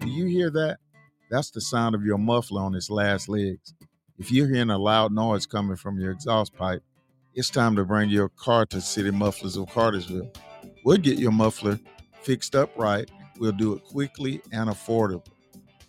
Do 0.00 0.08
you 0.08 0.26
hear 0.26 0.50
that? 0.50 0.78
That's 1.30 1.52
the 1.52 1.60
sound 1.60 1.94
of 1.94 2.04
your 2.04 2.18
muffler 2.18 2.60
on 2.60 2.74
its 2.74 2.90
last 2.90 3.28
legs. 3.28 3.72
If 4.18 4.32
you're 4.32 4.48
hearing 4.48 4.70
a 4.70 4.78
loud 4.78 5.12
noise 5.12 5.46
coming 5.46 5.76
from 5.76 5.96
your 5.96 6.10
exhaust 6.10 6.56
pipe, 6.56 6.82
it's 7.34 7.50
time 7.50 7.76
to 7.76 7.84
bring 7.84 8.10
your 8.10 8.28
car 8.28 8.66
to 8.66 8.80
City 8.80 9.12
Mufflers 9.12 9.56
of 9.56 9.68
Cartersville. 9.68 10.32
We'll 10.84 10.96
get 10.96 11.20
your 11.20 11.30
muffler 11.30 11.78
fixed 12.22 12.56
up 12.56 12.76
right. 12.76 13.08
We'll 13.38 13.52
do 13.52 13.74
it 13.74 13.84
quickly 13.84 14.42
and 14.52 14.68
affordable. 14.68 15.28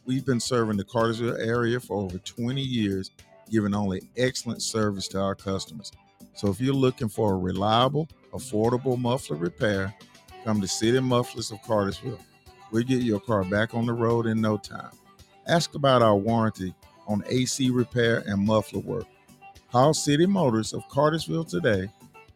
We've 0.05 0.25
been 0.25 0.39
serving 0.39 0.77
the 0.77 0.83
Cartersville 0.83 1.37
area 1.37 1.79
for 1.79 1.97
over 1.97 2.19
20 2.19 2.61
years 2.61 3.09
giving 3.53 3.75
only 3.75 4.01
excellent 4.17 4.63
service 4.63 5.07
to 5.07 5.21
our 5.21 5.35
customers. 5.35 5.91
So 6.33 6.49
if 6.49 6.59
you're 6.59 6.73
looking 6.73 7.07
for 7.07 7.33
a 7.33 7.37
reliable, 7.37 8.09
affordable 8.33 8.97
muffler 8.97 9.37
repair, 9.37 9.93
come 10.43 10.59
to 10.59 10.67
City 10.67 10.99
Mufflers 10.99 11.51
of 11.51 11.61
Cartersville. 11.61 12.19
We'll 12.71 12.83
get 12.83 13.03
your 13.03 13.19
car 13.19 13.43
back 13.43 13.75
on 13.75 13.85
the 13.85 13.93
road 13.93 14.25
in 14.25 14.41
no 14.41 14.57
time. 14.57 14.89
Ask 15.47 15.75
about 15.75 16.01
our 16.01 16.15
warranty 16.15 16.73
on 17.07 17.23
AC 17.29 17.69
repair 17.69 18.23
and 18.25 18.43
muffler 18.43 18.79
work. 18.79 19.05
Call 19.71 19.93
City 19.93 20.25
Motors 20.25 20.73
of 20.73 20.81
Cartersville 20.89 21.45
today 21.45 21.87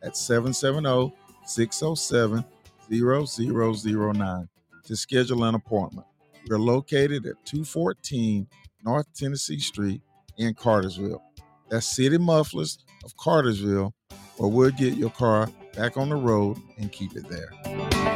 at 0.03 0.15
770 0.15 1.15
607 1.45 2.45
0009 2.91 4.49
to 4.83 4.95
schedule 4.95 5.43
an 5.45 5.55
appointment. 5.55 6.05
We're 6.47 6.59
located 6.59 7.25
at 7.25 7.43
214 7.45 8.47
North 8.83 9.07
Tennessee 9.15 9.59
Street 9.59 10.01
in 10.37 10.53
Cartersville. 10.53 11.23
That's 11.69 11.85
City 11.85 12.17
Mufflers 12.17 12.77
of 13.03 13.15
Cartersville, 13.17 13.93
where 14.37 14.49
we'll 14.49 14.71
get 14.71 14.95
your 14.95 15.09
car 15.11 15.49
back 15.75 15.97
on 15.97 16.09
the 16.09 16.15
road 16.15 16.57
and 16.77 16.91
keep 16.91 17.15
it 17.15 17.27
there. 17.29 18.06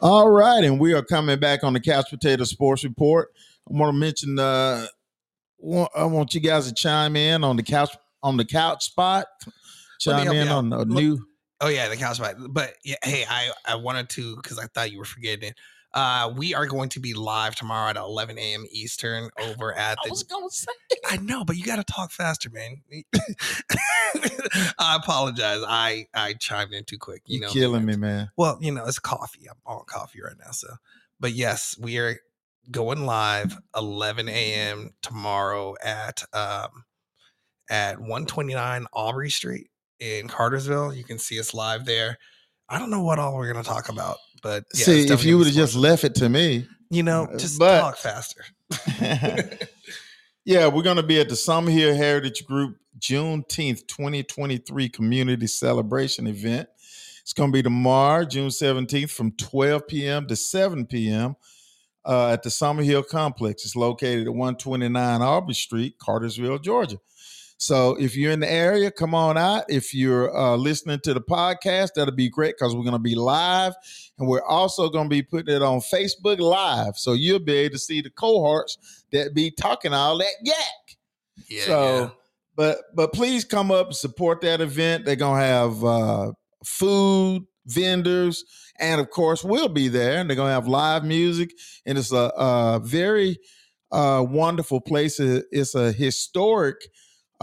All 0.00 0.28
right, 0.28 0.64
and 0.64 0.80
we 0.80 0.92
are 0.92 1.02
coming 1.02 1.38
back 1.38 1.62
on 1.64 1.72
the 1.72 1.80
Couch 1.80 2.06
Potato 2.10 2.44
Sports 2.44 2.84
Report. 2.84 3.28
I 3.68 3.76
want 3.76 3.94
to 3.94 3.98
mention. 3.98 4.38
Uh, 4.38 4.86
I 5.96 6.04
want 6.04 6.34
you 6.34 6.40
guys 6.40 6.68
to 6.68 6.74
chime 6.74 7.16
in 7.16 7.42
on 7.44 7.56
the 7.56 7.62
couch 7.62 7.90
on 8.22 8.36
the 8.36 8.44
couch 8.44 8.84
spot. 8.84 9.26
Chime 10.00 10.30
in 10.32 10.48
on 10.48 10.70
the 10.70 10.84
new. 10.84 11.18
Oh 11.60 11.68
yeah, 11.68 11.88
the 11.88 11.96
couch 11.96 12.16
spot. 12.16 12.34
But 12.50 12.74
yeah, 12.84 12.96
hey, 13.02 13.24
I 13.28 13.50
I 13.64 13.76
wanted 13.76 14.08
to 14.10 14.36
because 14.36 14.58
I 14.58 14.66
thought 14.66 14.90
you 14.90 14.98
were 14.98 15.04
forgetting 15.04 15.50
it. 15.50 15.56
Uh, 15.94 16.32
we 16.36 16.54
are 16.54 16.66
going 16.66 16.88
to 16.88 16.98
be 17.00 17.14
live 17.14 17.54
tomorrow 17.54 17.88
at 17.90 17.96
11 17.96 18.36
a.m. 18.36 18.66
Eastern 18.70 19.30
over 19.40 19.72
at 19.78 19.96
the. 20.02 20.08
I 20.08 20.10
was 20.10 20.24
going 20.24 20.48
to 20.48 20.54
say. 20.54 20.72
I 21.06 21.16
know, 21.18 21.44
but 21.44 21.56
you 21.56 21.64
got 21.64 21.76
to 21.76 21.84
talk 21.84 22.10
faster, 22.10 22.50
man. 22.50 22.82
I 24.78 24.96
apologize. 24.96 25.60
I 25.66 26.06
I 26.12 26.34
chimed 26.34 26.72
in 26.72 26.84
too 26.84 26.98
quick. 26.98 27.22
You 27.26 27.38
You're 27.38 27.48
know, 27.48 27.52
killing 27.52 27.84
me, 27.84 27.96
man. 27.96 28.30
Well, 28.36 28.58
you 28.60 28.72
know, 28.72 28.84
it's 28.86 28.98
coffee. 28.98 29.46
I'm 29.48 29.56
on 29.64 29.84
coffee 29.86 30.20
right 30.20 30.36
now, 30.38 30.50
so. 30.50 30.68
But 31.20 31.32
yes, 31.32 31.76
we 31.78 31.98
are 31.98 32.18
going 32.70 33.06
live 33.06 33.56
11 33.76 34.28
a.m. 34.28 34.90
tomorrow 35.00 35.74
at 35.82 36.24
um, 36.32 36.84
at 37.70 37.98
129 37.98 38.86
Aubrey 38.92 39.30
Street 39.30 39.68
in 40.00 40.28
Cartersville. 40.28 40.92
You 40.92 41.04
can 41.04 41.18
see 41.18 41.38
us 41.38 41.54
live 41.54 41.84
there. 41.84 42.18
I 42.68 42.78
don't 42.78 42.90
know 42.90 43.02
what 43.02 43.18
all 43.18 43.36
we're 43.36 43.52
going 43.52 43.62
to 43.62 43.68
talk 43.68 43.88
about, 43.88 44.16
but 44.44 44.64
yeah, 44.74 44.84
see, 44.84 45.06
if 45.08 45.24
you 45.24 45.38
would 45.38 45.48
have 45.48 45.56
just 45.56 45.74
left 45.74 46.04
it 46.04 46.14
to 46.16 46.28
me, 46.28 46.68
you 46.90 47.02
know, 47.02 47.24
uh, 47.24 47.36
just 47.36 47.58
but, 47.58 47.80
talk 47.80 47.96
faster. 47.96 48.44
yeah, 50.44 50.68
we're 50.68 50.82
going 50.82 50.96
to 50.96 51.02
be 51.02 51.18
at 51.18 51.28
the 51.28 51.34
Summerhill 51.34 51.96
Heritage 51.96 52.46
Group 52.46 52.76
Juneteenth 53.00 53.88
2023 53.88 54.88
Community 54.90 55.48
Celebration 55.48 56.28
event. 56.28 56.68
It's 57.22 57.32
going 57.32 57.50
to 57.50 57.52
be 57.52 57.62
tomorrow, 57.62 58.24
June 58.24 58.50
17th, 58.50 59.10
from 59.10 59.32
12 59.32 59.88
p.m. 59.88 60.26
to 60.28 60.36
7 60.36 60.86
p.m 60.86 61.34
uh, 62.04 62.28
at 62.28 62.42
the 62.42 62.50
Summer 62.50 62.82
Hill 62.82 63.02
Complex. 63.02 63.64
It's 63.64 63.76
located 63.76 64.26
at 64.26 64.34
129 64.34 65.22
Aubrey 65.22 65.54
Street, 65.54 65.98
Cartersville, 65.98 66.58
Georgia. 66.58 66.96
So 67.58 67.96
if 67.98 68.16
you're 68.16 68.32
in 68.32 68.40
the 68.40 68.50
area, 68.50 68.90
come 68.90 69.14
on 69.14 69.38
out. 69.38 69.64
If 69.68 69.94
you're 69.94 70.36
uh, 70.36 70.56
listening 70.56 71.00
to 71.04 71.14
the 71.14 71.20
podcast, 71.20 71.90
that'll 71.94 72.14
be 72.14 72.28
great 72.28 72.56
because 72.58 72.74
we're 72.74 72.82
going 72.82 72.92
to 72.94 72.98
be 72.98 73.14
live, 73.14 73.74
and 74.18 74.28
we're 74.28 74.44
also 74.44 74.88
going 74.88 75.06
to 75.06 75.10
be 75.10 75.22
putting 75.22 75.54
it 75.54 75.62
on 75.62 75.80
Facebook 75.80 76.40
Live, 76.40 76.96
so 76.96 77.12
you'll 77.12 77.38
be 77.38 77.54
able 77.54 77.74
to 77.74 77.78
see 77.78 78.00
the 78.00 78.10
cohorts 78.10 79.04
that 79.12 79.34
be 79.34 79.50
talking 79.50 79.94
all 79.94 80.18
that 80.18 80.34
yak. 80.42 80.96
Yeah. 81.48 81.64
So, 81.64 82.00
yeah. 82.00 82.10
but 82.56 82.78
but 82.94 83.12
please 83.12 83.44
come 83.44 83.70
up 83.70 83.86
and 83.86 83.96
support 83.96 84.40
that 84.42 84.60
event. 84.60 85.04
They're 85.04 85.16
gonna 85.16 85.40
have 85.40 85.84
uh, 85.84 86.32
food, 86.64 87.46
vendors, 87.66 88.44
and 88.80 89.00
of 89.00 89.10
course 89.10 89.44
we'll 89.44 89.68
be 89.68 89.88
there. 89.88 90.20
And 90.20 90.28
they're 90.28 90.36
gonna 90.36 90.52
have 90.52 90.68
live 90.68 91.04
music, 91.04 91.52
and 91.86 91.98
it's 91.98 92.12
a, 92.12 92.32
a 92.36 92.80
very 92.82 93.38
uh, 93.92 94.24
wonderful 94.28 94.80
place. 94.80 95.20
It's 95.20 95.74
a 95.74 95.92
historic 95.92 96.88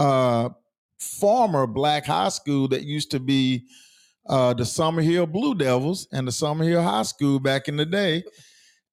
uh, 0.01 0.49
former 0.99 1.67
black 1.67 2.05
high 2.05 2.29
school 2.29 2.67
that 2.69 2.83
used 2.83 3.11
to 3.11 3.19
be 3.19 3.67
uh, 4.27 4.53
the 4.53 4.63
Summerhill 4.63 5.31
Blue 5.31 5.53
Devils 5.53 6.07
and 6.11 6.27
the 6.27 6.31
Summerhill 6.31 6.83
High 6.83 7.03
School 7.03 7.39
back 7.39 7.67
in 7.67 7.77
the 7.77 7.85
day. 7.85 8.23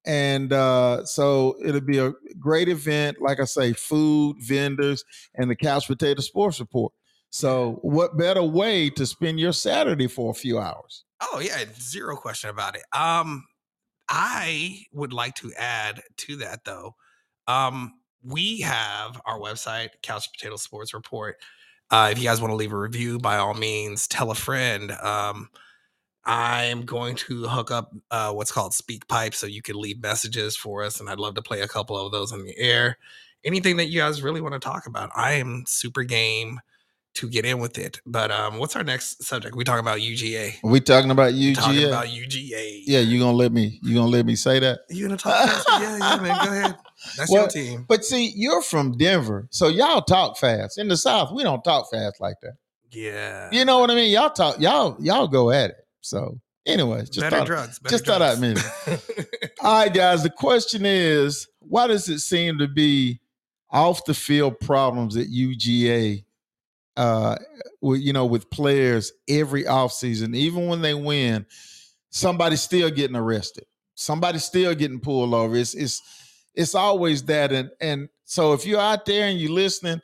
and 0.04 0.52
uh, 0.52 1.04
so 1.06 1.56
it'll 1.64 1.80
be 1.80 1.98
a 1.98 2.12
great 2.38 2.68
event. 2.68 3.22
Like 3.22 3.40
I 3.40 3.44
say, 3.44 3.72
food, 3.72 4.36
vendors, 4.40 5.02
and 5.34 5.50
the 5.50 5.56
Couch 5.56 5.86
Potato 5.86 6.20
Sports 6.20 6.60
Report. 6.60 6.92
So, 7.30 7.78
what 7.82 8.16
better 8.16 8.42
way 8.42 8.90
to 8.90 9.06
spend 9.06 9.38
your 9.40 9.52
Saturday 9.52 10.08
for 10.08 10.30
a 10.30 10.34
few 10.34 10.58
hours? 10.58 11.04
Oh 11.20 11.40
yeah, 11.40 11.64
zero 11.78 12.16
question 12.16 12.50
about 12.50 12.76
it. 12.76 12.84
Um, 12.94 13.44
I 14.08 14.84
would 14.92 15.12
like 15.12 15.34
to 15.36 15.52
add 15.58 16.02
to 16.18 16.36
that 16.36 16.64
though. 16.64 16.94
Um, 17.46 17.94
we 18.22 18.60
have 18.60 19.20
our 19.26 19.38
website, 19.38 19.90
Couch 20.02 20.28
Potato 20.32 20.56
Sports 20.56 20.94
Report. 20.94 21.36
Uh, 21.90 22.08
if 22.12 22.18
you 22.18 22.24
guys 22.24 22.40
want 22.40 22.50
to 22.50 22.56
leave 22.56 22.72
a 22.72 22.78
review, 22.78 23.18
by 23.18 23.36
all 23.38 23.54
means, 23.54 24.06
tell 24.06 24.30
a 24.30 24.34
friend. 24.34 24.92
Um, 24.92 25.48
I'm 26.24 26.82
going 26.84 27.16
to 27.16 27.44
hook 27.48 27.70
up 27.70 27.90
uh, 28.10 28.32
what's 28.32 28.52
called 28.52 28.74
Speak 28.74 29.08
Pipe 29.08 29.34
so 29.34 29.46
you 29.46 29.62
can 29.62 29.80
leave 29.80 30.02
messages 30.02 30.56
for 30.56 30.84
us, 30.84 31.00
and 31.00 31.08
I'd 31.08 31.18
love 31.18 31.34
to 31.36 31.42
play 31.42 31.62
a 31.62 31.68
couple 31.68 31.98
of 31.98 32.12
those 32.12 32.32
on 32.32 32.44
the 32.44 32.56
air. 32.58 32.98
Anything 33.44 33.76
that 33.78 33.86
you 33.86 34.00
guys 34.00 34.22
really 34.22 34.40
want 34.40 34.52
to 34.52 34.60
talk 34.60 34.86
about, 34.86 35.10
I 35.16 35.32
am 35.34 35.64
super 35.66 36.02
game 36.02 36.60
to 37.14 37.28
get 37.28 37.44
in 37.44 37.58
with 37.58 37.78
it. 37.78 38.00
But 38.06 38.30
um, 38.30 38.58
what's 38.58 38.76
our 38.76 38.84
next 38.84 39.24
subject? 39.24 39.56
We 39.56 39.64
talking 39.64 39.80
about 39.80 39.98
UGA. 39.98 40.62
Are 40.64 40.70
we 40.70 40.80
talking 40.80 41.10
about 41.10 41.32
UGA? 41.32 41.54
Talking 41.54 41.84
about 41.84 42.06
UGA. 42.06 42.82
Yeah, 42.86 43.00
you 43.00 43.18
gonna 43.18 43.36
let 43.36 43.52
me? 43.52 43.78
You 43.82 43.94
gonna 43.94 44.08
let 44.08 44.26
me 44.26 44.36
say 44.36 44.58
that? 44.60 44.80
You 44.88 45.06
gonna 45.06 45.16
talk? 45.16 45.48
fast? 45.48 45.66
yeah, 45.80 45.98
yeah, 45.98 46.22
man. 46.22 46.46
Go 46.46 46.52
ahead. 46.52 46.76
That's 47.16 47.30
Well, 47.30 47.42
your 47.42 47.48
team. 47.48 47.84
But 47.88 48.04
see, 48.04 48.32
you're 48.36 48.62
from 48.62 48.92
Denver, 48.92 49.48
so 49.50 49.68
y'all 49.68 50.02
talk 50.02 50.36
fast. 50.36 50.78
In 50.78 50.88
the 50.88 50.96
South, 50.96 51.32
we 51.32 51.42
don't 51.42 51.62
talk 51.62 51.90
fast 51.90 52.20
like 52.20 52.36
that. 52.42 52.54
Yeah. 52.90 53.48
You 53.52 53.64
know 53.64 53.78
what 53.80 53.90
I 53.90 53.94
mean? 53.94 54.10
Y'all 54.12 54.30
talk, 54.30 54.60
y'all, 54.60 54.96
y'all 55.00 55.28
go 55.28 55.50
at 55.50 55.70
it. 55.70 55.76
So, 56.00 56.40
anyways, 56.66 57.10
just 57.10 57.20
better 57.20 57.38
thought, 57.38 57.46
drugs. 57.46 57.78
Better 57.78 57.92
just 57.92 58.06
thought 58.06 58.22
I'd 58.22 58.38
drugs. 58.38 58.64
All 59.60 59.80
right, 59.80 59.92
guys. 59.92 60.22
The 60.22 60.30
question 60.30 60.86
is, 60.86 61.46
why 61.60 61.86
does 61.86 62.08
it 62.08 62.20
seem 62.20 62.58
to 62.58 62.68
be 62.68 63.20
off 63.70 64.04
the 64.04 64.14
field 64.14 64.58
problems 64.60 65.16
at 65.16 65.26
UGA? 65.26 66.24
Uh, 66.98 67.36
you 67.80 68.12
know, 68.12 68.26
with 68.26 68.50
players 68.50 69.12
every 69.28 69.62
offseason, 69.64 70.34
even 70.34 70.66
when 70.66 70.82
they 70.82 70.94
win, 70.94 71.46
somebody's 72.10 72.60
still 72.60 72.90
getting 72.90 73.14
arrested. 73.16 73.64
Somebody's 73.94 74.44
still 74.44 74.74
getting 74.74 74.98
pulled 75.00 75.32
over. 75.32 75.54
It's 75.56 75.74
it's 75.74 76.02
it's 76.54 76.74
always 76.74 77.22
that. 77.24 77.52
And 77.52 77.70
and 77.80 78.08
so 78.24 78.52
if 78.52 78.66
you're 78.66 78.80
out 78.80 79.06
there 79.06 79.26
and 79.28 79.38
you're 79.38 79.52
listening, 79.52 80.00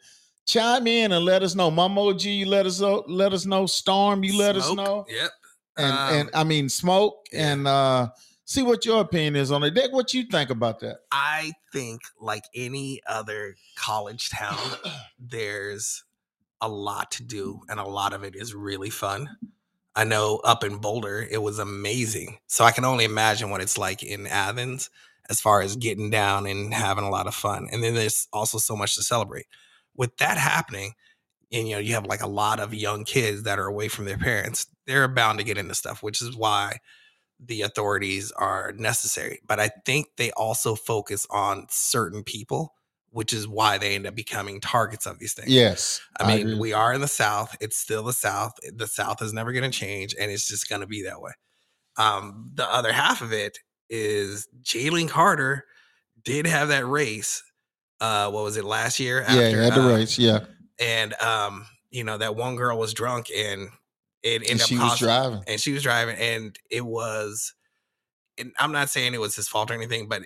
chime 0.47 0.87
in 0.87 1.11
and 1.11 1.25
let 1.25 1.43
us 1.43 1.57
know. 1.57 1.69
Mama 1.71 2.01
OG, 2.01 2.23
you 2.23 2.47
let 2.47 2.65
us 2.65 2.81
know. 2.81 3.03
Let 3.09 3.33
us 3.33 3.45
know. 3.45 3.67
Storm, 3.67 4.23
you 4.23 4.39
let 4.39 4.55
us 4.57 4.73
know 4.73 5.05
Yep. 5.09 5.31
and 5.79 5.93
Um, 5.93 6.15
and 6.15 6.31
I 6.33 6.45
mean 6.45 6.69
smoke 6.69 7.27
yeah. 7.33 7.53
and 7.53 7.67
uh 7.67 8.09
see 8.45 8.63
what 8.63 8.85
your 8.87 9.01
opinion 9.01 9.35
is 9.37 9.51
on 9.51 9.65
it. 9.65 9.75
Dick, 9.75 9.93
what 9.93 10.15
you 10.15 10.25
think 10.31 10.51
about 10.51 10.79
that? 10.81 10.99
I 11.11 11.53
think, 11.73 12.03
like 12.21 12.45
any 12.55 13.01
other 13.07 13.57
college 13.77 14.31
town, 14.31 14.59
there's 15.19 16.04
a 16.65 16.69
lot 16.69 17.11
to 17.13 17.23
do, 17.23 17.61
and 17.69 17.79
a 17.79 17.85
lot 17.85 18.13
of 18.13 18.25
it 18.25 18.35
is 18.35 18.55
really 18.55 18.91
fun. 18.91 19.37
I 19.97 20.05
know 20.05 20.41
up 20.45 20.65
in 20.65 20.79
Boulder, 20.79 21.27
it 21.31 21.43
was 21.43 21.59
amazing. 21.59 22.39
So 22.47 22.65
I 22.65 22.73
can 22.73 22.85
only 22.85 23.05
imagine 23.05 23.51
what 23.51 23.61
it's 23.61 23.79
like 23.79 24.03
in 24.03 24.27
Athens 24.27 24.91
as 25.31 25.41
far 25.41 25.61
as 25.61 25.77
getting 25.77 26.11
down 26.11 26.47
and 26.47 26.75
having 26.75 27.05
a 27.05 27.11
lot 27.11 27.27
of 27.27 27.35
fun. 27.35 27.69
And 27.71 27.83
then 27.83 27.95
there's 27.95 28.29
also 28.33 28.59
so 28.59 28.77
much 28.77 28.95
to 28.97 29.03
celebrate. 29.03 29.47
With 29.97 30.17
that 30.17 30.37
happening, 30.37 30.95
and 31.53 31.69
you 31.69 31.75
know, 31.75 31.81
you 31.81 31.95
have 31.95 32.07
like 32.07 32.23
a 32.23 32.29
lot 32.29 32.59
of 32.59 32.75
young 32.75 33.05
kids 33.05 33.45
that 33.45 33.59
are 33.59 33.67
away 33.67 33.89
from 33.89 34.07
their 34.07 34.19
parents, 34.19 34.67
they're 34.87 35.07
bound 35.07 35.39
to 35.39 35.45
get 35.45 35.59
into 35.59 35.75
stuff, 35.75 36.03
which 36.03 36.21
is 36.21 36.37
why 36.37 36.79
the 37.39 37.63
authorities 37.63 38.33
are 38.33 38.73
necessary. 38.77 39.41
But 39.47 39.61
I 39.61 39.71
think 39.85 40.09
they 40.17 40.31
also 40.33 40.75
focus 40.75 41.27
on 41.31 41.67
certain 41.71 42.25
people, 42.25 42.75
which 43.15 43.33
is 43.33 43.47
why 43.47 43.79
they 43.79 43.95
end 43.95 44.07
up 44.07 44.15
becoming 44.15 44.61
targets 44.61 45.07
of 45.07 45.21
these 45.21 45.33
things. 45.33 45.49
Yes, 45.49 46.01
I 46.19 46.27
mean, 46.27 46.49
agree. 46.49 46.59
we 46.59 46.73
are 46.73 46.93
in 46.93 47.01
the 47.01 47.09
South. 47.09 47.57
It's 47.61 47.77
still 47.77 48.03
the 48.03 48.13
South. 48.13 48.53
The 48.75 48.89
South 48.89 49.23
is 49.23 49.33
never 49.33 49.53
going 49.53 49.71
to 49.71 49.77
change, 49.77 50.15
and 50.21 50.31
it's 50.31 50.49
just 50.49 50.69
going 50.69 50.81
to 50.81 50.87
be 50.87 51.03
that 51.05 51.21
way. 51.21 51.33
Um, 51.97 52.51
the 52.55 52.71
other 52.71 52.93
half 52.93 53.23
of 53.23 53.33
it 53.33 53.59
is 53.89 54.49
Jalen 54.63 55.09
Carter 55.09 55.65
did 56.25 56.47
have 56.47 56.69
that 56.69 56.87
race. 56.87 57.43
Uh, 58.01 58.31
what 58.31 58.43
was 58.43 58.57
it 58.57 58.65
last 58.65 58.99
year? 58.99 59.25
yeah, 59.29 59.49
he 59.49 59.55
had 59.55 59.75
the 59.75 59.83
uh, 59.83 59.97
race. 59.97 60.19
Yeah, 60.19 60.41
and 60.81 61.15
um, 61.23 61.67
you 61.91 62.03
know 62.03 62.19
that 62.19 62.35
one 62.35 62.57
girl 62.57 62.77
was 62.77 62.93
drunk, 62.93 63.29
and 63.31 63.69
it 64.25 64.37
ended 64.37 64.51
and 64.51 64.61
up 64.61 64.67
she 64.67 64.77
was 64.77 64.99
driving. 64.99 65.45
and 65.47 65.61
she 65.61 65.73
was 65.73 65.83
driving 65.83 66.17
and 66.17 66.59
it 66.71 66.85
was 66.85 67.55
and 68.39 68.53
i'm 68.59 68.73
not 68.73 68.89
saying 68.89 69.13
it 69.15 69.21
was 69.21 69.37
his 69.37 69.47
fault 69.47 69.71
or 69.71 69.75
anything 69.75 70.09
but 70.09 70.23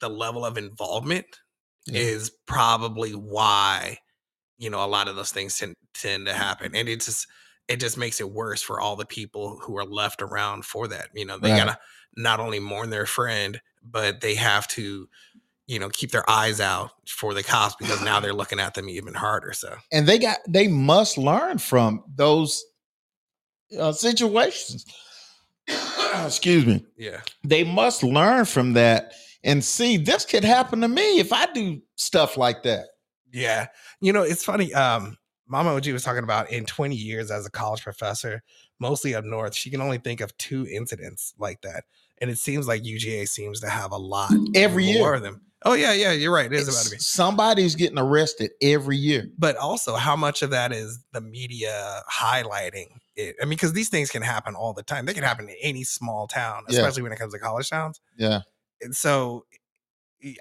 the 0.00 0.08
level 0.08 0.44
of 0.44 0.56
involvement 0.58 1.26
Yeah. 1.86 2.00
is 2.00 2.30
probably 2.46 3.12
why 3.12 3.98
you 4.58 4.70
know 4.70 4.84
a 4.84 4.86
lot 4.86 5.08
of 5.08 5.16
those 5.16 5.32
things 5.32 5.58
tend, 5.58 5.74
tend 5.94 6.26
to 6.26 6.32
happen 6.32 6.74
and 6.74 6.88
it 6.88 7.00
just 7.00 7.26
it 7.68 7.80
just 7.80 7.98
makes 7.98 8.20
it 8.20 8.30
worse 8.30 8.62
for 8.62 8.80
all 8.80 8.96
the 8.96 9.04
people 9.06 9.58
who 9.62 9.76
are 9.76 9.84
left 9.84 10.22
around 10.22 10.64
for 10.64 10.88
that 10.88 11.08
you 11.14 11.24
know 11.26 11.38
they 11.38 11.50
Right. 11.50 11.58
gotta 11.58 11.78
not 12.16 12.40
only 12.40 12.60
mourn 12.60 12.90
their 12.90 13.06
friend 13.06 13.60
but 13.82 14.20
they 14.20 14.34
have 14.34 14.66
to 14.68 15.08
you 15.66 15.78
know 15.78 15.88
keep 15.90 16.10
their 16.10 16.28
eyes 16.30 16.60
out 16.60 16.92
for 17.08 17.34
the 17.34 17.42
cops 17.42 17.74
because 17.76 18.00
now 18.02 18.20
they're 18.20 18.32
looking 18.32 18.60
at 18.60 18.74
them 18.74 18.88
even 18.88 19.12
harder 19.14 19.52
so 19.52 19.74
And 19.92 20.06
they 20.06 20.18
got 20.18 20.38
they 20.48 20.68
must 20.68 21.18
learn 21.18 21.58
from 21.58 22.02
those 22.14 22.64
uh, 23.78 23.92
situations. 23.92 24.84
Excuse 26.24 26.64
me. 26.66 26.84
yeah 26.96 27.20
They 27.42 27.64
must 27.64 28.02
learn 28.02 28.44
from 28.44 28.74
that 28.74 29.12
and 29.44 29.62
see 29.64 29.96
this 29.96 30.24
could 30.24 30.42
happen 30.44 30.80
to 30.80 30.88
me 30.88 31.20
if 31.20 31.32
I 31.32 31.46
do 31.52 31.80
stuff 31.94 32.36
like 32.36 32.62
that. 32.64 32.86
Yeah. 33.32 33.66
You 34.00 34.12
know, 34.12 34.22
it's 34.22 34.44
funny. 34.44 34.72
Um, 34.74 35.16
Mama 35.46 35.74
OG 35.74 35.88
was 35.88 36.02
talking 36.02 36.24
about 36.24 36.50
in 36.50 36.64
20 36.64 36.96
years 36.96 37.30
as 37.30 37.46
a 37.46 37.50
college 37.50 37.82
professor, 37.82 38.42
mostly 38.80 39.14
up 39.14 39.24
north, 39.24 39.54
she 39.54 39.70
can 39.70 39.80
only 39.82 39.98
think 39.98 40.20
of 40.20 40.36
two 40.38 40.66
incidents 40.70 41.34
like 41.38 41.60
that. 41.62 41.84
And 42.20 42.30
it 42.30 42.38
seems 42.38 42.66
like 42.66 42.82
UGA 42.82 43.28
seems 43.28 43.60
to 43.60 43.68
have 43.68 43.92
a 43.92 43.96
lot 43.98 44.32
Every 44.54 44.84
year. 44.84 45.14
of 45.14 45.22
them. 45.22 45.42
Oh, 45.66 45.72
yeah, 45.74 45.92
yeah, 45.94 46.12
you're 46.12 46.32
right. 46.32 46.46
It 46.46 46.52
is 46.52 46.68
about 46.68 46.84
to 46.84 46.90
be. 46.90 46.98
Somebody's 46.98 47.74
getting 47.74 47.98
arrested 47.98 48.50
every 48.62 48.96
year. 48.98 49.28
But 49.38 49.56
also, 49.56 49.94
how 49.96 50.14
much 50.14 50.42
of 50.42 50.50
that 50.50 50.72
is 50.72 50.98
the 51.12 51.22
media 51.22 52.02
highlighting 52.12 52.88
it? 53.16 53.36
I 53.40 53.44
mean, 53.44 53.50
because 53.50 53.72
these 53.72 53.88
things 53.88 54.10
can 54.10 54.20
happen 54.22 54.54
all 54.54 54.74
the 54.74 54.82
time. 54.82 55.06
They 55.06 55.14
can 55.14 55.24
happen 55.24 55.48
in 55.48 55.56
any 55.62 55.82
small 55.82 56.26
town, 56.26 56.64
Yeah. 56.68 56.78
especially 56.80 57.02
when 57.02 57.12
it 57.12 57.18
comes 57.18 57.32
to 57.32 57.38
college 57.38 57.70
towns. 57.70 58.00
Yeah. 58.16 58.40
And 58.82 58.94
so 58.94 59.44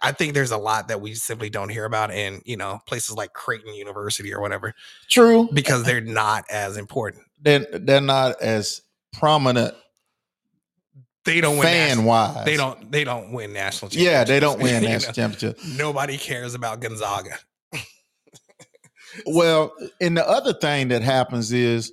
I 0.02 0.12
think 0.14 0.34
there's 0.34 0.52
a 0.52 0.58
lot 0.58 0.88
that 0.88 1.02
we 1.02 1.14
simply 1.14 1.50
don't 1.50 1.70
hear 1.70 1.86
about 1.86 2.12
in, 2.12 2.42
you 2.46 2.56
know, 2.58 2.80
places 2.88 3.16
like 3.16 3.34
Creighton 3.34 3.74
University 3.74 4.34
or 4.34 4.40
whatever. 4.42 4.74
True. 5.10 5.50
because 5.54 5.84
they're 5.84 6.00
not 6.02 6.46
as 6.50 6.78
important. 6.78 7.24
They're, 7.42 7.66
they're 7.72 8.00
not 8.02 8.42
as 8.42 8.82
prominent 9.12 9.76
They 11.26 11.42
don't 11.42 11.58
win. 11.58 11.64
fan 11.68 11.88
national- 11.90 12.06
wise. 12.06 12.46
they 12.46 12.56
don't. 12.58 12.92
They 12.92 13.04
don't 13.04 13.32
win 13.34 13.52
national. 13.54 13.92
Yeah, 13.94 14.24
they 14.24 14.40
don't 14.40 14.60
win 14.64 14.84
national 14.84 15.14
championship. 15.14 15.60
Nobody 15.78 16.18
cares 16.18 16.54
about 16.56 16.80
Gonzaga. 16.80 17.38
Well, 19.28 19.74
and 20.02 20.18
the 20.18 20.28
other 20.28 20.54
thing 20.54 20.88
that 20.88 21.04
happens 21.04 21.52
is 21.52 21.92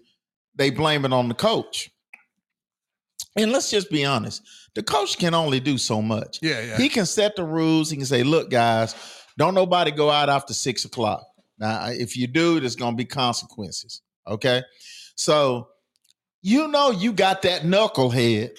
they 0.54 0.70
blame 0.70 1.04
it 1.04 1.12
on 1.12 1.28
the 1.28 1.34
coach. 1.34 1.90
And 3.36 3.52
let's 3.52 3.70
just 3.70 3.90
be 3.90 4.04
honest, 4.06 4.42
the 4.74 4.82
coach 4.82 5.18
can 5.18 5.34
only 5.34 5.60
do 5.60 5.78
so 5.78 6.00
much. 6.02 6.38
Yeah, 6.42 6.60
yeah. 6.62 6.76
He 6.76 6.88
can 6.88 7.06
set 7.06 7.36
the 7.36 7.44
rules. 7.44 7.90
He 7.90 7.96
can 7.96 8.06
say, 8.06 8.22
"Look, 8.22 8.50
guys, 8.50 8.94
don't 9.38 9.54
nobody 9.54 9.90
go 9.90 10.10
out 10.10 10.28
after 10.28 10.54
six 10.54 10.84
o'clock. 10.84 11.24
Now, 11.58 11.88
if 11.88 12.16
you 12.16 12.26
do, 12.26 12.60
there's 12.60 12.76
going 12.76 12.92
to 12.92 12.96
be 12.96 13.04
consequences." 13.04 14.02
Okay, 14.26 14.62
so 15.16 15.68
you 16.42 16.68
know 16.68 16.90
you 16.90 17.12
got 17.12 17.42
that 17.42 17.62
knucklehead 17.62 18.50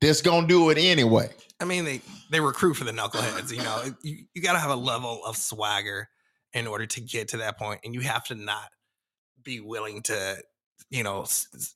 that's 0.00 0.22
going 0.22 0.42
to 0.42 0.48
do 0.48 0.70
it 0.70 0.78
anyway. 0.78 1.30
I 1.60 1.64
mean, 1.64 1.84
they 1.84 2.00
they 2.30 2.40
recruit 2.40 2.74
for 2.74 2.84
the 2.84 2.92
knuckleheads. 2.92 3.50
You 3.50 3.62
know, 3.62 3.82
you, 4.02 4.24
you 4.34 4.42
got 4.42 4.52
to 4.54 4.58
have 4.58 4.70
a 4.70 4.76
level 4.76 5.20
of 5.26 5.36
swagger 5.36 6.08
in 6.52 6.66
order 6.66 6.86
to 6.86 7.00
get 7.00 7.28
to 7.28 7.38
that 7.38 7.58
point, 7.58 7.80
and 7.84 7.92
you 7.94 8.00
have 8.00 8.24
to 8.26 8.34
not 8.34 8.68
be 9.42 9.60
willing 9.60 10.02
to, 10.02 10.36
you 10.90 11.02
know, 11.02 11.22
s- 11.22 11.74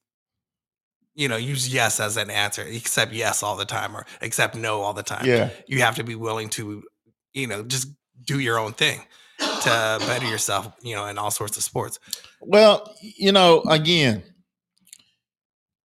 you 1.14 1.28
know, 1.28 1.36
use 1.36 1.72
yes 1.72 2.00
as 2.00 2.16
an 2.16 2.30
answer, 2.30 2.62
accept 2.62 3.12
yes 3.12 3.42
all 3.42 3.56
the 3.56 3.64
time, 3.64 3.96
or 3.96 4.04
accept 4.20 4.56
no 4.56 4.80
all 4.80 4.92
the 4.92 5.02
time. 5.02 5.26
Yeah, 5.26 5.50
you 5.66 5.80
have 5.80 5.96
to 5.96 6.04
be 6.04 6.14
willing 6.14 6.48
to, 6.50 6.82
you 7.32 7.46
know, 7.46 7.62
just 7.62 7.88
do 8.24 8.38
your 8.38 8.58
own 8.58 8.72
thing 8.72 9.00
to 9.38 9.96
better 10.00 10.26
yourself, 10.26 10.72
you 10.82 10.94
know, 10.94 11.06
in 11.06 11.18
all 11.18 11.30
sorts 11.30 11.56
of 11.56 11.62
sports. 11.62 11.98
Well, 12.40 12.94
you 13.00 13.32
know, 13.32 13.62
again, 13.68 14.22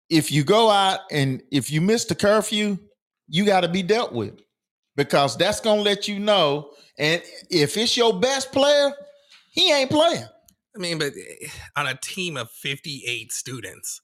if 0.10 0.32
you 0.32 0.44
go 0.44 0.70
out 0.70 1.00
and 1.12 1.42
if 1.52 1.72
you 1.72 1.82
miss 1.82 2.06
the 2.06 2.16
curfew, 2.16 2.78
you 3.28 3.46
got 3.46 3.62
to 3.62 3.68
be 3.68 3.84
dealt 3.84 4.14
with 4.14 4.40
because 4.96 5.38
that's 5.38 5.60
going 5.60 5.80
to 5.80 5.84
let 5.84 6.08
you 6.08 6.20
know. 6.20 6.72
And 6.98 7.22
if 7.50 7.78
it's 7.78 7.98
your 7.98 8.20
best 8.20 8.52
player, 8.52 8.94
he 9.52 9.72
ain't 9.72 9.90
playing. 9.90 10.26
I 10.76 10.80
mean, 10.80 10.98
but 10.98 11.14
eh, 11.14 11.48
on 11.76 11.88
a 11.88 11.98
team 12.02 12.38
of 12.38 12.50
58 12.52 13.32
students, 13.32 14.02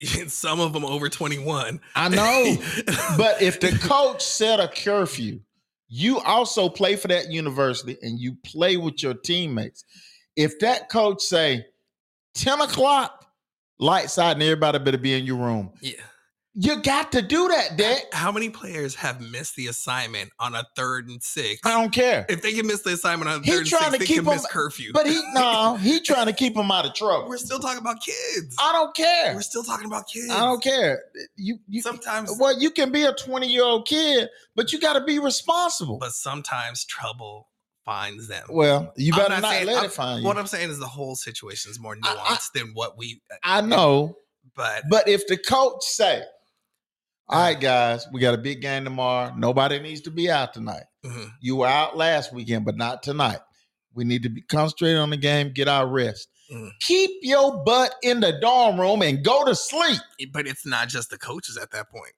Some 0.26 0.60
of 0.60 0.72
them 0.72 0.84
over 0.84 1.08
21. 1.08 1.80
I 1.94 2.08
know. 2.08 2.56
but 3.16 3.42
if 3.42 3.60
the 3.60 3.78
coach 3.82 4.22
set 4.22 4.60
a 4.60 4.68
curfew, 4.68 5.40
you 5.88 6.18
also 6.20 6.68
play 6.68 6.96
for 6.96 7.08
that 7.08 7.30
university 7.30 7.96
and 8.02 8.18
you 8.18 8.36
play 8.44 8.76
with 8.76 9.02
your 9.02 9.14
teammates. 9.14 9.84
If 10.34 10.58
that 10.60 10.90
coach 10.90 11.22
say 11.22 11.66
10 12.34 12.60
o'clock, 12.60 13.26
lights 13.78 14.18
out 14.18 14.34
and 14.34 14.42
everybody 14.42 14.78
better 14.78 14.98
be 14.98 15.14
in 15.14 15.24
your 15.24 15.36
room. 15.36 15.72
Yeah. 15.80 15.94
You 16.58 16.80
got 16.80 17.12
to 17.12 17.20
do 17.20 17.48
that, 17.48 17.76
Dick. 17.76 18.06
How 18.14 18.32
many 18.32 18.48
players 18.48 18.94
have 18.94 19.20
missed 19.20 19.56
the 19.56 19.66
assignment 19.66 20.30
on 20.40 20.54
a 20.54 20.64
third 20.74 21.06
and 21.06 21.22
six? 21.22 21.60
I 21.66 21.72
don't 21.72 21.92
care. 21.92 22.24
If 22.30 22.40
they 22.40 22.54
can 22.54 22.66
miss 22.66 22.80
the 22.80 22.94
assignment 22.94 23.30
on 23.30 23.40
a 23.40 23.42
third 23.42 23.58
and 23.58 23.68
six, 23.68 23.98
they 23.98 24.06
can 24.06 24.24
miss 24.24 24.46
curfew. 24.46 24.92
But 24.94 25.06
he 25.06 25.22
no, 25.34 25.76
he 25.82 26.00
trying 26.00 26.28
to 26.28 26.32
keep 26.32 26.54
them 26.54 26.70
out 26.70 26.86
of 26.86 26.94
trouble. 26.94 27.28
We're 27.28 27.36
still 27.36 27.58
talking 27.58 27.78
about 27.78 28.00
kids. 28.00 28.56
I 28.58 28.72
don't 28.72 28.96
care. 28.96 29.34
We're 29.34 29.42
still 29.42 29.64
talking 29.64 29.84
about 29.84 30.08
kids. 30.08 30.30
I 30.30 30.40
don't 30.40 30.62
care. 30.62 31.02
You, 31.36 31.58
you 31.68 31.82
sometimes 31.82 32.34
well, 32.40 32.58
you 32.58 32.70
can 32.70 32.90
be 32.90 33.04
a 33.04 33.12
20 33.12 33.46
year 33.46 33.62
old 33.62 33.86
kid, 33.86 34.30
but 34.54 34.72
you 34.72 34.80
got 34.80 34.94
to 34.94 35.04
be 35.04 35.18
responsible. 35.18 35.98
But 35.98 36.12
sometimes 36.12 36.86
trouble 36.86 37.48
finds 37.84 38.28
them. 38.28 38.46
Well, 38.48 38.94
you 38.96 39.12
better 39.12 39.28
not, 39.28 39.42
not 39.42 39.50
saying, 39.50 39.66
let 39.66 39.78
I'm, 39.80 39.84
it 39.84 39.92
find 39.92 40.20
you. 40.22 40.26
What 40.26 40.38
I'm 40.38 40.46
saying 40.46 40.70
is 40.70 40.78
the 40.78 40.86
whole 40.86 41.16
situation 41.16 41.70
is 41.70 41.78
more 41.78 41.96
nuanced 41.96 42.16
I, 42.16 42.38
I, 42.38 42.38
than 42.54 42.68
what 42.72 42.96
we. 42.96 43.20
Uh, 43.30 43.36
I 43.44 43.60
know, 43.60 44.16
but 44.54 44.84
but 44.88 45.06
if 45.06 45.26
the 45.26 45.36
coach 45.36 45.82
say 45.82 46.22
all 47.28 47.40
right, 47.40 47.60
guys, 47.60 48.06
we 48.12 48.20
got 48.20 48.34
a 48.34 48.38
big 48.38 48.60
game 48.60 48.84
tomorrow. 48.84 49.34
Nobody 49.36 49.80
needs 49.80 50.02
to 50.02 50.10
be 50.10 50.30
out 50.30 50.54
tonight. 50.54 50.84
Mm-hmm. 51.04 51.24
You 51.40 51.56
were 51.56 51.66
out 51.66 51.96
last 51.96 52.32
weekend, 52.32 52.64
but 52.64 52.76
not 52.76 53.02
tonight. 53.02 53.38
We 53.94 54.04
need 54.04 54.22
to 54.24 54.28
be 54.28 54.42
concentrated 54.42 54.98
on 54.98 55.10
the 55.10 55.16
game, 55.16 55.52
get 55.52 55.68
our 55.68 55.88
rest. 55.88 56.28
Mm. 56.52 56.70
Keep 56.80 57.10
your 57.22 57.64
butt 57.64 57.94
in 58.02 58.20
the 58.20 58.38
dorm 58.40 58.78
room 58.78 59.02
and 59.02 59.24
go 59.24 59.44
to 59.44 59.54
sleep. 59.54 60.00
But 60.32 60.46
it's 60.46 60.64
not 60.64 60.88
just 60.88 61.10
the 61.10 61.18
coaches 61.18 61.56
at 61.56 61.72
that 61.72 61.90
point. 61.90 62.12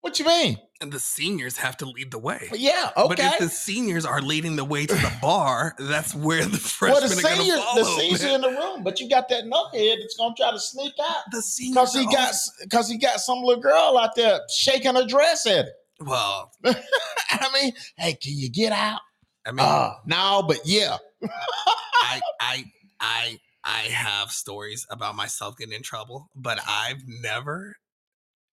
What 0.00 0.18
you 0.18 0.26
mean? 0.26 0.58
And 0.80 0.92
the 0.92 1.00
seniors 1.00 1.56
have 1.56 1.76
to 1.78 1.86
lead 1.86 2.12
the 2.12 2.20
way. 2.20 2.48
Yeah, 2.52 2.90
okay. 2.96 3.08
But 3.08 3.18
if 3.18 3.38
the 3.38 3.48
seniors 3.48 4.04
are 4.04 4.22
leading 4.22 4.54
the 4.54 4.64
way 4.64 4.86
to 4.86 4.94
the 4.94 5.12
bar, 5.22 5.74
that's 5.76 6.14
where 6.14 6.44
the 6.44 6.56
freshmen 6.56 7.00
well, 7.00 7.08
the 7.08 7.16
seniors, 7.16 7.24
are 7.24 7.36
going 7.36 7.50
to 7.50 7.64
follow. 7.64 7.82
The 7.82 8.00
seniors 8.00 8.22
in 8.22 8.40
the 8.42 8.48
room, 8.50 8.84
but 8.84 9.00
you 9.00 9.08
got 9.08 9.28
that 9.30 9.44
knucklehead 9.44 9.96
that's 10.00 10.16
going 10.16 10.36
to 10.36 10.40
try 10.40 10.52
to 10.52 10.60
sneak 10.60 10.92
out. 11.02 11.24
The 11.32 11.42
seniors 11.42 11.74
because 11.74 11.94
he 11.94 12.06
got 12.06 12.34
because 12.62 12.88
he 12.88 12.96
got 12.96 13.18
some 13.18 13.40
little 13.42 13.60
girl 13.60 13.98
out 13.98 14.14
there 14.14 14.40
shaking 14.54 14.94
her 14.94 15.04
dress 15.04 15.46
at 15.46 15.66
it. 15.66 15.72
Well, 16.00 16.52
I 16.64 17.48
mean, 17.52 17.72
hey, 17.96 18.14
can 18.14 18.34
you 18.36 18.48
get 18.48 18.70
out? 18.70 19.00
I 19.44 19.50
mean, 19.50 19.66
uh, 19.66 19.94
no, 20.06 20.44
but 20.46 20.60
yeah. 20.64 20.96
I 21.24 22.20
I 22.40 22.64
I 23.00 23.40
I 23.64 23.80
have 23.90 24.30
stories 24.30 24.86
about 24.90 25.16
myself 25.16 25.56
getting 25.56 25.74
in 25.74 25.82
trouble, 25.82 26.30
but 26.36 26.60
I've 26.68 27.02
never 27.06 27.76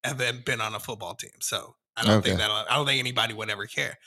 have 0.04 0.46
been 0.46 0.62
on 0.62 0.74
a 0.74 0.80
football 0.80 1.16
team. 1.16 1.32
So 1.40 1.76
I 1.98 2.04
don't 2.04 2.18
okay. 2.18 2.30
think 2.30 2.40
that 2.40 2.52
I 2.52 2.76
don't 2.76 2.86
think 2.86 3.00
anybody 3.00 3.34
would 3.34 3.50
ever 3.50 3.66
care. 3.66 3.98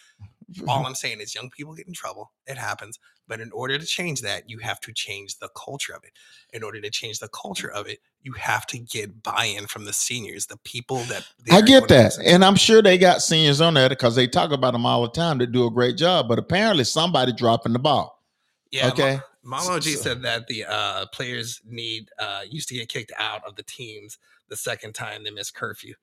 All 0.66 0.86
I'm 0.86 0.94
saying 0.94 1.20
is 1.20 1.34
young 1.34 1.50
people 1.50 1.74
get 1.74 1.86
in 1.86 1.92
trouble. 1.92 2.32
It 2.46 2.56
happens. 2.56 2.98
But 3.26 3.40
in 3.40 3.52
order 3.52 3.78
to 3.78 3.84
change 3.84 4.22
that, 4.22 4.48
you 4.48 4.58
have 4.58 4.80
to 4.80 4.92
change 4.94 5.38
the 5.38 5.50
culture 5.54 5.94
of 5.94 6.02
it. 6.04 6.12
In 6.54 6.62
order 6.62 6.80
to 6.80 6.90
change 6.90 7.18
the 7.18 7.28
culture 7.28 7.70
of 7.70 7.86
it, 7.86 7.98
you 8.22 8.32
have 8.32 8.66
to 8.68 8.78
get 8.78 9.22
buy-in 9.22 9.66
from 9.66 9.84
the 9.84 9.92
seniors, 9.92 10.46
the 10.46 10.56
people 10.64 10.98
that 11.04 11.26
I 11.50 11.60
get 11.60 11.88
that. 11.88 12.16
And 12.24 12.42
I'm 12.42 12.56
sure 12.56 12.80
they 12.80 12.96
got 12.96 13.20
seniors 13.20 13.60
on 13.60 13.74
there 13.74 13.90
because 13.90 14.16
they 14.16 14.26
talk 14.26 14.50
about 14.50 14.72
them 14.72 14.86
all 14.86 15.02
the 15.02 15.10
time 15.10 15.36
that 15.38 15.52
do 15.52 15.66
a 15.66 15.70
great 15.70 15.98
job. 15.98 16.28
But 16.28 16.38
apparently 16.38 16.84
somebody 16.84 17.32
dropping 17.32 17.74
the 17.74 17.78
ball. 17.78 18.22
Yeah. 18.70 18.88
Okay. 18.88 19.20
Mama 19.42 19.80
G 19.80 19.92
so, 19.92 20.02
said 20.02 20.22
that 20.22 20.46
the 20.46 20.64
uh, 20.64 21.06
players 21.12 21.60
need 21.66 22.10
uh, 22.18 22.42
used 22.48 22.68
to 22.68 22.74
get 22.74 22.88
kicked 22.88 23.12
out 23.18 23.42
of 23.46 23.56
the 23.56 23.62
teams 23.62 24.18
the 24.48 24.56
second 24.56 24.94
time 24.94 25.24
they 25.24 25.30
miss 25.30 25.50
curfew. 25.50 25.94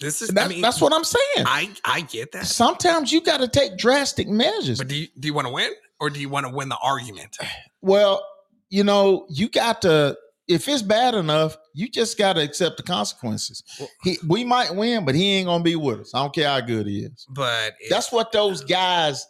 This 0.00 0.22
is 0.22 0.30
that, 0.30 0.46
I 0.46 0.48
mean, 0.48 0.62
that's 0.62 0.80
what 0.80 0.94
I'm 0.94 1.04
saying. 1.04 1.46
I 1.46 1.70
I 1.84 2.00
get 2.00 2.32
that. 2.32 2.46
Sometimes 2.46 3.12
you 3.12 3.20
got 3.20 3.38
to 3.38 3.48
take 3.48 3.76
drastic 3.76 4.28
measures. 4.28 4.78
But 4.78 4.88
do 4.88 4.96
you, 4.96 5.08
do 5.18 5.28
you 5.28 5.34
want 5.34 5.46
to 5.46 5.52
win 5.52 5.72
or 6.00 6.08
do 6.08 6.20
you 6.20 6.28
want 6.28 6.46
to 6.46 6.52
win 6.52 6.70
the 6.70 6.78
argument? 6.82 7.36
Well, 7.82 8.26
you 8.70 8.82
know, 8.82 9.26
you 9.28 9.48
got 9.48 9.82
to 9.82 10.16
if 10.48 10.66
it's 10.66 10.82
bad 10.82 11.14
enough, 11.14 11.56
you 11.74 11.88
just 11.88 12.18
got 12.18 12.32
to 12.32 12.42
accept 12.42 12.76
the 12.76 12.82
consequences. 12.82 13.62
He, 14.02 14.18
we 14.26 14.42
might 14.42 14.74
win, 14.74 15.04
but 15.04 15.14
he 15.14 15.34
ain't 15.34 15.46
gonna 15.46 15.62
be 15.62 15.76
with 15.76 16.00
us. 16.00 16.10
I 16.12 16.22
don't 16.22 16.34
care 16.34 16.48
how 16.48 16.60
good 16.60 16.86
he 16.86 17.04
is. 17.04 17.26
But 17.28 17.74
that's 17.88 18.10
what 18.10 18.32
those 18.32 18.64
guys. 18.64 19.24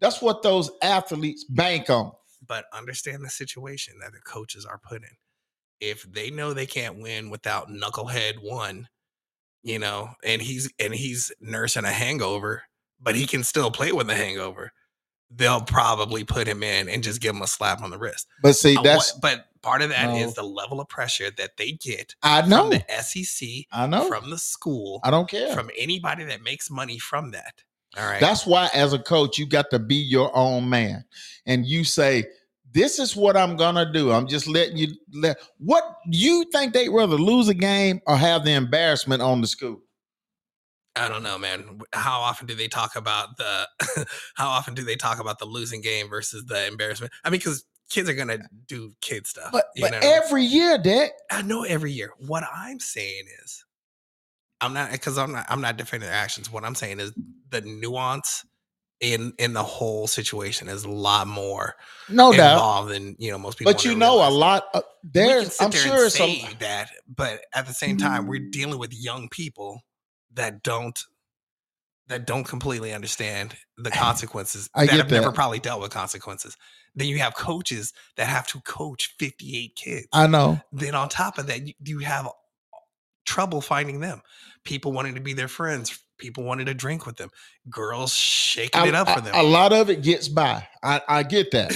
That's 0.00 0.20
what 0.20 0.42
those 0.42 0.70
athletes 0.82 1.44
bank 1.44 1.88
on. 1.88 2.12
But 2.46 2.66
understand 2.74 3.24
the 3.24 3.30
situation 3.30 3.94
that 4.02 4.12
the 4.12 4.20
coaches 4.20 4.66
are 4.66 4.78
put 4.78 5.02
in. 5.02 5.08
If 5.80 6.02
they 6.12 6.30
know 6.30 6.52
they 6.52 6.66
can't 6.66 7.00
win 7.00 7.30
without 7.30 7.70
knucklehead 7.70 8.34
one, 8.42 8.88
you 9.66 9.80
know, 9.80 10.10
and 10.22 10.40
he's 10.40 10.72
and 10.78 10.94
he's 10.94 11.32
nursing 11.40 11.84
a 11.84 11.90
hangover, 11.90 12.62
but 13.00 13.16
he 13.16 13.26
can 13.26 13.42
still 13.42 13.72
play 13.72 13.90
with 13.90 14.06
the 14.06 14.14
hangover. 14.14 14.72
They'll 15.28 15.60
probably 15.60 16.22
put 16.22 16.46
him 16.46 16.62
in 16.62 16.88
and 16.88 17.02
just 17.02 17.20
give 17.20 17.34
him 17.34 17.42
a 17.42 17.48
slap 17.48 17.82
on 17.82 17.90
the 17.90 17.98
wrist. 17.98 18.28
But 18.42 18.54
see, 18.54 18.78
that's 18.80 19.10
but 19.10 19.46
part 19.62 19.82
of 19.82 19.88
that 19.88 20.10
no. 20.10 20.14
is 20.14 20.34
the 20.34 20.44
level 20.44 20.80
of 20.80 20.88
pressure 20.88 21.32
that 21.36 21.56
they 21.56 21.72
get. 21.72 22.14
I 22.22 22.46
know 22.46 22.70
from 22.70 22.78
the 22.86 23.02
SEC. 23.02 23.48
I 23.72 23.88
know 23.88 24.06
from 24.06 24.30
the 24.30 24.38
school. 24.38 25.00
I 25.02 25.10
don't 25.10 25.28
care 25.28 25.52
from 25.52 25.68
anybody 25.76 26.22
that 26.26 26.42
makes 26.42 26.70
money 26.70 27.00
from 27.00 27.32
that. 27.32 27.64
All 27.98 28.06
right. 28.06 28.20
That's 28.20 28.46
why, 28.46 28.70
as 28.72 28.92
a 28.92 29.00
coach, 29.00 29.36
you 29.36 29.46
got 29.46 29.70
to 29.70 29.80
be 29.80 29.96
your 29.96 30.30
own 30.36 30.68
man, 30.68 31.04
and 31.44 31.66
you 31.66 31.82
say, 31.82 32.26
this 32.76 32.98
is 32.98 33.16
what 33.16 33.38
I'm 33.38 33.56
gonna 33.56 33.90
do. 33.90 34.12
I'm 34.12 34.28
just 34.28 34.46
letting 34.46 34.76
you 34.76 34.88
let 35.14 35.38
what 35.56 35.96
you 36.06 36.44
think 36.52 36.74
they'd 36.74 36.90
rather 36.90 37.16
lose 37.16 37.48
a 37.48 37.54
game 37.54 38.00
or 38.06 38.18
have 38.18 38.44
the 38.44 38.52
embarrassment 38.52 39.22
on 39.22 39.40
the 39.40 39.46
school. 39.46 39.80
I 40.94 41.08
don't 41.08 41.22
know, 41.22 41.38
man. 41.38 41.80
How 41.94 42.20
often 42.20 42.46
do 42.46 42.54
they 42.54 42.68
talk 42.68 42.94
about 42.94 43.38
the 43.38 43.66
how 44.34 44.48
often 44.48 44.74
do 44.74 44.84
they 44.84 44.94
talk 44.94 45.18
about 45.18 45.38
the 45.38 45.46
losing 45.46 45.80
game 45.80 46.10
versus 46.10 46.44
the 46.44 46.66
embarrassment? 46.66 47.14
I 47.24 47.30
mean, 47.30 47.38
because 47.38 47.64
kids 47.88 48.10
are 48.10 48.14
gonna 48.14 48.40
do 48.66 48.92
kid 49.00 49.26
stuff. 49.26 49.52
But, 49.52 49.64
but 49.80 49.94
every 49.94 50.44
year, 50.44 50.76
Dick. 50.76 51.12
I 51.30 51.40
know 51.40 51.64
every 51.64 51.92
year. 51.92 52.10
What 52.18 52.44
I'm 52.54 52.78
saying 52.78 53.24
is 53.42 53.64
I'm 54.60 54.74
not 54.74 54.92
because 54.92 55.16
I'm 55.16 55.32
not 55.32 55.46
I'm 55.48 55.62
not 55.62 55.78
defending 55.78 56.10
their 56.10 56.18
actions. 56.18 56.52
What 56.52 56.64
I'm 56.64 56.74
saying 56.74 57.00
is 57.00 57.12
the 57.48 57.62
nuance 57.62 58.44
in 59.00 59.34
in 59.38 59.52
the 59.52 59.62
whole 59.62 60.06
situation 60.06 60.68
is 60.68 60.84
a 60.84 60.90
lot 60.90 61.26
more 61.26 61.74
no 62.08 62.32
involved 62.32 62.88
doubt 62.88 62.94
than 62.94 63.16
you 63.18 63.30
know 63.30 63.38
most 63.38 63.58
people. 63.58 63.72
But 63.72 63.84
you 63.84 63.94
know, 63.94 64.14
realize. 64.14 64.32
a 64.32 64.36
lot. 64.36 64.84
There's 65.04 65.60
I'm 65.60 65.70
there 65.70 65.80
sure 65.80 66.10
say 66.10 66.40
some 66.40 66.56
that, 66.60 66.90
but 67.06 67.40
at 67.54 67.66
the 67.66 67.74
same 67.74 67.98
time, 67.98 68.26
we're 68.26 68.40
mm. 68.40 68.50
dealing 68.50 68.78
with 68.78 68.94
young 68.94 69.28
people 69.28 69.82
that 70.32 70.62
don't 70.62 70.98
that 72.08 72.26
don't 72.26 72.44
completely 72.44 72.92
understand 72.92 73.56
the 73.76 73.90
consequences 73.92 74.70
I 74.74 74.86
that 74.86 74.94
have 74.94 75.08
that. 75.08 75.20
never 75.20 75.32
probably 75.32 75.58
dealt 75.58 75.80
with 75.80 75.90
consequences. 75.90 76.56
Then 76.94 77.08
you 77.08 77.18
have 77.18 77.34
coaches 77.34 77.92
that 78.16 78.26
have 78.28 78.46
to 78.48 78.60
coach 78.60 79.14
58 79.18 79.76
kids. 79.76 80.08
I 80.12 80.26
know. 80.26 80.60
Then 80.72 80.94
on 80.94 81.08
top 81.08 81.36
of 81.38 81.48
that, 81.48 81.66
you, 81.66 81.74
you 81.84 81.98
have 81.98 82.28
trouble 83.26 83.60
finding 83.60 84.00
them. 84.00 84.22
People 84.64 84.92
wanting 84.92 85.14
to 85.16 85.20
be 85.20 85.34
their 85.34 85.48
friends, 85.48 86.02
people 86.18 86.44
wanted 86.44 86.66
to 86.66 86.74
drink 86.74 87.06
with 87.06 87.16
them, 87.16 87.30
girls 87.68 88.12
shaking 88.12 88.82
I, 88.82 88.88
it 88.88 88.94
up 88.94 89.08
for 89.08 89.20
them. 89.20 89.34
A 89.34 89.42
lot 89.42 89.72
of 89.72 89.90
it 89.90 90.02
gets 90.02 90.28
by. 90.28 90.66
I, 90.82 91.00
I 91.08 91.22
get 91.22 91.50
that. 91.52 91.70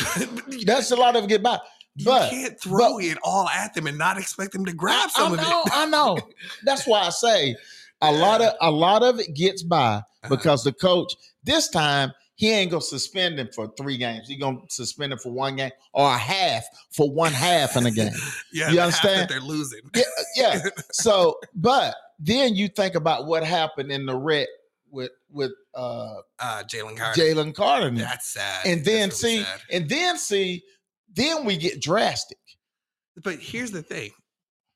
That's 0.67 0.91
a 0.91 0.97
lot 0.97 1.17
of 1.17 1.25
it 1.25 1.29
get 1.29 1.43
by. 1.43 1.59
But 2.05 2.33
you 2.33 2.43
can't 2.43 2.61
throw 2.61 2.95
but, 2.95 3.05
it 3.05 3.19
all 3.23 3.49
at 3.49 3.75
them 3.75 3.87
and 3.87 3.99
not 3.99 4.19
expect 4.19 4.53
them 4.53 4.65
to 4.65 4.73
grab 4.73 5.11
some 5.11 5.35
I, 5.35 5.37
I 5.37 5.43
know, 5.43 5.63
it. 5.63 5.73
I 5.73 5.87
know. 5.87 6.19
That's 6.65 6.87
why 6.87 7.01
I 7.01 7.11
say 7.11 7.57
a 8.01 8.13
lot 8.13 8.41
of 8.41 8.55
a 8.61 8.71
lot 8.71 9.03
of 9.03 9.19
it 9.19 9.35
gets 9.35 9.63
by 9.63 9.97
uh-huh. 9.97 10.29
because 10.29 10.65
the 10.65 10.73
coach 10.73 11.15
this 11.45 11.69
time 11.69 12.13
he 12.41 12.51
ain't 12.51 12.71
gonna 12.71 12.81
suspend 12.81 13.39
him 13.39 13.51
for 13.55 13.71
three 13.77 13.99
games. 13.99 14.27
He 14.27 14.37
gonna 14.37 14.61
suspend 14.71 15.13
him 15.13 15.19
for 15.19 15.31
one 15.31 15.57
game 15.57 15.73
or 15.93 16.11
a 16.11 16.17
half 16.17 16.65
for 16.91 17.11
one 17.11 17.35
half 17.35 17.77
in 17.77 17.85
a 17.85 17.91
game. 17.91 18.13
yeah, 18.53 18.71
you 18.71 18.81
understand? 18.81 19.29
they're 19.29 19.41
losing. 19.41 19.81
yeah, 19.95 20.03
yeah. 20.37 20.63
So, 20.91 21.39
but 21.55 21.95
then 22.21 22.55
you 22.55 22.69
think 22.69 22.95
about 22.95 23.27
what 23.27 23.43
happened 23.43 23.91
in 23.91 24.07
the 24.07 24.15
wreck 24.15 24.49
with 24.91 25.11
with 25.31 25.53
uh, 25.75 26.17
uh 26.39 26.63
Jalen 26.65 26.97
Carter. 26.97 27.21
Jalen 27.21 27.55
Carter. 27.55 27.91
That's 27.91 28.33
sad. 28.33 28.67
And 28.67 28.85
then 28.85 29.09
really 29.09 29.11
see, 29.11 29.43
sad. 29.43 29.61
and 29.73 29.89
then 29.89 30.19
see, 30.19 30.63
then 31.13 31.45
we 31.45 31.57
get 31.57 31.81
drastic. 31.81 32.39
But 33.23 33.39
here's 33.41 33.71
the 33.71 33.83
thing. 33.83 34.11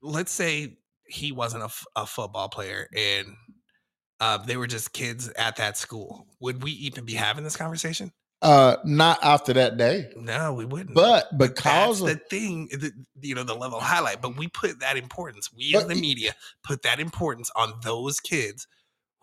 Let's 0.02 0.32
say 0.32 0.78
he 1.06 1.32
wasn't 1.32 1.62
a, 1.62 1.66
f- 1.66 1.84
a 1.96 2.06
football 2.06 2.48
player 2.48 2.88
and 2.96 3.28
uh, 4.20 4.38
they 4.38 4.56
were 4.56 4.66
just 4.66 4.92
kids 4.92 5.28
at 5.36 5.56
that 5.56 5.76
school. 5.76 6.26
Would 6.40 6.62
we 6.62 6.72
even 6.72 7.04
be 7.04 7.14
having 7.14 7.44
this 7.44 7.56
conversation? 7.56 8.12
Uh, 8.42 8.76
not 8.84 9.18
after 9.22 9.52
that 9.54 9.76
day. 9.78 10.10
No, 10.16 10.52
we 10.52 10.66
wouldn't. 10.66 10.94
But 10.94 11.38
because 11.38 12.02
of, 12.02 12.08
the 12.08 12.16
thing, 12.16 12.68
the, 12.72 12.92
you 13.22 13.34
know, 13.34 13.42
the 13.42 13.54
level 13.54 13.80
highlight. 13.80 14.20
But 14.20 14.36
we 14.36 14.48
put 14.48 14.80
that 14.80 14.96
importance. 14.98 15.50
We 15.52 15.74
as 15.74 15.86
the 15.86 15.94
media 15.94 16.34
put 16.62 16.82
that 16.82 17.00
importance 17.00 17.50
on 17.56 17.72
those 17.82 18.20
kids 18.20 18.66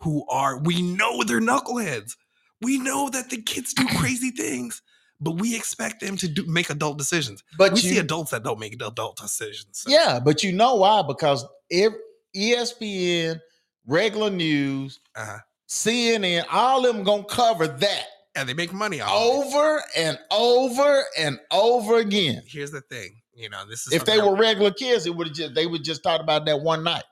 who 0.00 0.26
are. 0.28 0.58
We 0.58 0.82
know 0.82 1.22
they're 1.22 1.40
knuckleheads. 1.40 2.16
We 2.60 2.78
know 2.78 3.08
that 3.10 3.30
the 3.30 3.40
kids 3.40 3.72
do 3.74 3.86
crazy 3.98 4.30
things. 4.30 4.82
but 5.20 5.32
we 5.40 5.54
expect 5.54 6.00
them 6.00 6.16
to 6.16 6.26
do 6.26 6.44
make 6.46 6.68
adult 6.70 6.98
decisions. 6.98 7.44
But 7.56 7.72
we 7.74 7.80
you, 7.80 7.90
see 7.90 7.98
adults 7.98 8.32
that 8.32 8.42
don't 8.42 8.58
make 8.58 8.74
adult 8.74 9.16
decisions. 9.18 9.78
so- 9.82 9.90
yeah, 9.90 10.18
but 10.18 10.42
you 10.42 10.50
know 10.52 10.74
why? 10.76 11.02
Because 11.02 11.44
E 11.70 11.86
ESPN, 12.34 13.38
regular 13.86 14.30
news, 14.30 14.98
Uh-huh. 15.14 15.38
CNN, 15.68 16.44
all 16.50 16.84
of 16.84 16.94
them 16.96 17.04
gonna 17.04 17.24
cover 17.24 17.68
that 17.68 18.06
and 18.34 18.48
they 18.48 18.54
make 18.54 18.72
money 18.72 19.00
off. 19.00 19.10
it. 19.10 19.14
over 19.14 19.82
and 19.96 20.18
over 20.30 21.02
and 21.18 21.38
over 21.50 21.98
again. 21.98 22.42
Here's 22.46 22.70
the 22.70 22.80
thing, 22.80 23.22
you 23.34 23.48
know, 23.48 23.64
this 23.68 23.86
is 23.86 23.92
If 23.92 24.04
they 24.04 24.20
were 24.20 24.36
regular 24.36 24.70
kids, 24.70 25.06
it 25.06 25.14
would 25.14 25.28
have 25.28 25.36
just 25.36 25.54
they 25.54 25.66
would 25.66 25.84
just 25.84 26.02
talk 26.02 26.20
about 26.20 26.46
that 26.46 26.60
one 26.60 26.82
night. 26.84 27.04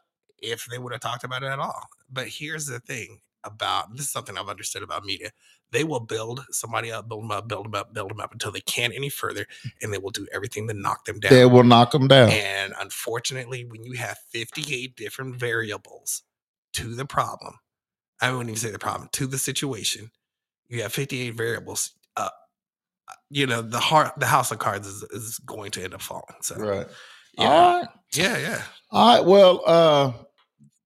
if 0.43 0.67
they 0.67 0.79
would 0.79 0.93
have 0.93 1.01
talked 1.03 1.25
about 1.25 1.43
it 1.43 1.47
at 1.47 1.59
all. 1.59 1.89
But 2.11 2.29
here's 2.29 2.67
the 2.67 2.81
thing 2.81 3.21
about 3.45 3.93
this 3.93 4.07
is 4.07 4.11
something 4.11 4.37
I've 4.37 4.49
understood 4.49 4.83
about 4.83 5.05
media. 5.05 5.31
They 5.73 5.85
will 5.85 6.01
build 6.01 6.45
somebody 6.51 6.91
up, 6.91 7.09
build 7.09 7.23
them 7.23 7.31
up, 7.31 7.47
build 7.47 7.67
them 7.67 7.75
up, 7.75 7.95
build 7.95 8.11
them 8.11 8.21
up 8.21 8.33
until 8.33 8.51
they 8.51 8.61
can't 8.61 8.95
any 8.95 9.09
further, 9.09 9.47
and 9.81 9.93
they 9.93 9.99
will 9.99 10.11
do 10.11 10.27
everything 10.33 10.67
to 10.69 10.75
knock 10.75 11.05
them 11.05 11.21
down. 11.21 11.33
They 11.33 11.47
will 11.47 11.63
knock 11.63 11.93
them 11.93 12.09
down. 12.09 12.31
And 12.31 12.75
unfortunately, 12.81 13.65
when 13.65 13.85
you 13.85 13.93
have 13.93 14.19
58 14.31 14.97
different 14.97 15.37
variables 15.37 16.23
to 16.73 16.95
the 16.95 17.05
problem, 17.05 17.55
I 18.21 18.33
wouldn't 18.33 18.51
even 18.51 18.59
say 18.59 18.71
the 18.71 18.79
problem, 18.79 19.09
to 19.13 19.27
the 19.27 19.39
situation, 19.39 20.11
you 20.71 20.83
have 20.83 20.93
58 20.93 21.31
variables. 21.37 21.93
Uh, 22.17 22.29
you 23.29 23.47
know, 23.47 23.61
the 23.63 23.79
heart, 23.81 24.13
the 24.19 24.27
house 24.27 24.51
of 24.51 24.59
cards 24.59 24.87
is, 24.87 25.03
is 25.11 25.39
going 25.41 25.71
to 25.73 25.85
end 25.85 25.95
up 25.95 26.01
falling. 26.03 26.25
So, 26.43 26.57
Right. 26.57 26.87
yeah, 27.39 27.45
All 27.49 27.79
right. 27.81 27.89
yeah, 28.15 28.39
yeah. 28.39 28.63
All 28.91 29.17
right. 29.17 29.25
Well, 29.27 29.63
uh, 29.67 30.13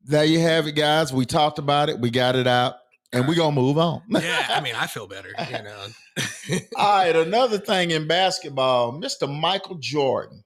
there 0.05 0.24
you 0.24 0.41
have 0.41 0.66
it, 0.66 0.72
guys. 0.72 1.12
We 1.12 1.24
talked 1.24 1.59
about 1.59 1.89
it. 1.89 1.99
We 2.01 2.11
got 2.11 2.37
it 2.37 2.47
out, 2.47 2.74
and 3.12 3.26
we're 3.26 3.35
gonna 3.37 3.55
move 3.57 3.78
on. 3.78 4.03
Yeah, 4.11 4.47
I 4.51 4.61
mean, 4.61 4.74
I 4.74 4.87
feel 4.87 5.07
better, 5.07 5.30
you 5.51 5.62
know. 5.62 5.87
All 6.76 6.99
right. 6.99 7.16
Another 7.16 7.57
thing 7.59 7.91
in 7.93 8.07
basketball, 8.07 8.93
Mr. 9.01 9.26
Michael 9.28 9.76
Jordan. 9.76 10.45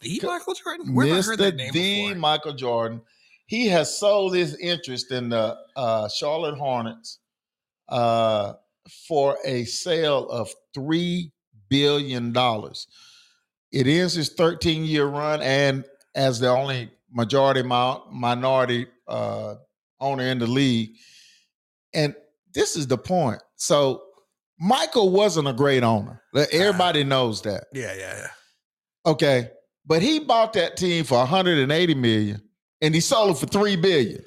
the 0.00 0.20
Michael 0.24 0.54
Jordan? 0.54 0.94
Where 0.94 1.14
I 1.14 1.20
heard 1.20 1.38
that 1.40 1.54
Mr. 1.54 1.56
name 1.58 1.72
The 1.72 2.04
before? 2.06 2.18
Michael 2.18 2.52
Jordan. 2.54 3.02
He 3.46 3.66
has 3.68 3.98
sold 3.98 4.34
his 4.34 4.56
interest 4.58 5.10
in 5.12 5.28
the 5.30 5.56
uh, 5.76 6.08
Charlotte 6.08 6.56
Hornets 6.58 7.18
uh, 7.88 8.54
for 9.06 9.36
a 9.44 9.64
sale 9.64 10.28
of 10.30 10.50
three 10.74 11.32
billion 11.68 12.32
dollars. 12.32 12.86
It 13.70 13.86
ends 13.86 14.14
his 14.14 14.30
13 14.30 14.84
year 14.84 15.06
run, 15.06 15.42
and 15.42 15.84
as 16.14 16.40
the 16.40 16.48
only 16.48 16.90
majority 17.12 17.62
mi- 17.62 18.00
minority 18.10 18.86
uh, 19.06 19.56
owner 20.00 20.24
in 20.24 20.38
the 20.38 20.46
league, 20.46 20.90
and 21.92 22.14
this 22.54 22.76
is 22.76 22.86
the 22.86 22.98
point. 22.98 23.42
So 23.56 24.02
Michael 24.58 25.10
wasn't 25.10 25.48
a 25.48 25.52
great 25.52 25.82
owner. 25.82 26.22
Everybody 26.52 27.04
knows 27.04 27.42
that. 27.42 27.64
Yeah, 27.72 27.94
yeah, 27.94 28.16
yeah. 28.18 28.28
Okay. 29.06 29.50
But 29.86 30.02
he 30.02 30.18
bought 30.18 30.52
that 30.54 30.76
team 30.76 31.04
for 31.04 31.18
180 31.18 31.94
million 31.94 32.42
and 32.82 32.94
he 32.94 33.00
sold 33.00 33.30
it 33.36 33.38
for 33.38 33.46
3 33.46 33.76
billion. 33.76 34.22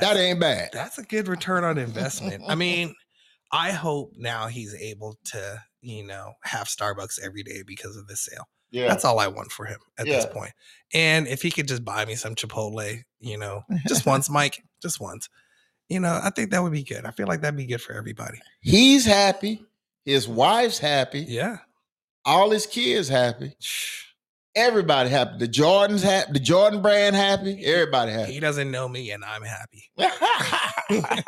That 0.00 0.16
ain't 0.16 0.40
bad. 0.40 0.70
that's 0.72 0.98
a 0.98 1.04
good 1.04 1.28
return 1.28 1.62
on 1.62 1.78
investment. 1.78 2.42
I 2.48 2.56
mean, 2.56 2.94
I 3.54 3.70
hope 3.70 4.14
now 4.16 4.48
he's 4.48 4.74
able 4.74 5.16
to, 5.26 5.62
you 5.80 6.04
know, 6.04 6.32
have 6.42 6.66
Starbucks 6.66 7.20
every 7.22 7.44
day 7.44 7.62
because 7.64 7.96
of 7.96 8.08
this 8.08 8.22
sale. 8.22 8.48
Yeah. 8.72 8.88
That's 8.88 9.04
all 9.04 9.20
I 9.20 9.28
want 9.28 9.52
for 9.52 9.64
him 9.64 9.78
at 9.96 10.06
this 10.06 10.26
point. 10.26 10.50
And 10.92 11.28
if 11.28 11.40
he 11.40 11.52
could 11.52 11.68
just 11.68 11.84
buy 11.84 12.04
me 12.04 12.16
some 12.16 12.34
Chipotle, 12.34 13.04
you 13.20 13.38
know, 13.38 13.62
just 13.86 14.06
once, 14.06 14.28
Mike, 14.28 14.64
just 14.82 15.00
once, 15.00 15.28
you 15.88 16.00
know, 16.00 16.18
I 16.20 16.30
think 16.30 16.50
that 16.50 16.64
would 16.64 16.72
be 16.72 16.82
good. 16.82 17.04
I 17.04 17.12
feel 17.12 17.28
like 17.28 17.42
that'd 17.42 17.56
be 17.56 17.66
good 17.66 17.80
for 17.80 17.92
everybody. 17.92 18.40
He's 18.60 19.04
happy. 19.04 19.64
His 20.04 20.26
wife's 20.26 20.80
happy. 20.80 21.20
Yeah. 21.20 21.58
All 22.24 22.50
his 22.50 22.66
kids 22.66 23.08
happy. 23.08 23.52
Everybody 24.56 25.10
happy. 25.10 25.38
The 25.38 25.48
Jordans 25.48 26.02
happy. 26.02 26.32
The 26.32 26.40
Jordan 26.40 26.80
brand 26.80 27.16
happy. 27.16 27.64
Everybody 27.64 28.12
happy. 28.12 28.32
He 28.32 28.40
doesn't 28.40 28.70
know 28.70 28.88
me 28.88 29.10
and 29.10 29.24
I'm 29.24 29.42
happy. 29.42 29.90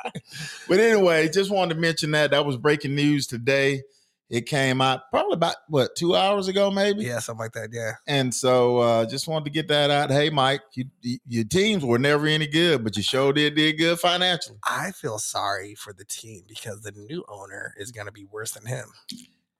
but 0.68 0.78
anyway, 0.78 1.28
just 1.28 1.50
wanted 1.50 1.74
to 1.74 1.80
mention 1.80 2.12
that. 2.12 2.30
That 2.30 2.46
was 2.46 2.56
breaking 2.56 2.94
news 2.94 3.26
today. 3.26 3.82
It 4.28 4.46
came 4.46 4.80
out 4.80 5.02
probably 5.12 5.34
about 5.34 5.54
what 5.68 5.94
two 5.96 6.16
hours 6.16 6.48
ago, 6.48 6.68
maybe. 6.70 7.04
Yeah, 7.04 7.20
something 7.20 7.44
like 7.44 7.52
that. 7.52 7.68
Yeah. 7.72 7.92
And 8.08 8.34
so 8.34 8.78
uh 8.78 9.06
just 9.06 9.28
wanted 9.28 9.44
to 9.44 9.50
get 9.52 9.68
that 9.68 9.90
out. 9.90 10.10
Hey, 10.10 10.30
Mike, 10.30 10.62
you, 10.74 10.86
you- 11.00 11.18
your 11.28 11.44
teams 11.44 11.84
were 11.84 11.98
never 11.98 12.26
any 12.26 12.48
good, 12.48 12.82
but 12.82 12.96
you 12.96 13.04
sure 13.04 13.32
did 13.32 13.54
did 13.54 13.78
good 13.78 14.00
financially. 14.00 14.58
I 14.64 14.90
feel 14.90 15.18
sorry 15.18 15.76
for 15.76 15.92
the 15.92 16.04
team 16.04 16.42
because 16.48 16.80
the 16.82 16.90
new 16.92 17.24
owner 17.28 17.74
is 17.78 17.92
going 17.92 18.06
to 18.06 18.12
be 18.12 18.24
worse 18.24 18.52
than 18.52 18.66
him. 18.66 18.86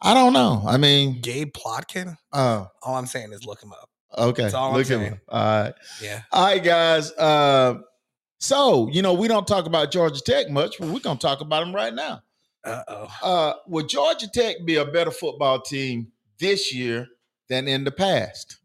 I 0.03 0.15
don't 0.15 0.33
know. 0.33 0.63
I 0.67 0.77
mean, 0.77 1.21
Gabe 1.21 1.53
Plotkin. 1.53 2.17
uh, 2.33 2.67
All 2.83 2.95
I'm 2.97 3.07
saying 3.07 3.33
is 3.33 3.45
look 3.45 3.63
him 3.63 3.73
up. 3.73 3.89
okay. 4.17 4.43
That's 4.43 4.55
all 4.55 4.69
I'm 4.71 4.75
Look 4.75 4.83
at 4.83 4.87
saying. 4.89 5.13
me. 5.13 5.19
All 5.29 5.63
right. 5.63 5.75
Yeah. 6.03 6.23
All 6.33 6.45
right, 6.47 6.63
guys. 6.63 7.13
Uh, 7.13 7.79
so 8.39 8.89
you 8.93 9.03
know, 9.03 9.15
we 9.15 9.29
don't 9.29 9.47
talk 9.47 9.67
about 9.67 9.91
Georgia 9.91 10.21
Tech 10.21 10.51
much, 10.51 10.77
but 10.79 10.89
we're 10.89 11.01
gonna 11.01 11.19
talk 11.19 11.41
about 11.41 11.61
them 11.65 11.75
right 11.75 11.95
now. 11.95 12.23
Uh 12.65 12.83
oh. 12.89 13.09
Uh, 13.23 13.53
will 13.69 13.87
Georgia 13.87 14.29
Tech 14.29 14.57
be 14.65 14.77
a 14.77 14.85
better 14.85 15.11
football 15.11 15.61
team 15.61 16.09
this 16.39 16.75
year 16.75 17.07
than 17.49 17.67
in 17.69 17.85
the 17.85 17.91
past? 17.93 18.59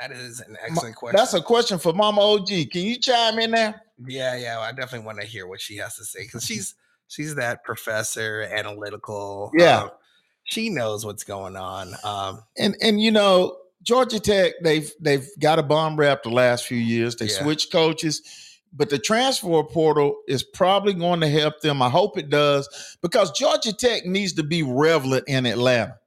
That 0.00 0.12
is 0.12 0.40
an 0.40 0.56
excellent 0.62 0.94
question. 0.94 1.16
That's 1.16 1.34
a 1.34 1.42
question 1.42 1.78
for 1.80 1.92
Mama 1.92 2.20
OG. 2.20 2.46
Can 2.70 2.82
you 2.82 2.98
chime 3.00 3.38
in 3.40 3.50
there? 3.50 3.82
yeah, 4.06 4.36
yeah. 4.36 4.60
I 4.60 4.70
definitely 4.70 5.04
want 5.06 5.20
to 5.20 5.26
hear 5.26 5.48
what 5.48 5.60
she 5.60 5.76
has 5.78 5.96
to 5.96 6.04
say 6.04 6.20
because 6.22 6.44
she's 6.44 6.76
she's 7.08 7.34
that 7.34 7.64
professor, 7.64 8.42
analytical. 8.54 9.50
Yeah. 9.58 9.82
um, 9.84 9.90
she 10.48 10.70
knows 10.70 11.04
what's 11.04 11.24
going 11.24 11.56
on. 11.56 11.94
Um, 12.02 12.42
And 12.56 12.74
and 12.80 13.00
you 13.00 13.10
know, 13.10 13.56
Georgia 13.82 14.18
Tech, 14.18 14.54
they've 14.64 14.90
they've 15.00 15.28
got 15.38 15.58
a 15.58 15.62
bomb 15.62 15.96
rap 15.96 16.22
the 16.22 16.30
last 16.30 16.66
few 16.66 16.78
years. 16.78 17.16
They 17.16 17.26
Yeah. 17.26 17.42
switched 17.42 17.70
coaches, 17.70 18.22
but 18.72 18.88
the 18.88 18.98
transfer 18.98 19.62
portal 19.62 20.16
is 20.26 20.42
probably 20.42 20.94
going 20.94 21.20
to 21.20 21.28
help 21.28 21.60
them. 21.60 21.82
I 21.82 21.90
hope 21.90 22.16
it 22.16 22.30
does 22.30 22.66
because 23.02 23.30
Georgia 23.32 23.74
Tech 23.74 24.06
needs 24.06 24.32
to 24.34 24.42
be 24.42 24.62
relevant 24.62 25.24
in 25.28 25.44
Atlanta. 25.46 25.98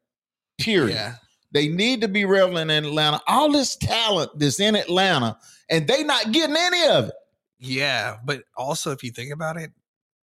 Period. 0.58 0.96
yeah. 0.96 1.16
They 1.54 1.68
need 1.68 2.02
to 2.02 2.08
be 2.08 2.26
relevant 2.26 2.72
in 2.72 2.86
Atlanta. 2.86 3.22
All 3.28 3.52
this 3.52 3.76
talent 3.76 4.32
that's 4.40 4.60
in 4.60 4.76
Atlanta, 4.76 5.38
and 5.70 5.88
they 5.88 6.04
not 6.04 6.32
getting 6.32 6.56
any 6.58 6.88
of 6.88 7.10
it. 7.10 7.14
Yeah, 7.60 8.18
but 8.26 8.44
also 8.58 8.92
if 8.92 9.04
you 9.04 9.12
think 9.12 9.32
about 9.34 9.58
it, 9.58 9.72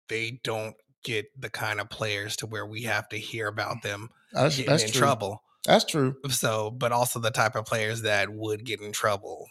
they 0.08 0.40
don't 0.42 0.74
get 1.06 1.26
the 1.40 1.48
kind 1.48 1.80
of 1.80 1.88
players 1.88 2.36
to 2.36 2.46
where 2.46 2.66
we 2.66 2.82
have 2.82 3.08
to 3.10 3.16
hear 3.16 3.46
about 3.48 3.82
them 3.82 4.10
That's, 4.32 4.56
getting 4.56 4.70
that's 4.70 4.82
in 4.82 4.90
true. 4.90 4.98
trouble. 5.00 5.42
That's 5.64 5.84
true. 5.84 6.16
So, 6.28 6.70
but 6.70 6.92
also 6.92 7.18
the 7.20 7.30
type 7.30 7.54
of 7.56 7.64
players 7.64 8.02
that 8.02 8.28
would 8.28 8.64
get 8.64 8.80
in 8.80 8.92
trouble. 8.92 9.48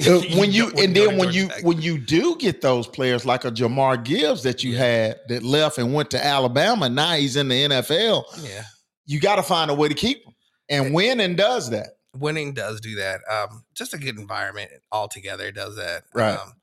Uh, 0.00 0.20
when 0.36 0.50
you 0.52 0.66
Wouldn't 0.66 0.80
and 0.84 0.96
then 0.96 1.18
when 1.18 1.32
you 1.32 1.48
Tech. 1.48 1.64
when 1.64 1.82
you 1.82 1.98
do 1.98 2.36
get 2.36 2.60
those 2.62 2.86
players 2.86 3.24
like 3.26 3.44
a 3.44 3.50
Jahmyr 3.50 4.02
Gibbs 4.02 4.42
that 4.44 4.64
you 4.64 4.72
Yeah. 4.72 4.78
had 4.78 5.16
that 5.28 5.42
left 5.42 5.78
and 5.78 5.92
went 5.92 6.10
to 6.12 6.24
Alabama, 6.24 6.88
now 6.88 7.12
he's 7.14 7.36
in 7.36 7.48
the 7.48 7.54
NFL. 7.64 8.24
yeah, 8.42 8.64
You 9.06 9.20
got 9.20 9.36
to 9.36 9.42
find 9.42 9.70
a 9.70 9.74
way 9.74 9.88
to 9.88 9.94
keep 9.94 10.24
him, 10.24 10.32
and 10.68 10.94
winning 10.94 11.36
does 11.36 11.70
that. 11.70 11.88
winning 12.16 12.52
does 12.54 12.80
do 12.80 12.94
that. 12.96 13.20
Um, 13.30 13.64
just 13.74 13.94
a 13.94 13.98
good 13.98 14.18
environment 14.18 14.70
altogether 14.90 15.50
does 15.52 15.76
that. 15.76 16.04
Right. 16.14 16.34
Um, 16.38 16.54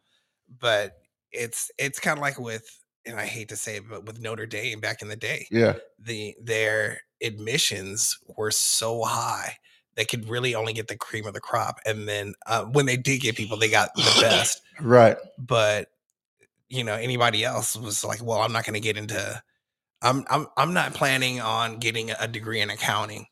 but 0.59 0.97
it's 1.31 1.71
it's 1.77 1.99
kind 1.99 2.17
of 2.17 2.21
like 2.21 2.39
with, 2.39 2.78
and 3.09 3.19
I 3.19 3.25
hate 3.25 3.49
to 3.49 3.55
say 3.55 3.77
it, 3.77 3.89
but 3.89 4.05
with 4.05 4.19
Notre 4.19 4.45
Dame 4.45 4.79
back 4.79 5.01
in 5.01 5.07
the 5.07 5.15
day, 5.15 5.47
Yeah, 5.51 5.75
the 5.97 6.35
their 6.41 7.01
admissions 7.21 8.17
were 8.27 8.51
so 8.51 9.03
high 9.03 9.57
they 9.99 10.05
could 10.05 10.29
really 10.29 10.55
only 10.55 10.71
get 10.71 10.87
the 10.87 10.95
cream 10.95 11.27
of 11.27 11.33
the 11.33 11.41
crop, 11.41 11.81
and 11.85 12.07
then 12.07 12.33
uh, 12.47 12.63
when 12.63 12.85
they 12.85 12.95
did 12.95 13.19
get 13.19 13.35
people, 13.35 13.57
they 13.57 13.69
got 13.69 13.93
the 13.95 14.17
best. 14.21 14.61
right. 14.79 15.17
But 15.37 15.89
you 16.69 16.85
know, 16.85 16.93
anybody 16.93 17.43
else 17.43 17.75
was 17.75 18.05
like, 18.05 18.23
well, 18.23 18.39
I'm 18.39 18.53
not 18.53 18.63
going 18.63 18.75
to 18.75 18.79
get 18.79 18.95
into. 18.95 19.43
I'm 20.01 20.23
I'm 20.29 20.47
I'm 20.55 20.73
not 20.73 20.93
planning 20.93 21.41
on 21.41 21.79
getting 21.79 22.11
a 22.11 22.29
degree 22.29 22.61
in 22.61 22.69
accounting. 22.69 23.25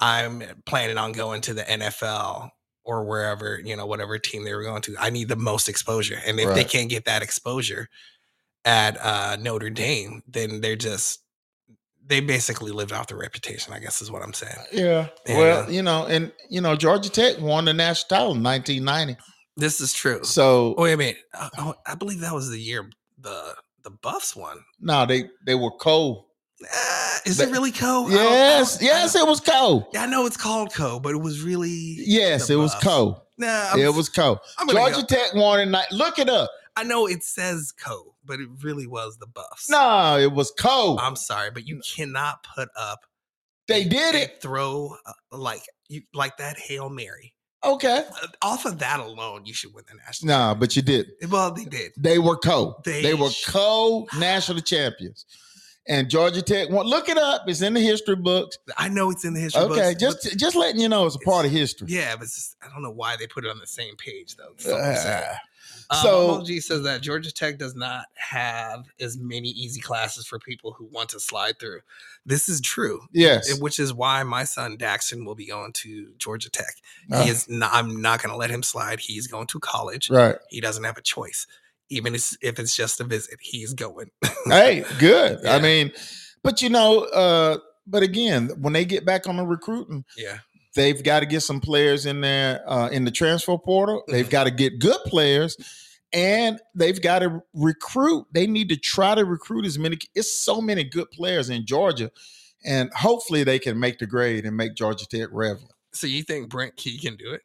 I'm 0.00 0.42
planning 0.66 0.98
on 0.98 1.12
going 1.12 1.40
to 1.42 1.54
the 1.54 1.62
NFL 1.62 2.50
or 2.82 3.04
wherever, 3.04 3.60
you 3.62 3.76
know, 3.76 3.86
whatever 3.86 4.18
team 4.18 4.42
they 4.42 4.54
were 4.54 4.64
going 4.64 4.82
to. 4.82 4.96
I 4.98 5.10
need 5.10 5.28
the 5.28 5.36
most 5.36 5.68
exposure. 5.68 6.18
And 6.26 6.40
if 6.40 6.52
they 6.52 6.64
can't 6.64 6.88
get 6.88 7.04
that 7.04 7.22
exposure 7.22 7.88
at 8.64 8.96
uh, 9.00 9.36
Notre 9.40 9.70
Dame, 9.70 10.22
then 10.28 10.60
they're 10.60 10.76
just 10.76 11.20
they 12.06 12.20
basically 12.20 12.72
lived 12.72 12.90
off 12.92 13.06
their 13.08 13.18
reputation, 13.18 13.74
I 13.74 13.80
guess 13.80 14.00
is 14.00 14.10
what 14.10 14.22
I'm 14.22 14.32
saying. 14.32 14.56
Yeah. 14.72 15.08
Yeah. 15.26 15.38
Well, 15.38 15.70
you 15.70 15.82
know, 15.82 16.06
and 16.06 16.32
you 16.48 16.60
know, 16.62 16.74
Georgia 16.74 17.10
Tech 17.10 17.38
won 17.38 17.66
the 17.66 17.74
national 17.74 18.08
title 18.08 18.34
in 18.34 18.42
1990. 18.42 19.16
This 19.56 19.80
is 19.80 19.92
true. 19.92 20.20
So 20.24 20.74
wait 20.78 20.92
a 20.94 20.96
minute. 20.96 21.18
Uh, 21.34 21.50
oh, 21.58 21.74
I 21.86 21.94
believe 21.94 22.20
that 22.20 22.32
was 22.32 22.48
the 22.50 22.58
year 22.58 22.88
the 23.20 23.54
the 23.84 23.90
Buffs 23.90 24.34
won. 24.36 24.58
no, 24.80 25.04
they 25.06 25.24
they 25.44 25.54
were 25.54 25.70
cold. 25.72 26.24
Uh, 26.62 27.18
is 27.26 27.36
That- 27.36 27.48
it 27.48 27.52
really 27.52 27.70
Co? 27.72 28.06
I 28.06 28.10
don't- 28.10 28.18
I 28.18 28.22
Yes, 28.24 28.78
don't- 28.78 28.88
I 28.88 28.92
yes, 28.92 29.14
it 29.14 29.26
was 29.26 29.40
cold. 29.40 29.84
Yeah, 29.92 30.02
I 30.02 30.06
know 30.06 30.26
it's 30.26 30.36
called 30.36 30.72
Co, 30.74 30.98
but 30.98 31.10
it 31.14 31.18
was 31.20 31.40
really 31.42 31.96
Yes, 31.98 32.50
it 32.50 32.56
was 32.56 32.74
cold. 32.76 33.20
Nah, 33.36 33.70
I'm, 33.72 33.78
It 33.80 33.94
was. 33.94 34.10
I'm 34.18 34.68
Georgia 34.68 35.00
go- 35.02 35.06
Tech 35.06 35.34
won 35.34 35.60
in 35.60 35.70
night. 35.70 35.92
Look 35.92 36.18
it 36.18 36.28
up. 36.28 36.50
I 36.76 36.82
know 36.84 37.06
it 37.06 37.22
says 37.22 37.72
Co, 37.72 38.14
but 38.28 38.38
it 38.40 38.48
really 38.62 38.86
was 38.86 39.16
the 39.18 39.26
Buffs. 39.26 39.68
No, 39.70 40.18
it 40.18 40.30
was 40.32 40.52
cold. 40.60 41.00
I'm 41.02 41.16
sorry, 41.16 41.50
but 41.50 41.66
you 41.66 41.80
cannot 41.96 42.44
put 42.54 42.68
up 42.78 43.00
They 43.66 43.84
did 43.84 44.14
it. 44.14 44.40
throw 44.40 44.94
uh, 45.06 45.12
like 45.36 45.62
you 45.88 46.02
like 46.14 46.36
that 46.36 46.58
hail 46.58 46.88
mary. 46.90 47.34
Okay. 47.64 48.04
Uh, 48.22 48.26
Off 48.42 48.66
of 48.66 48.78
that 48.78 49.00
alone, 49.00 49.44
you 49.44 49.52
should 49.54 49.74
win 49.74 49.82
the 49.90 49.96
national. 49.96 50.28
Nah, 50.32 50.54
but 50.54 50.76
you 50.76 50.82
did. 50.82 51.06
Well, 51.28 51.52
they 51.52 51.64
did. 51.64 51.90
They 51.96 52.18
were 52.20 52.36
co. 52.36 52.80
They, 52.84 53.02
They 53.02 53.14
were 53.14 53.30
co 53.46 54.06
national 54.18 54.60
champions. 54.60 55.26
And 55.90 56.10
Georgia 56.10 56.42
Tech, 56.42 56.68
look 56.68 57.08
it 57.08 57.16
up. 57.16 57.44
It's 57.48 57.62
in 57.62 57.72
the 57.72 57.80
history 57.80 58.14
books. 58.14 58.58
I 58.76 58.90
know 58.90 59.10
it's 59.10 59.24
in 59.24 59.32
the 59.32 59.40
history 59.40 59.62
Okay, 59.62 59.94
books. 59.98 60.00
just 60.22 60.38
just 60.38 60.54
letting 60.54 60.80
you 60.82 60.88
know 60.88 61.06
it's 61.06 61.16
a 61.16 61.20
part 61.20 61.46
of 61.46 61.50
history. 61.50 61.88
yeah, 61.90 62.14
but 62.14 62.24
just, 62.26 62.56
I 62.62 62.68
don't 62.68 62.82
know 62.82 62.90
why 62.92 63.16
they 63.16 63.26
put 63.26 63.46
it 63.46 63.50
on 63.50 63.58
the 63.58 63.66
same 63.66 63.96
page 63.96 64.36
though. 64.36 64.52
It's 64.52 64.66
Um, 65.90 65.98
So- 66.02 66.44
G 66.44 66.60
says 66.60 66.82
that 66.82 67.00
Georgia 67.00 67.32
Tech 67.32 67.58
does 67.58 67.74
not 67.74 68.06
have 68.14 68.84
as 69.00 69.16
many 69.16 69.48
easy 69.48 69.80
classes 69.80 70.26
for 70.26 70.38
people 70.38 70.72
who 70.72 70.84
want 70.86 71.08
to 71.10 71.20
slide 71.20 71.58
through. 71.58 71.80
This 72.26 72.48
is 72.48 72.60
true, 72.60 73.00
yes. 73.12 73.58
which 73.60 73.78
is 73.78 73.94
why 73.94 74.22
my 74.22 74.44
son 74.44 74.76
Daxton 74.76 75.24
will 75.24 75.34
be 75.34 75.46
going 75.46 75.72
to 75.74 76.12
Georgia 76.18 76.50
Tech. 76.50 76.74
Uh, 77.10 77.22
He 77.24 77.30
is 77.30 77.48
not, 77.48 77.70
I'm 77.72 78.02
not 78.02 78.22
going 78.22 78.30
to 78.32 78.36
let 78.36 78.50
him 78.50 78.62
slide. 78.62 79.00
He's 79.00 79.26
going 79.26 79.46
to 79.46 79.60
college. 79.60 80.10
right. 80.10 80.36
He 80.50 80.60
doesn't 80.60 80.84
have 80.84 80.98
a 80.98 81.02
choice, 81.02 81.46
even 81.88 82.14
if 82.14 82.36
if 82.42 82.58
it's 82.58 82.76
just 82.76 83.00
a 83.00 83.04
visit. 83.04 83.38
He's 83.40 83.72
going. 83.72 84.10
Hey, 84.46 84.84
good. 84.98 85.44
I 85.46 85.58
mean, 85.58 85.92
but 86.42 86.62
you 86.62 86.68
know, 86.70 87.00
uh, 87.04 87.58
but 87.86 88.02
again, 88.02 88.48
when 88.60 88.72
they 88.74 88.84
get 88.84 89.04
back 89.04 89.26
on 89.26 89.36
the 89.36 89.44
recruiting, 89.46 90.04
yeah, 90.16 90.38
they've 90.78 91.02
got 91.02 91.20
to 91.20 91.26
get 91.26 91.42
some 91.42 91.60
players 91.60 92.06
in 92.06 92.20
there 92.20 92.62
uh, 92.70 92.88
in 92.88 93.04
the 93.04 93.10
transfer 93.10 93.58
portal. 93.58 94.04
They've 94.08 94.26
Mhm. 94.26 94.30
got 94.30 94.44
to 94.44 94.50
get 94.52 94.78
good 94.78 95.00
players, 95.06 95.56
and 96.12 96.60
they've 96.74 97.00
got 97.02 97.18
to 97.18 97.42
recruit. 97.52 98.26
They 98.32 98.46
need 98.46 98.68
to 98.68 98.76
try 98.76 99.14
to 99.16 99.24
recruit 99.24 99.66
as 99.66 99.78
many. 99.78 99.98
It's 100.14 100.32
so 100.32 100.60
many 100.60 100.84
good 100.84 101.10
players 101.10 101.50
in 101.50 101.66
Georgia, 101.66 102.10
and 102.64 102.90
hopefully 102.94 103.42
they 103.44 103.58
can 103.58 103.78
make 103.78 103.98
the 103.98 104.06
grade 104.06 104.46
and 104.46 104.56
make 104.56 104.74
Georgia 104.76 105.06
Tech 105.06 105.28
relevant. 105.32 105.72
So 105.92 106.06
you 106.06 106.22
think 106.22 106.48
Brent 106.48 106.76
Key 106.76 106.96
can 106.98 107.16
do 107.16 107.32
it? 107.32 107.42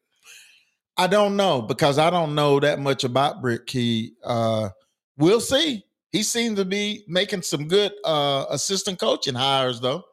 I 0.96 1.08
don't 1.08 1.36
know 1.36 1.62
because 1.64 1.98
I 1.98 2.12
don't 2.12 2.36
know 2.36 2.60
that 2.60 2.80
much 2.80 3.04
about 3.04 3.42
Britt 3.42 3.66
Key. 3.66 4.14
Uh, 4.24 4.70
we'll 5.18 5.42
see. 5.42 5.84
He 6.12 6.22
seems 6.22 6.60
to 6.60 6.66
be 6.66 7.04
making 7.08 7.42
some 7.42 7.68
good 7.68 7.94
uh, 8.06 8.46
assistant 8.52 9.00
coaching 9.00 9.34
hires, 9.34 9.80
though. 9.82 10.04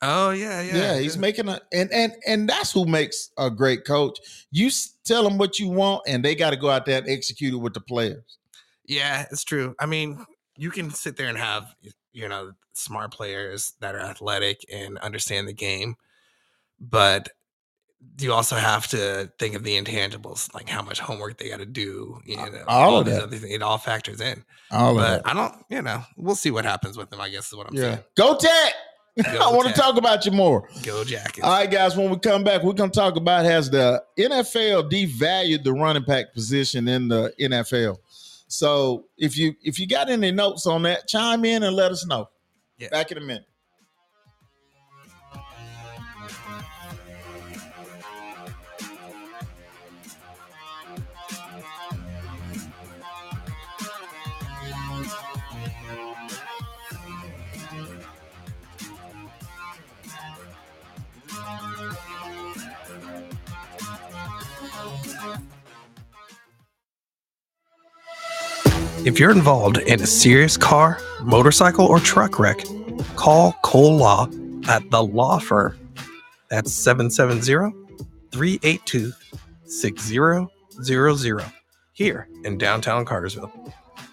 Oh 0.00 0.30
yeah, 0.30 0.60
yeah. 0.62 0.76
Yeah, 0.76 0.98
he's 0.98 1.18
making 1.18 1.48
a 1.48 1.60
and 1.72 1.92
and 1.92 2.14
and 2.26 2.48
that's 2.48 2.72
who 2.72 2.86
makes 2.86 3.30
a 3.36 3.50
great 3.50 3.84
coach. 3.84 4.18
You 4.50 4.70
tell 5.04 5.24
them 5.24 5.38
what 5.38 5.58
you 5.58 5.68
want, 5.68 6.02
and 6.06 6.24
they 6.24 6.34
got 6.34 6.50
to 6.50 6.56
go 6.56 6.70
out 6.70 6.86
there 6.86 6.98
and 6.98 7.08
execute 7.08 7.52
it 7.54 7.58
with 7.58 7.74
the 7.74 7.80
players. 7.80 8.38
Yeah, 8.86 9.26
it's 9.30 9.44
true. 9.44 9.74
I 9.80 9.86
mean, 9.86 10.24
you 10.56 10.70
can 10.70 10.90
sit 10.90 11.16
there 11.16 11.28
and 11.28 11.36
have 11.36 11.74
you 12.12 12.28
know 12.28 12.52
smart 12.74 13.12
players 13.12 13.72
that 13.80 13.94
are 13.94 14.00
athletic 14.00 14.64
and 14.72 14.98
understand 14.98 15.48
the 15.48 15.52
game, 15.52 15.96
but 16.78 17.28
you 18.20 18.32
also 18.32 18.54
have 18.56 18.86
to 18.88 19.32
think 19.40 19.54
of 19.54 19.64
the 19.64 19.80
intangibles, 19.80 20.52
like 20.54 20.68
how 20.68 20.82
much 20.82 21.00
homework 21.00 21.38
they 21.38 21.48
got 21.48 21.58
to 21.58 21.66
do. 21.66 22.20
You 22.24 22.36
know, 22.36 22.62
all 22.68 22.98
of 22.98 23.06
these 23.06 23.16
that. 23.16 23.30
things. 23.30 23.44
It 23.44 23.62
all 23.62 23.78
factors 23.78 24.20
in. 24.20 24.44
All 24.70 24.94
But 24.94 25.26
I 25.26 25.34
don't, 25.34 25.54
you 25.68 25.82
know, 25.82 26.02
we'll 26.16 26.36
see 26.36 26.52
what 26.52 26.64
happens 26.64 26.96
with 26.96 27.10
them. 27.10 27.20
I 27.20 27.28
guess 27.28 27.48
is 27.48 27.54
what 27.54 27.66
I'm 27.66 27.74
Yeah, 27.74 27.82
saying. 27.82 27.98
go 28.16 28.36
Tech. 28.36 28.74
I 29.26 29.50
want 29.52 29.68
to 29.68 29.74
talk 29.74 29.96
about 29.96 30.24
you 30.26 30.32
more. 30.32 30.68
Go 30.82 31.04
Jackets. 31.04 31.40
All 31.44 31.52
right, 31.52 31.70
guys. 31.70 31.96
When 31.96 32.10
we 32.10 32.18
come 32.18 32.44
back, 32.44 32.62
we're 32.62 32.72
gonna 32.72 32.90
talk 32.90 33.16
about 33.16 33.44
has 33.44 33.70
the 33.70 34.02
NFL 34.18 34.90
devalued 34.90 35.64
the 35.64 35.72
running 35.72 36.04
back 36.04 36.32
position 36.32 36.88
in 36.88 37.08
the 37.08 37.32
NFL. 37.40 37.98
So 38.48 39.06
if 39.16 39.36
you 39.36 39.54
if 39.62 39.78
you 39.78 39.86
got 39.86 40.08
any 40.08 40.30
notes 40.30 40.66
on 40.66 40.82
that, 40.82 41.08
chime 41.08 41.44
in 41.44 41.62
and 41.62 41.74
let 41.74 41.92
us 41.92 42.06
know. 42.06 42.28
Yeah. 42.78 42.88
Back 42.90 43.10
in 43.12 43.18
a 43.18 43.20
minute. 43.20 43.46
If 69.06 69.18
you're 69.20 69.30
involved 69.32 69.78
in 69.78 70.00
a 70.02 70.06
serious 70.06 70.56
car, 70.56 70.98
motorcycle, 71.22 71.86
or 71.86 72.00
truck 72.00 72.38
wreck, 72.38 72.58
call 73.16 73.54
Cole 73.62 73.96
Law 73.96 74.28
at 74.68 74.90
the 74.90 75.02
law 75.02 75.38
firm. 75.38 75.78
That's 76.50 76.72
770 76.72 77.74
382 78.32 79.12
6000 79.66 80.48
here 81.94 82.28
in 82.44 82.58
downtown 82.58 83.04
Cartersville. 83.04 83.52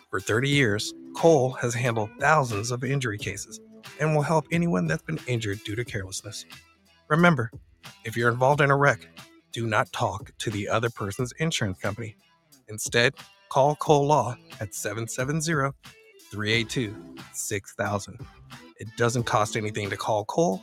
For 0.10 0.20
30 0.22 0.50
years, 0.50 0.94
Cole 1.16 1.52
has 1.54 1.74
handled 1.74 2.10
thousands 2.20 2.72
of 2.72 2.84
injury 2.84 3.18
cases 3.18 3.60
and 4.00 4.16
will 4.16 4.24
help 4.24 4.46
anyone 4.52 4.88
that's 4.88 5.04
been 5.04 5.20
injured 5.28 5.64
due 5.66 5.76
to 5.76 5.86
carelessness. 5.86 6.46
Remember, 7.10 7.52
if 8.06 8.18
you're 8.18 8.32
involved 8.32 8.62
in 8.62 8.72
a 8.72 8.78
wreck, 8.78 9.08
do 9.52 9.68
not 9.68 9.92
talk 9.94 10.32
to 10.40 10.50
the 10.52 10.70
other 10.70 10.90
person's 10.90 11.34
insurance 11.40 11.80
company. 11.80 12.16
Instead, 12.68 13.14
call 13.50 13.76
Cole 13.76 14.08
Law 14.08 14.36
at 14.60 14.74
770 14.74 15.72
382 16.32 16.96
6000. 17.34 18.28
It 18.80 18.88
doesn't 18.98 19.24
cost 19.24 19.56
anything 19.56 19.90
to 19.90 19.98
call 19.98 20.26
Cole 20.26 20.62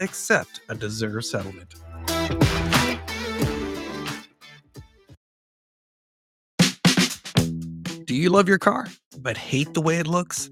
except 0.00 0.60
a 0.68 0.74
deserved 0.74 1.24
settlement. 1.24 1.74
Do 8.04 8.14
you 8.14 8.28
love 8.30 8.48
your 8.48 8.58
car 8.58 8.86
but 9.18 9.36
hate 9.36 9.72
the 9.74 9.80
way 9.80 9.96
it 9.98 10.06
looks? 10.06 10.50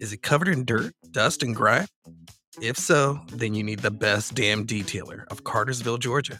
Is 0.00 0.12
it 0.12 0.22
covered 0.22 0.48
in 0.48 0.64
dirt, 0.64 0.92
dust, 1.10 1.42
and 1.42 1.56
grime? 1.56 1.86
If 2.60 2.76
so, 2.76 3.20
then 3.28 3.54
you 3.54 3.62
need 3.62 3.78
the 3.80 3.90
best 3.90 4.34
damn 4.34 4.66
detailer 4.66 5.24
of 5.28 5.42
Cartersville, 5.44 5.98
Georgia. 5.98 6.38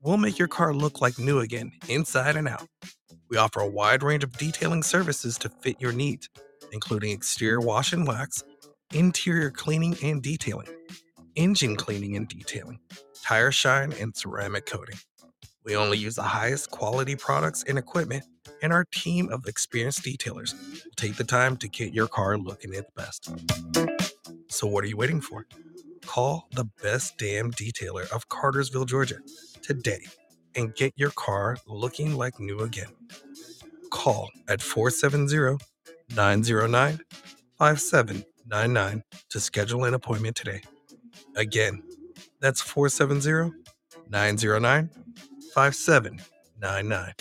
We'll 0.00 0.16
make 0.16 0.38
your 0.38 0.48
car 0.48 0.72
look 0.72 1.00
like 1.00 1.18
new 1.18 1.40
again, 1.40 1.72
inside 1.88 2.36
and 2.36 2.48
out. 2.48 2.66
We 3.30 3.36
offer 3.36 3.60
a 3.60 3.68
wide 3.68 4.02
range 4.02 4.24
of 4.24 4.36
detailing 4.36 4.82
services 4.82 5.38
to 5.38 5.48
fit 5.48 5.80
your 5.80 5.92
needs, 5.92 6.28
including 6.72 7.12
exterior 7.12 7.60
wash 7.60 7.92
and 7.92 8.06
wax, 8.06 8.42
interior 8.92 9.50
cleaning 9.52 9.96
and 10.02 10.20
detailing, 10.20 10.66
engine 11.36 11.76
cleaning 11.76 12.16
and 12.16 12.28
detailing, 12.28 12.80
tire 13.22 13.52
shine, 13.52 13.92
and 13.92 14.16
ceramic 14.16 14.66
coating. 14.66 14.98
We 15.64 15.76
only 15.76 15.96
use 15.96 16.16
the 16.16 16.22
highest 16.22 16.72
quality 16.72 17.14
products 17.14 17.62
and 17.68 17.78
equipment, 17.78 18.24
and 18.62 18.72
our 18.72 18.84
team 18.90 19.28
of 19.28 19.46
experienced 19.46 20.02
detailers 20.02 20.54
will 20.84 20.90
take 20.96 21.14
the 21.14 21.24
time 21.24 21.56
to 21.58 21.68
get 21.68 21.94
your 21.94 22.08
car 22.08 22.36
looking 22.36 22.74
its 22.74 22.90
best. 22.96 23.30
So, 24.48 24.66
what 24.66 24.82
are 24.82 24.88
you 24.88 24.96
waiting 24.96 25.20
for? 25.20 25.46
Call 26.04 26.48
the 26.56 26.64
best 26.82 27.16
damn 27.16 27.52
detailer 27.52 28.10
of 28.10 28.28
Cartersville, 28.28 28.86
Georgia 28.86 29.18
today 29.62 30.00
and 30.56 30.74
get 30.74 30.92
your 30.96 31.10
car 31.12 31.56
looking 31.66 32.16
like 32.16 32.38
new 32.40 32.60
again. 32.60 32.88
Call 33.90 34.30
at 34.48 34.62
470 34.62 35.58
909 36.16 37.00
5799 37.58 39.02
to 39.30 39.40
schedule 39.40 39.84
an 39.84 39.94
appointment 39.94 40.36
today. 40.36 40.62
Again, 41.36 41.82
that's 42.40 42.60
470 42.60 43.52
909 44.10 44.90
5799. 45.54 47.14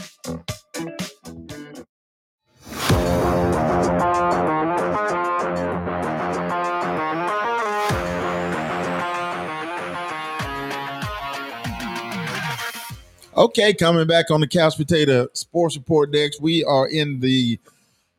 Okay, 13.40 13.74
coming 13.74 14.06
back 14.06 14.32
on 14.32 14.42
the 14.42 14.48
Couch 14.48 14.76
Potato 14.76 15.30
Sports 15.32 15.78
Report 15.78 16.12
Dex, 16.12 16.42
we 16.42 16.62
are 16.66 16.90
in 16.90 17.22
the 17.22 17.58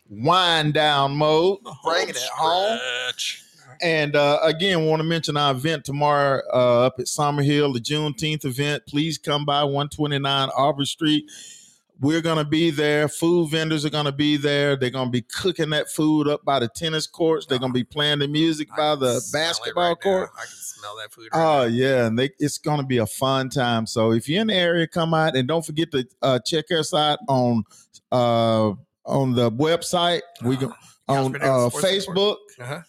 wind 0.08 0.72
down 0.72 1.14
mode, 1.14 1.58
bringing 1.84 2.08
it 2.08 2.30
home. 2.34 2.78
And 3.82 4.16
uh, 4.16 4.38
again, 4.42 4.86
want 4.86 5.00
to 5.00 5.04
mention 5.04 5.36
our 5.36 5.50
event 5.50 5.84
tomorrow 5.84 6.40
uh, 6.50 6.86
up 6.86 6.98
at 6.98 7.06
Summer 7.06 7.42
Hill, 7.42 7.70
the 7.74 7.80
Juneteenth 7.80 8.46
event. 8.46 8.82
Please 8.88 9.18
come 9.18 9.44
by 9.44 9.62
129 9.62 10.48
Aubrey 10.56 10.86
Street. 10.86 11.30
We're 12.01 12.22
going 12.22 12.38
to 12.38 12.46
be 12.46 12.70
there. 12.70 13.09
Food 13.09 13.51
vendors 13.51 13.84
are 13.84 13.90
going 13.90 14.07
to 14.07 14.12
be 14.12 14.38
there. 14.38 14.74
They're 14.74 14.88
going 14.88 15.09
to 15.09 15.12
be 15.12 15.20
cooking 15.20 15.68
that 15.70 15.90
food 15.90 16.28
up 16.28 16.42
by 16.46 16.59
the 16.59 16.68
tennis 16.68 17.07
courts. 17.07 17.44
They're 17.44 17.59
going 17.59 17.72
to 17.72 17.78
be 17.78 17.84
playing 17.84 18.20
the 18.20 18.28
music 18.28 18.68
by 18.74 18.94
the 18.94 19.20
basketball 19.32 19.96
court. 19.96 20.30
I 20.34 20.40
can 20.40 20.48
smell 20.48 20.96
that 20.96 21.12
food. 21.12 21.28
Oh 21.34 21.64
yeah, 21.64 22.07
and 22.07 22.18
they, 22.18 22.30
it's 22.38 22.57
going 22.57 22.80
to 22.80 22.86
be 22.86 22.98
a 22.98 23.07
fun 23.07 23.51
time. 23.51 23.86
So 23.86 24.12
if 24.12 24.30
you're 24.30 24.40
in 24.40 24.46
the 24.46 24.55
area, 24.55 24.86
come 24.86 25.12
out 25.12 25.36
and 25.36 25.46
don't 25.46 25.64
forget 25.64 25.90
to 25.92 26.09
uh, 26.22 26.38
check 26.38 26.70
us 26.70 26.94
out 26.94 27.18
on 27.28 27.64
uh, 28.11 28.72
on 29.05 29.34
the 29.34 29.51
website. 29.53 30.22
We 30.42 30.57
go 30.57 30.72
on 31.07 31.36
uh, 31.36 31.68
Facebook. 31.68 32.36
Uh-huh. 32.59 32.80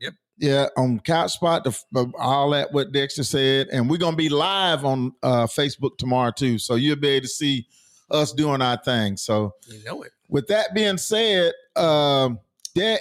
Yep. 0.00 0.14
Yeah, 0.38 0.66
on 0.76 0.98
Couch 1.00 1.34
Spot, 1.34 1.62
the, 1.62 2.12
all 2.18 2.50
that 2.50 2.72
what 2.72 2.90
Dexter 2.92 3.22
said, 3.22 3.68
and 3.68 3.88
we're 3.88 3.98
gonna 3.98 4.16
be 4.16 4.30
live 4.30 4.84
on 4.84 5.12
uh, 5.22 5.46
Facebook 5.46 5.98
tomorrow 5.98 6.32
too, 6.34 6.58
so 6.58 6.76
you'll 6.76 6.96
be 6.96 7.08
able 7.08 7.24
to 7.24 7.28
see 7.28 7.66
us 8.12 8.32
doing 8.32 8.62
our 8.62 8.76
thing. 8.76 9.16
So 9.16 9.54
you 9.66 9.82
know 9.84 10.02
it. 10.02 10.12
With 10.28 10.46
that 10.48 10.74
being 10.74 10.98
said, 10.98 11.52
um, 11.76 12.38
that 12.74 13.00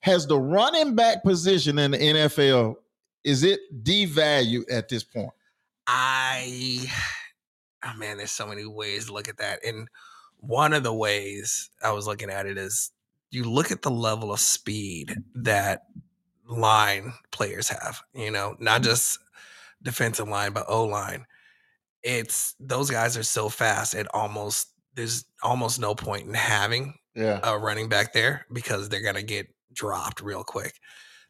has 0.00 0.26
the 0.26 0.38
running 0.38 0.94
back 0.94 1.22
position 1.22 1.78
in 1.78 1.92
the 1.92 1.98
NFL 1.98 2.76
is 3.24 3.42
it 3.42 3.60
devalued 3.84 4.64
at 4.72 4.88
this 4.88 5.04
point? 5.04 5.32
I, 5.86 6.86
oh 7.84 7.94
man, 7.96 8.18
there's 8.18 8.30
so 8.30 8.46
many 8.46 8.64
ways 8.66 9.06
to 9.06 9.12
look 9.12 9.28
at 9.28 9.38
that, 9.38 9.64
and 9.64 9.88
one 10.38 10.72
of 10.72 10.82
the 10.82 10.94
ways 10.94 11.70
I 11.82 11.92
was 11.92 12.06
looking 12.06 12.30
at 12.30 12.46
it 12.46 12.56
is 12.56 12.92
you 13.30 13.44
look 13.44 13.70
at 13.70 13.82
the 13.82 13.90
level 13.90 14.32
of 14.32 14.40
speed 14.40 15.14
that 15.34 15.82
line 16.48 17.12
players 17.30 17.68
have, 17.68 18.02
you 18.14 18.30
know, 18.30 18.56
not 18.58 18.82
just 18.82 19.18
defensive 19.82 20.28
line, 20.28 20.52
but 20.52 20.64
O 20.68 20.84
line. 20.84 21.26
It's 22.02 22.54
those 22.58 22.90
guys 22.90 23.16
are 23.16 23.22
so 23.22 23.48
fast, 23.48 23.94
it 23.94 24.06
almost 24.14 24.68
there's 24.94 25.24
almost 25.42 25.78
no 25.78 25.94
point 25.94 26.26
in 26.26 26.34
having 26.34 26.94
yeah. 27.14 27.40
a 27.42 27.58
running 27.58 27.88
back 27.88 28.12
there 28.12 28.46
because 28.52 28.88
they're 28.88 29.02
gonna 29.02 29.22
get 29.22 29.48
dropped 29.72 30.20
real 30.20 30.44
quick. 30.44 30.74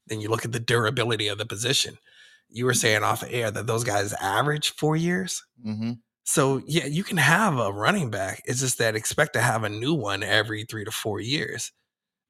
Then 0.06 0.20
you 0.20 0.28
look 0.28 0.44
at 0.44 0.52
the 0.52 0.60
durability 0.60 1.28
of 1.28 1.38
the 1.38 1.46
position. 1.46 1.98
You 2.48 2.64
were 2.64 2.74
saying 2.74 3.04
off 3.04 3.22
air 3.28 3.50
that 3.50 3.66
those 3.66 3.84
guys 3.84 4.12
average 4.14 4.70
four 4.70 4.96
years. 4.96 5.44
Mm-hmm. 5.64 5.92
So 6.24 6.62
yeah, 6.66 6.86
you 6.86 7.04
can 7.04 7.16
have 7.16 7.58
a 7.58 7.72
running 7.72 8.10
back. 8.10 8.42
It's 8.44 8.60
just 8.60 8.78
that 8.78 8.96
expect 8.96 9.32
to 9.34 9.40
have 9.40 9.64
a 9.64 9.68
new 9.68 9.94
one 9.94 10.22
every 10.22 10.64
three 10.64 10.84
to 10.84 10.90
four 10.90 11.20
years. 11.20 11.72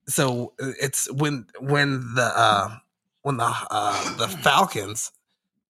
So 0.07 0.55
uh, 0.61 0.73
it's 0.81 1.11
when 1.13 1.47
when 1.59 2.15
the 2.15 2.33
uh, 2.35 2.77
when 3.23 3.37
the 3.37 3.53
uh, 3.71 4.17
the 4.17 4.29
Falcons 4.29 5.13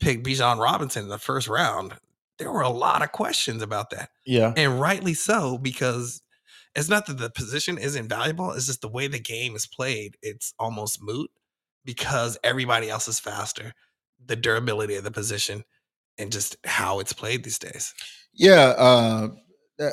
picked 0.00 0.24
Bijan 0.24 0.58
Robinson 0.58 1.04
in 1.04 1.08
the 1.08 1.18
first 1.18 1.48
round, 1.48 1.94
there 2.40 2.50
were 2.50 2.62
a 2.62 2.70
lot 2.70 3.02
of 3.02 3.12
questions 3.12 3.62
about 3.62 3.90
that. 3.90 4.10
Yeah, 4.26 4.52
and 4.56 4.80
rightly 4.80 5.14
so 5.14 5.58
because 5.58 6.22
it's 6.74 6.88
not 6.88 7.06
that 7.06 7.18
the 7.18 7.30
position 7.30 7.78
isn't 7.78 8.08
valuable. 8.08 8.50
It's 8.52 8.66
just 8.66 8.80
the 8.80 8.88
way 8.88 9.06
the 9.06 9.20
game 9.20 9.54
is 9.54 9.66
played. 9.66 10.16
It's 10.22 10.54
almost 10.58 11.02
moot 11.02 11.30
because 11.84 12.38
everybody 12.42 12.88
else 12.88 13.06
is 13.08 13.20
faster. 13.20 13.74
The 14.26 14.36
durability 14.36 14.96
of 14.96 15.04
the 15.04 15.10
position 15.10 15.64
and 16.18 16.32
just 16.32 16.56
how 16.64 17.00
it's 17.00 17.12
played 17.12 17.44
these 17.44 17.58
days. 17.58 17.94
Yeah, 18.32 18.74
uh, 18.76 19.28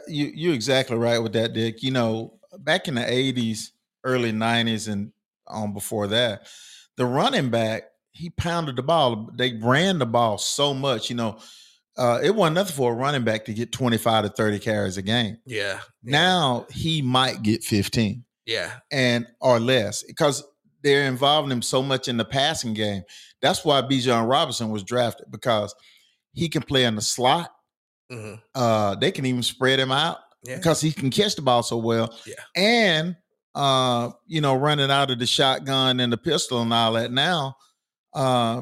you 0.08 0.32
you're 0.34 0.54
exactly 0.54 0.98
right 0.98 1.20
with 1.20 1.34
that, 1.34 1.54
Dick. 1.54 1.84
You 1.84 1.92
know, 1.92 2.40
back 2.60 2.88
in 2.88 2.96
the 2.96 3.02
'80s, 3.02 3.72
early 4.04 4.32
'90s, 4.32 4.88
and 4.88 5.12
on 5.48 5.74
before 5.74 6.08
that, 6.08 6.48
the 6.96 7.06
running 7.06 7.50
back 7.50 7.84
he 8.18 8.30
pounded 8.32 8.76
the 8.76 8.84
ball. 8.84 9.30
They 9.36 9.54
ran 9.54 10.00
the 10.00 10.06
ball 10.06 10.38
so 10.38 10.74
much. 10.74 11.10
You 11.10 11.16
know, 11.16 11.40
uh, 11.98 12.20
it 12.24 12.36
wasn't 12.36 12.56
nothing 12.56 12.76
for 12.76 12.94
a 12.94 12.96
running 12.96 13.24
back 13.24 13.46
to 13.46 13.54
get 13.54 13.72
25 13.72 14.26
to 14.26 14.30
30 14.30 14.60
carries 14.60 14.98
a 14.98 15.02
game. 15.02 15.38
Yeah. 15.46 15.58
yeah. 15.64 15.80
Now 16.04 16.68
he 16.70 17.02
might 17.02 17.42
get 17.42 17.64
15. 17.64 18.24
Yeah. 18.46 18.72
And 18.92 19.28
or 19.42 19.60
less 19.60 20.04
because 20.04 20.44
they're 20.84 21.08
involving 21.08 21.52
him 21.52 21.62
so 21.62 21.82
much 21.82 22.08
in 22.08 22.18
the 22.18 22.26
passing 22.26 22.74
game. 22.74 23.02
That's 23.42 23.66
why 23.66 23.82
Bijan 23.82 24.30
Robinson 24.30 24.70
was 24.70 24.84
drafted 24.84 25.28
because 25.32 25.74
he 26.34 26.50
can 26.50 26.62
play 26.62 26.86
in 26.86 26.96
the 26.96 27.02
slot. 27.02 27.52
Mm-hmm. 28.12 28.36
Uh, 28.56 28.96
they 28.96 29.12
can 29.12 29.26
even 29.26 29.44
spread 29.44 29.80
him 29.80 29.92
out 29.92 30.18
yeah. 30.44 30.58
because 30.58 30.80
he 30.80 30.92
can 30.92 31.10
catch 31.10 31.36
the 31.36 31.42
ball 31.42 31.64
so 31.64 31.78
well. 31.78 32.16
Yeah. 32.26 32.36
And 32.56 33.16
uh, 33.58 34.12
you 34.28 34.40
know, 34.40 34.56
running 34.56 34.92
out 34.92 35.10
of 35.10 35.18
the 35.18 35.26
shotgun 35.26 36.00
and 36.00 36.14
the 36.14 36.18
pistol 36.18 36.62
and 36.62 36.72
all 36.72 36.94
that. 36.94 37.12
Now, 37.12 37.56
uh, 38.14 38.62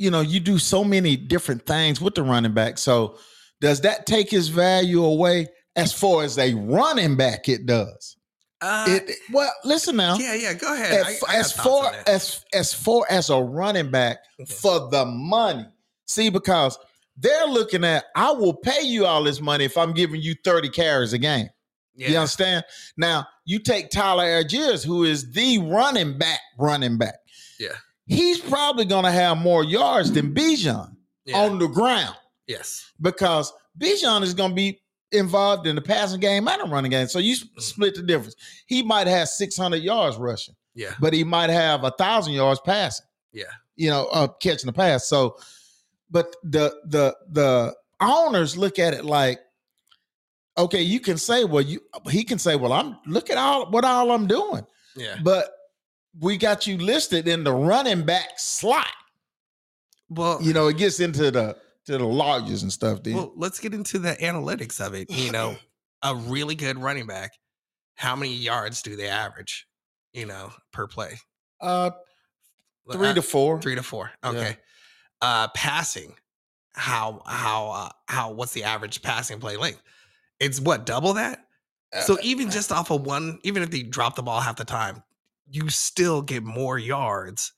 you 0.00 0.10
know, 0.10 0.22
you 0.22 0.40
do 0.40 0.58
so 0.58 0.82
many 0.82 1.14
different 1.14 1.66
things 1.66 2.00
with 2.00 2.14
the 2.14 2.22
running 2.22 2.54
back. 2.54 2.78
So, 2.78 3.18
does 3.60 3.82
that 3.82 4.06
take 4.06 4.30
his 4.30 4.48
value 4.48 5.04
away 5.04 5.48
as 5.76 5.92
far 5.92 6.24
as 6.24 6.38
a 6.38 6.54
running 6.54 7.16
back? 7.16 7.50
It 7.50 7.66
does. 7.66 8.16
Uh, 8.62 8.86
it, 8.88 9.16
well, 9.30 9.52
listen 9.62 9.96
now. 9.96 10.16
Yeah, 10.16 10.34
yeah. 10.34 10.54
Go 10.54 10.72
ahead. 10.72 11.06
As, 11.06 11.22
I, 11.28 11.34
I 11.34 11.38
as 11.38 11.52
far 11.52 11.92
as 12.06 12.44
as 12.54 12.72
far 12.72 13.04
as 13.10 13.28
a 13.28 13.36
running 13.36 13.90
back 13.90 14.18
for 14.46 14.88
the 14.88 15.04
money, 15.04 15.66
see, 16.06 16.30
because 16.30 16.78
they're 17.18 17.46
looking 17.46 17.84
at, 17.84 18.04
I 18.16 18.32
will 18.32 18.54
pay 18.54 18.80
you 18.80 19.04
all 19.04 19.22
this 19.22 19.42
money 19.42 19.66
if 19.66 19.76
I'm 19.76 19.92
giving 19.92 20.22
you 20.22 20.34
30 20.42 20.70
carries 20.70 21.12
a 21.12 21.18
game. 21.18 21.50
Yeah. 21.94 22.08
You 22.08 22.16
understand? 22.16 22.64
Now, 22.96 23.26
you 23.44 23.58
take 23.58 23.90
Tyler 23.90 24.24
Allgeier, 24.24 24.82
who 24.82 25.04
is 25.04 25.30
the 25.32 25.58
running 25.58 26.16
back, 26.16 26.40
running 26.58 26.96
back. 26.96 27.16
Yeah. 27.58 27.76
He's 28.10 28.40
probably 28.40 28.84
going 28.84 29.04
to 29.04 29.12
have 29.12 29.38
more 29.38 29.62
yards 29.62 30.10
than 30.10 30.34
Bijan 30.34 30.96
yeah. 31.24 31.38
on 31.38 31.60
the 31.60 31.68
ground. 31.68 32.16
Yes. 32.48 32.90
Because 33.00 33.52
Bijan 33.78 34.22
is 34.22 34.34
going 34.34 34.50
to 34.50 34.54
be 34.56 34.80
involved 35.12 35.68
in 35.68 35.76
the 35.76 35.80
passing 35.80 36.18
game 36.18 36.48
and 36.48 36.60
the 36.60 36.66
running 36.66 36.90
game. 36.90 37.06
So 37.06 37.20
you 37.20 37.36
mm. 37.36 37.60
split 37.60 37.94
the 37.94 38.02
difference. 38.02 38.34
He 38.66 38.82
might 38.82 39.06
have 39.06 39.28
600 39.28 39.76
yards 39.76 40.16
rushing. 40.16 40.56
Yeah. 40.74 40.94
But 40.98 41.12
he 41.12 41.22
might 41.22 41.50
have 41.50 41.84
a 41.84 41.92
thousand 41.92 42.32
yards 42.32 42.60
passing. 42.64 43.06
Yeah. 43.32 43.44
You 43.76 43.90
know, 43.90 44.06
uh, 44.06 44.26
catching 44.40 44.66
the 44.66 44.72
pass. 44.72 45.08
So, 45.08 45.36
but 46.10 46.34
the 46.42 46.74
the 46.86 47.16
the 47.30 47.74
owners 48.00 48.56
look 48.56 48.80
at 48.80 48.92
it 48.92 49.04
like, 49.04 49.38
okay, 50.58 50.82
you 50.82 50.98
can 50.98 51.16
say, 51.16 51.44
well, 51.44 51.62
you 51.62 51.80
he 52.10 52.24
can 52.24 52.38
say, 52.38 52.56
well, 52.56 52.72
I'm 52.72 52.98
look 53.06 53.30
at 53.30 53.38
all 53.38 53.70
what 53.70 53.84
all 53.84 54.10
I'm 54.10 54.26
doing. 54.26 54.66
Yeah. 54.96 55.16
But 55.22 55.50
we 56.18 56.36
got 56.36 56.66
you 56.66 56.78
listed 56.78 57.28
in 57.28 57.44
the 57.44 57.52
running 57.52 58.04
back 58.04 58.38
slot. 58.38 58.86
Well, 60.08 60.38
you 60.42 60.52
know, 60.52 60.68
it 60.68 60.76
gets 60.76 61.00
into 61.00 61.30
the 61.30 61.56
to 61.86 61.98
the 61.98 62.04
lawyers 62.04 62.62
and 62.62 62.72
stuff. 62.72 63.02
Then. 63.02 63.14
Well, 63.14 63.32
let's 63.36 63.60
get 63.60 63.74
into 63.74 63.98
the 63.98 64.16
analytics 64.16 64.84
of 64.84 64.94
it. 64.94 65.10
You 65.10 65.30
know, 65.30 65.56
a 66.02 66.14
really 66.14 66.54
good 66.54 66.78
running 66.78 67.06
back, 67.06 67.32
how 67.94 68.16
many 68.16 68.32
yards 68.32 68.82
do 68.82 68.96
they 68.96 69.08
average? 69.08 69.66
You 70.12 70.26
know, 70.26 70.52
per 70.72 70.86
play. 70.86 71.18
Uh, 71.60 71.90
three 72.90 73.08
uh, 73.08 73.14
to 73.14 73.22
four. 73.22 73.60
Three 73.60 73.76
to 73.76 73.82
four. 73.82 74.10
Okay. 74.24 74.56
Yeah. 75.22 75.28
Uh, 75.28 75.48
passing. 75.54 76.14
How 76.74 77.22
how 77.26 77.68
uh, 77.68 77.88
how? 78.06 78.32
What's 78.32 78.52
the 78.52 78.64
average 78.64 79.02
passing 79.02 79.38
play 79.38 79.56
length? 79.56 79.82
It's 80.40 80.60
what 80.60 80.86
double 80.86 81.14
that. 81.14 81.44
So 82.04 82.14
uh, 82.14 82.18
even 82.22 82.50
just 82.50 82.72
off 82.72 82.90
of 82.90 83.04
one, 83.04 83.38
even 83.42 83.62
if 83.62 83.70
they 83.70 83.82
drop 83.82 84.16
the 84.16 84.22
ball 84.22 84.40
half 84.40 84.56
the 84.56 84.64
time, 84.64 85.02
you 85.50 85.68
still 85.68 86.22
get 86.22 86.42
more 86.42 86.78
yards 86.78 87.52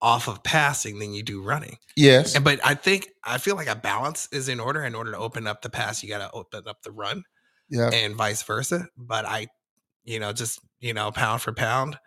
off 0.00 0.28
of 0.28 0.42
passing 0.42 0.98
than 0.98 1.14
you 1.14 1.22
do 1.22 1.42
running. 1.42 1.78
Yes. 1.96 2.34
And, 2.34 2.44
but 2.44 2.60
I 2.64 2.74
think 2.74 3.08
I 3.24 3.38
feel 3.38 3.56
like 3.56 3.68
a 3.68 3.76
balance 3.76 4.28
is 4.32 4.48
in 4.48 4.60
order. 4.60 4.84
In 4.84 4.94
order 4.94 5.12
to 5.12 5.18
open 5.18 5.46
up 5.46 5.62
the 5.62 5.70
pass, 5.70 6.02
you 6.02 6.08
got 6.08 6.18
to 6.18 6.30
open 6.32 6.62
up 6.66 6.82
the 6.82 6.92
run. 6.92 7.24
Yeah. 7.68 7.90
And 7.90 8.14
vice 8.14 8.42
versa. 8.42 8.86
But 8.96 9.24
I, 9.24 9.48
you 10.04 10.20
know, 10.20 10.32
just 10.32 10.60
you 10.80 10.92
know, 10.92 11.10
pound 11.10 11.40
for 11.40 11.52
pound, 11.52 11.98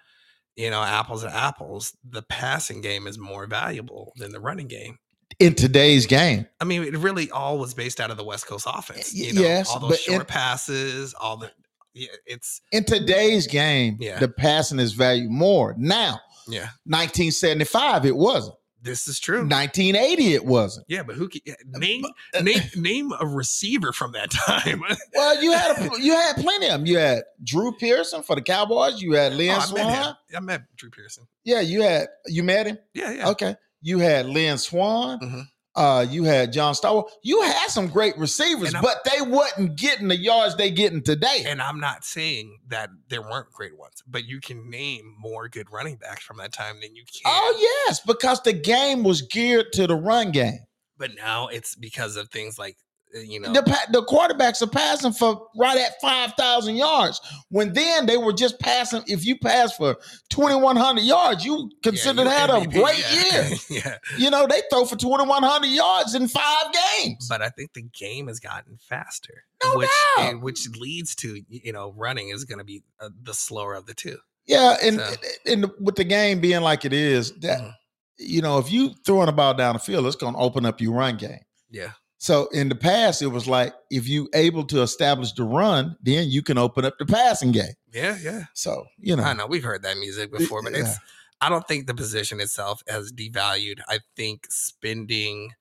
you 0.55 0.69
know, 0.69 0.83
apples 0.83 1.23
to 1.23 1.35
apples, 1.35 1.97
the 2.07 2.21
passing 2.21 2.81
game 2.81 3.07
is 3.07 3.17
more 3.17 3.47
valuable 3.47 4.13
than 4.17 4.31
the 4.31 4.39
running 4.39 4.67
game 4.67 4.99
in 5.39 5.55
today's 5.55 6.05
game. 6.05 6.47
I 6.59 6.65
mean, 6.65 6.83
it 6.83 6.97
really 6.97 7.29
all 7.31 7.59
was 7.59 7.73
based 7.73 7.99
out 7.99 8.11
of 8.11 8.17
the 8.17 8.23
West 8.23 8.47
Coast 8.47 8.67
eh, 8.67 8.71
offense. 8.73 9.13
You 9.13 9.33
know, 9.33 9.41
yes, 9.41 9.69
all 9.69 9.79
those 9.79 9.99
short 9.99 10.21
in, 10.21 10.25
passes, 10.25 11.13
all 11.13 11.37
the 11.37 11.51
yeah, 11.93 12.09
it's 12.25 12.61
in 12.71 12.83
today's 12.83 13.47
game. 13.47 13.97
Yeah. 13.99 14.19
the 14.19 14.27
passing 14.27 14.79
is 14.79 14.93
valued 14.93 15.31
more 15.31 15.75
now. 15.77 16.19
Yeah. 16.47 16.69
1975, 16.85 18.05
it 18.05 18.15
wasn't. 18.15 18.55
This 18.81 19.07
is 19.07 19.19
true. 19.19 19.39
1980, 19.39 20.33
it 20.33 20.45
wasn't. 20.45 20.85
Yeah, 20.87 21.03
but 21.03 21.15
who 21.15 21.27
can, 21.27 21.41
name 21.65 22.05
uh, 22.33 22.41
name 22.41 22.61
name 22.75 23.11
a 23.19 23.25
receiver 23.25 23.91
from 23.91 24.13
that 24.13 24.31
time? 24.47 24.81
well, 25.13 25.43
you 25.43 25.51
had 25.51 25.77
a, 25.77 26.01
you 26.01 26.13
had 26.13 26.35
plenty 26.37 26.67
of 26.67 26.73
them. 26.73 26.85
You 26.85 26.97
had 26.97 27.23
Drew 27.43 27.73
Pearson 27.73 28.23
for 28.23 28.35
the 28.35 28.41
Cowboys. 28.41 29.01
You 29.01 29.13
had 29.13 29.33
Lynn 29.33 29.51
oh, 29.51 29.57
I 29.57 29.59
Swann. 29.59 29.87
Met 29.87 30.15
I 30.35 30.39
met 30.39 30.61
Drew 30.75 30.89
Pearson. 30.89 31.25
Yeah, 31.43 31.59
you 31.61 31.81
had 31.81 32.07
you 32.27 32.43
met 32.43 32.67
him. 32.67 32.77
Yeah, 32.93 33.11
yeah. 33.11 33.29
Okay, 33.29 33.55
you 33.81 33.99
had 33.99 34.27
Lynn 34.27 34.57
Swann. 34.57 35.19
Mm-hmm. 35.19 35.41
Uh, 35.77 36.05
you 36.09 36.23
had 36.23 36.51
John 36.51 36.73
Stallworth. 36.73 37.09
You 37.21 37.43
had 37.43 37.67
some 37.67 37.87
great 37.87 38.17
receivers, 38.17 38.73
but 38.81 38.97
they 39.05 39.21
wasn't 39.21 39.75
getting 39.75 40.07
the 40.07 40.17
yards 40.17 40.55
they 40.55 40.71
getting 40.71 41.03
today. 41.03 41.43
And 41.45 41.61
I'm 41.61 41.79
not 41.79 42.03
saying 42.03 42.57
that 42.69 42.89
there 43.09 43.21
weren't 43.21 43.51
great 43.51 43.77
ones, 43.77 44.01
but 44.07 44.25
you 44.25 44.41
can 44.41 44.71
name 44.71 45.15
more 45.19 45.47
good 45.47 45.71
running 45.71 45.97
backs 45.97 46.23
from 46.23 46.37
that 46.37 46.51
time 46.51 46.81
than 46.81 46.95
you 46.95 47.03
can. 47.03 47.21
Oh 47.25 47.85
yes, 47.87 47.99
because 47.99 48.41
the 48.41 48.53
game 48.53 49.03
was 49.03 49.21
geared 49.21 49.71
to 49.73 49.85
the 49.85 49.95
run 49.95 50.31
game. 50.31 50.61
But 50.97 51.11
now 51.15 51.47
it's 51.47 51.75
because 51.75 52.15
of 52.15 52.29
things 52.29 52.57
like 52.57 52.77
you 53.13 53.39
know 53.39 53.51
the 53.53 53.61
the 53.91 54.03
quarterbacks 54.03 54.61
are 54.61 54.69
passing 54.69 55.13
for 55.13 55.47
right 55.57 55.77
at 55.77 55.99
five 56.01 56.33
thousand 56.33 56.75
yards. 56.75 57.19
When 57.49 57.73
then 57.73 58.05
they 58.05 58.17
were 58.17 58.33
just 58.33 58.59
passing. 58.59 59.03
If 59.07 59.25
you 59.25 59.37
pass 59.37 59.75
for 59.75 59.97
twenty 60.29 60.55
one 60.55 60.75
hundred 60.75 61.03
yards, 61.03 61.45
you 61.45 61.71
consider 61.83 62.23
yeah, 62.23 62.47
that 62.47 62.49
MVP, 62.49 62.75
a 62.75 62.81
great 62.81 63.05
yeah. 63.13 63.47
year. 63.47 63.57
yeah, 63.69 63.97
you 64.17 64.29
know 64.29 64.45
they 64.47 64.61
throw 64.69 64.85
for 64.85 64.95
twenty 64.97 65.25
one 65.25 65.43
hundred 65.43 65.67
yards 65.69 66.15
in 66.15 66.27
five 66.27 66.65
games. 66.97 67.27
But 67.29 67.41
I 67.41 67.49
think 67.49 67.73
the 67.73 67.83
game 67.83 68.27
has 68.27 68.39
gotten 68.39 68.77
faster, 68.89 69.43
no 69.63 69.75
which 69.77 69.89
doubt. 70.17 70.41
which 70.41 70.69
leads 70.77 71.15
to 71.15 71.41
you 71.49 71.71
know 71.73 71.93
running 71.95 72.29
is 72.29 72.43
going 72.43 72.59
to 72.59 72.65
be 72.65 72.83
uh, 72.99 73.09
the 73.23 73.33
slower 73.33 73.73
of 73.73 73.85
the 73.85 73.93
two. 73.93 74.17
Yeah, 74.45 74.77
and, 74.81 74.97
So- 74.97 75.13
and 75.45 75.71
with 75.81 75.95
the 75.95 76.05
game 76.05 76.39
being 76.39 76.61
like 76.61 76.85
it 76.85 76.93
is, 76.93 77.33
that 77.39 77.59
Mhm. 77.59 77.73
you 78.19 78.41
know, 78.41 78.59
if 78.59 78.71
you 78.71 78.93
throwing 79.05 79.27
a 79.27 79.33
ball 79.33 79.53
down 79.53 79.73
the 79.73 79.79
field, 79.79 80.05
it's 80.07 80.15
going 80.15 80.33
to 80.33 80.39
open 80.39 80.65
up 80.65 80.79
your 80.79 80.93
run 80.93 81.17
game. 81.17 81.39
Yeah. 81.69 81.91
So 82.19 82.47
in 82.47 82.69
the 82.69 82.75
past, 82.75 83.21
it 83.21 83.27
was 83.27 83.47
like 83.47 83.73
if 83.91 84.07
you 84.07 84.27
able 84.33 84.63
to 84.65 84.81
establish 84.81 85.33
the 85.33 85.43
run, 85.43 85.95
then 86.01 86.29
you 86.29 86.41
can 86.41 86.57
open 86.57 86.83
up 86.83 86.97
the 86.97 87.05
passing 87.05 87.51
game. 87.51 87.73
Yeah, 87.93 88.17
yeah. 88.21 88.45
So 88.53 88.85
you 88.99 89.15
know, 89.15 89.23
I 89.23 89.33
know 89.33 89.45
we've 89.45 89.63
heard 89.63 89.83
that 89.83 89.97
music 89.97 90.31
before, 90.31 90.63
but 90.63 90.73
yeah. 90.73 90.79
it's 90.79 90.97
I 91.41 91.49
don't 91.49 91.67
think 91.67 91.85
the 91.85 91.93
position 91.93 92.39
itself 92.39 92.81
has 92.87 93.11
devalued. 93.11 93.79
I 93.87 93.99
think 94.15 94.47
spending 94.49 95.51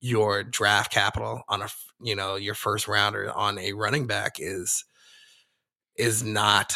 your 0.00 0.42
draft 0.42 0.90
capital 0.90 1.42
on 1.48 1.62
a 1.62 1.68
you 2.00 2.16
know 2.16 2.36
your 2.36 2.54
first 2.54 2.88
rounder 2.88 3.30
on 3.30 3.58
a 3.58 3.72
running 3.74 4.06
back 4.06 4.36
is 4.38 4.84
is 5.96 6.24
not 6.24 6.74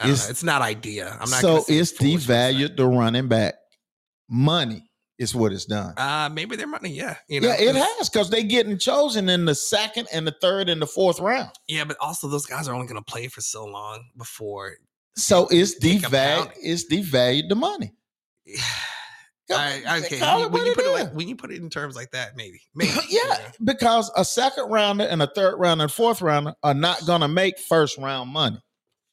It's- 0.00 0.24
know, 0.24 0.30
it's 0.30 0.44
not 0.44 0.62
idea. 0.62 1.10
I'm 1.20 1.30
not 1.30 1.40
so 1.40 1.64
it's 1.68 1.90
foolish 1.90 2.26
per 2.26 2.32
se. 2.32 2.54
devalued 2.54 2.76
the 2.76 2.86
running 2.86 3.26
back 3.26 3.54
money 4.28 4.84
is 5.18 5.34
what 5.34 5.52
it's 5.52 5.64
done. 5.64 5.94
Uh 5.96 6.28
maybe 6.32 6.56
their 6.56 6.66
money, 6.66 6.90
yeah. 6.90 7.16
You 7.28 7.40
know, 7.40 7.48
yeah, 7.48 7.56
it 7.70 7.74
has 7.76 8.10
because 8.10 8.30
they 8.30 8.42
getting 8.42 8.78
chosen 8.78 9.28
in 9.28 9.44
the 9.44 9.54
second 9.54 10.08
and 10.12 10.26
the 10.26 10.34
third 10.40 10.68
and 10.68 10.80
the 10.82 10.86
fourth 10.86 11.20
round. 11.20 11.50
Yeah, 11.68 11.84
but 11.84 11.96
also 12.00 12.28
those 12.28 12.46
guys 12.46 12.68
are 12.68 12.74
only 12.74 12.86
gonna 12.86 13.02
play 13.02 13.28
for 13.28 13.40
so 13.40 13.64
long 13.64 14.04
before 14.16 14.74
So 15.16 15.48
it's 15.50 15.78
devalued. 15.78 16.52
It's 16.60 16.86
devalued 16.90 17.48
the 17.48 17.54
money. 17.56 17.92
I, 19.50 20.02
okay, 20.04 20.20
when, 20.20 20.52
when 20.52 20.64
you 20.64 20.72
it 20.72 20.74
put 20.74 20.86
it 20.86 20.90
like 20.90 21.12
when 21.12 21.28
you 21.28 21.36
put 21.36 21.50
it 21.50 21.60
in 21.60 21.68
terms 21.68 21.94
like 21.94 22.10
that, 22.12 22.34
maybe, 22.36 22.60
maybe, 22.74 22.92
you 23.10 23.20
yeah, 23.22 23.36
know. 23.36 23.44
because 23.64 24.10
a 24.16 24.24
second 24.24 24.70
rounder 24.70 25.04
and 25.04 25.22
a 25.22 25.26
third 25.26 25.56
rounder 25.58 25.84
and 25.84 25.92
fourth 25.92 26.22
rounder 26.22 26.54
are 26.62 26.74
not 26.74 27.04
going 27.06 27.20
to 27.20 27.28
make 27.28 27.58
first 27.58 27.98
round 27.98 28.30
money. 28.30 28.58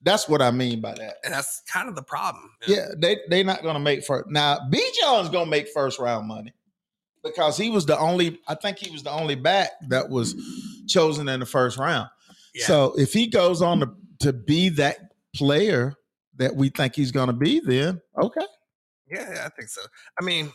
That's 0.04 0.28
what 0.28 0.42
I 0.42 0.50
mean 0.52 0.82
by 0.82 0.94
that. 0.96 1.18
and 1.24 1.34
that's 1.34 1.62
kind 1.72 1.88
of 1.88 1.96
the 1.96 2.02
problem. 2.04 2.50
Yeah, 2.68 2.88
they 2.98 3.18
they're 3.30 3.44
not 3.44 3.62
going 3.62 3.76
to 3.76 3.80
make 3.80 4.04
first. 4.06 4.30
Now, 4.30 4.60
B. 4.70 4.82
John's 5.02 5.30
going 5.30 5.46
to 5.46 5.50
make 5.52 5.68
first 5.70 6.00
round 6.00 6.28
money 6.28 6.54
because 7.24 7.56
he 7.58 7.70
was 7.70 7.86
the 7.86 7.98
only. 8.00 8.40
I 8.48 8.56
think 8.56 8.78
he 8.80 8.90
was 8.90 9.04
the 9.04 9.12
only 9.12 9.36
back 9.36 9.70
that 9.90 10.10
was 10.10 10.36
chosen 10.88 11.30
in 11.30 11.40
the 11.40 11.46
first 11.46 11.78
round. 11.78 12.10
Yeah. 12.56 12.66
So 12.66 12.94
if 12.98 13.14
he 13.14 13.28
goes 13.28 13.62
on 13.62 13.80
to 13.82 13.90
to 14.22 14.34
be 14.34 14.70
that 14.70 14.98
player 15.36 15.94
that 16.38 16.56
we 16.56 16.70
think 16.70 16.96
he's 16.96 17.12
going 17.12 17.28
to 17.28 17.34
be, 17.34 17.60
then 17.60 18.02
okay. 18.22 18.46
Yeah, 19.10 19.30
yeah, 19.34 19.46
I 19.46 19.50
think 19.50 19.70
so. 19.70 19.82
I 20.20 20.24
mean, 20.24 20.52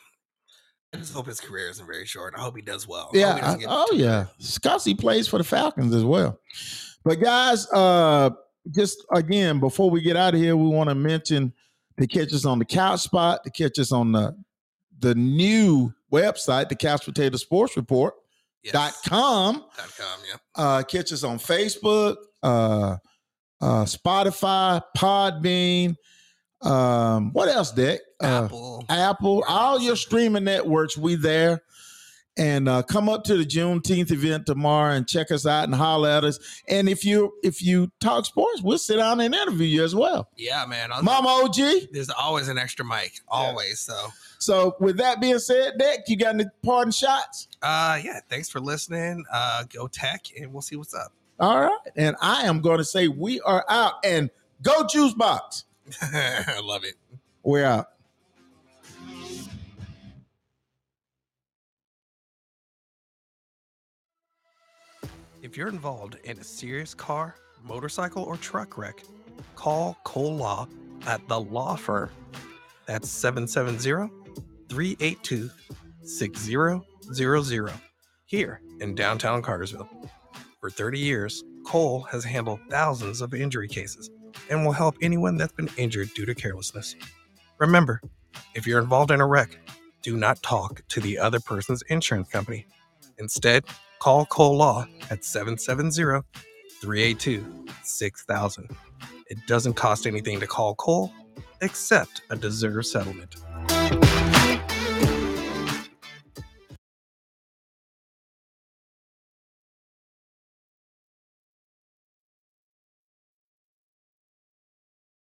I 0.95 0.97
just 0.97 1.13
hope 1.13 1.27
his 1.27 1.41
career 1.41 1.69
isn't 1.69 1.87
very 1.87 2.07
short. 2.07 2.35
I 2.37 2.41
hope 2.41 2.57
he 2.57 2.63
does 2.63 2.89
well. 2.89 3.11
I 3.15 3.19
hope 3.21 3.57
he 3.59 3.63
Yeah. 3.63 3.71
I- 3.71 3.75
oh 3.89 3.93
yeah. 3.95 4.27
Scotty 4.39 4.95
plays 4.95 5.29
for 5.29 5.39
the 5.39 5.45
Falcons 5.45 5.95
as 5.95 6.05
well. 6.05 6.41
But 7.05 7.21
guys, 7.21 7.69
uh 7.71 8.31
just 8.71 9.05
again, 9.13 9.61
before 9.61 9.91
we 9.91 10.01
get 10.01 10.17
out 10.17 10.35
of 10.35 10.41
here, 10.41 10.57
we 10.57 10.69
want 10.69 10.89
to 10.91 10.95
mention 10.95 11.53
to 11.99 12.07
catch 12.07 12.33
us 12.33 12.45
on 12.45 12.59
the 12.59 12.65
couch 12.65 13.01
spot, 13.01 13.45
to 13.45 13.51
catch 13.51 13.79
us 13.79 13.93
on 13.93 14.13
the 14.13 14.37
the 14.99 15.15
new 15.15 15.93
website, 16.13 16.69
the 16.69 16.77
Couch 16.77 17.05
Potato 17.05 17.37
Sports 17.37 17.77
Report 17.77 18.15
Yes. 18.63 18.73
dot 18.73 18.93
com. 19.07 19.55
Dot 19.77 19.93
com. 19.99 20.21
Yeah. 20.29 20.37
Uh, 20.55 20.83
catch 20.83 21.13
us 21.13 21.23
on 21.23 21.39
Facebook, 21.39 22.17
uh, 22.43 22.97
uh, 23.61 23.85
Spotify, 23.85 24.81
Podbean. 24.97 25.95
Um, 26.63 27.33
what 27.33 27.49
else, 27.49 27.71
Dick? 27.73 28.01
Uh, 28.23 28.45
Apple. 28.47 28.85
Apple, 28.89 29.45
all 29.47 29.81
your 29.81 29.97
streaming 29.97 30.45
networks, 30.45 30.97
we 30.97 31.15
there. 31.15 31.61
And 32.39 32.69
uh, 32.69 32.83
come 32.83 33.09
up 33.09 33.25
to 33.25 33.37
the 33.39 33.45
Juneteenth 33.47 34.11
event 34.11 34.45
tomorrow 34.45 34.93
and 34.93 35.09
check 35.09 35.31
us 35.31 35.47
out 35.47 35.65
and 35.65 35.75
holler 35.75 36.11
at 36.11 36.23
us. 36.23 36.39
And 36.69 36.87
if 36.87 37.03
you 37.03 37.33
if 37.43 37.63
you 37.63 37.91
talk 37.99 38.27
sports, 38.27 38.61
we'll 38.63 38.77
sit 38.77 38.97
down 38.97 39.21
and 39.21 39.35
interview 39.35 39.67
you 39.67 39.83
as 39.85 39.95
well. 39.95 40.29
Yeah, 40.37 40.67
man. 40.67 40.93
I 40.93 40.97
was- 40.97 41.05
Mama 41.05 41.29
OG. 41.45 41.89
There's 41.93 42.11
always 42.11 42.49
an 42.49 42.59
extra 42.59 42.85
mic. 42.85 43.21
Always. 43.29 43.81
So, 43.81 44.09
So 44.39 44.77
with 44.81 44.99
that 44.99 45.19
being 45.19 45.39
said, 45.39 45.79
Dick, 45.79 46.01
you 46.09 46.17
got 46.19 46.35
any 46.35 46.45
parting 46.63 46.93
shots? 46.93 47.49
uh, 47.63 47.99
yeah. 48.05 48.21
Thanks 48.29 48.51
for 48.51 48.61
listening. 48.61 49.25
Uh, 49.33 49.65
go 49.73 49.87
tech, 49.89 50.27
and 50.39 50.53
we'll 50.53 50.61
see 50.61 50.77
what's 50.77 50.93
up. 50.95 51.13
All 51.41 51.59
right. 51.61 51.79
And 51.97 52.17
I 52.21 52.43
am 52.43 52.61
going 52.61 52.79
to 52.79 52.85
say 52.85 53.09
we 53.09 53.41
are 53.41 53.65
out 53.71 53.95
and 54.05 54.29
go 54.63 54.87
juice 54.87 55.15
box. 55.15 55.65
I 56.03 56.61
love 56.63 56.85
it. 56.85 56.97
We're 57.43 57.65
out. 57.65 57.87
If 65.47 65.57
you're 65.57 65.69
involved 65.69 66.17
in 66.25 66.41
a 66.41 66.43
serious 66.43 66.93
car, 66.93 67.37
motorcycle, 67.63 68.25
or 68.25 68.37
truck 68.37 68.77
wreck, 68.77 69.05
call 69.55 69.97
Cole 70.03 70.35
Law 70.35 70.67
at 71.07 71.21
the 71.29 71.39
Law 71.41 71.77
Firm. 71.77 72.11
That's 72.87 73.09
770 73.09 74.13
382 74.69 75.49
6000 76.03 77.73
here 78.25 78.61
in 78.81 78.97
downtown 78.97 79.41
Cartersville. 79.41 79.89
For 80.61 80.69
30 80.69 80.99
years, 80.99 81.45
Cole 81.65 82.03
has 82.11 82.25
handled 82.25 82.59
thousands 82.69 83.21
of 83.21 83.33
injury 83.33 83.69
cases 83.69 84.11
and 84.51 84.65
will 84.65 84.73
help 84.73 84.97
anyone 85.01 85.37
that's 85.37 85.53
been 85.53 85.71
injured 85.77 86.13
due 86.17 86.27
to 86.27 86.35
carelessness. 86.35 86.97
Remember, 87.59 88.01
if 88.57 88.67
you're 88.67 88.83
involved 88.83 89.13
in 89.13 89.21
a 89.21 89.27
wreck, 89.27 89.57
do 90.03 90.17
not 90.17 90.43
talk 90.43 90.83
to 90.89 91.01
the 91.01 91.17
other 91.17 91.39
person's 91.39 91.83
insurance 91.83 92.31
company. 92.31 92.67
Instead, 93.19 93.65
call 94.07 94.25
Cole 94.27 94.57
Law 94.57 94.87
at 95.11 95.25
770 95.25 96.23
382 96.81 97.67
6000. 97.83 98.77
It 99.29 99.39
doesn't 99.49 99.75
cost 99.75 100.07
anything 100.07 100.39
to 100.39 100.47
call 100.47 100.77
Cole 100.77 101.13
except 101.61 102.23
a 102.31 102.37
deserved 102.37 102.87
settlement. 102.87 103.35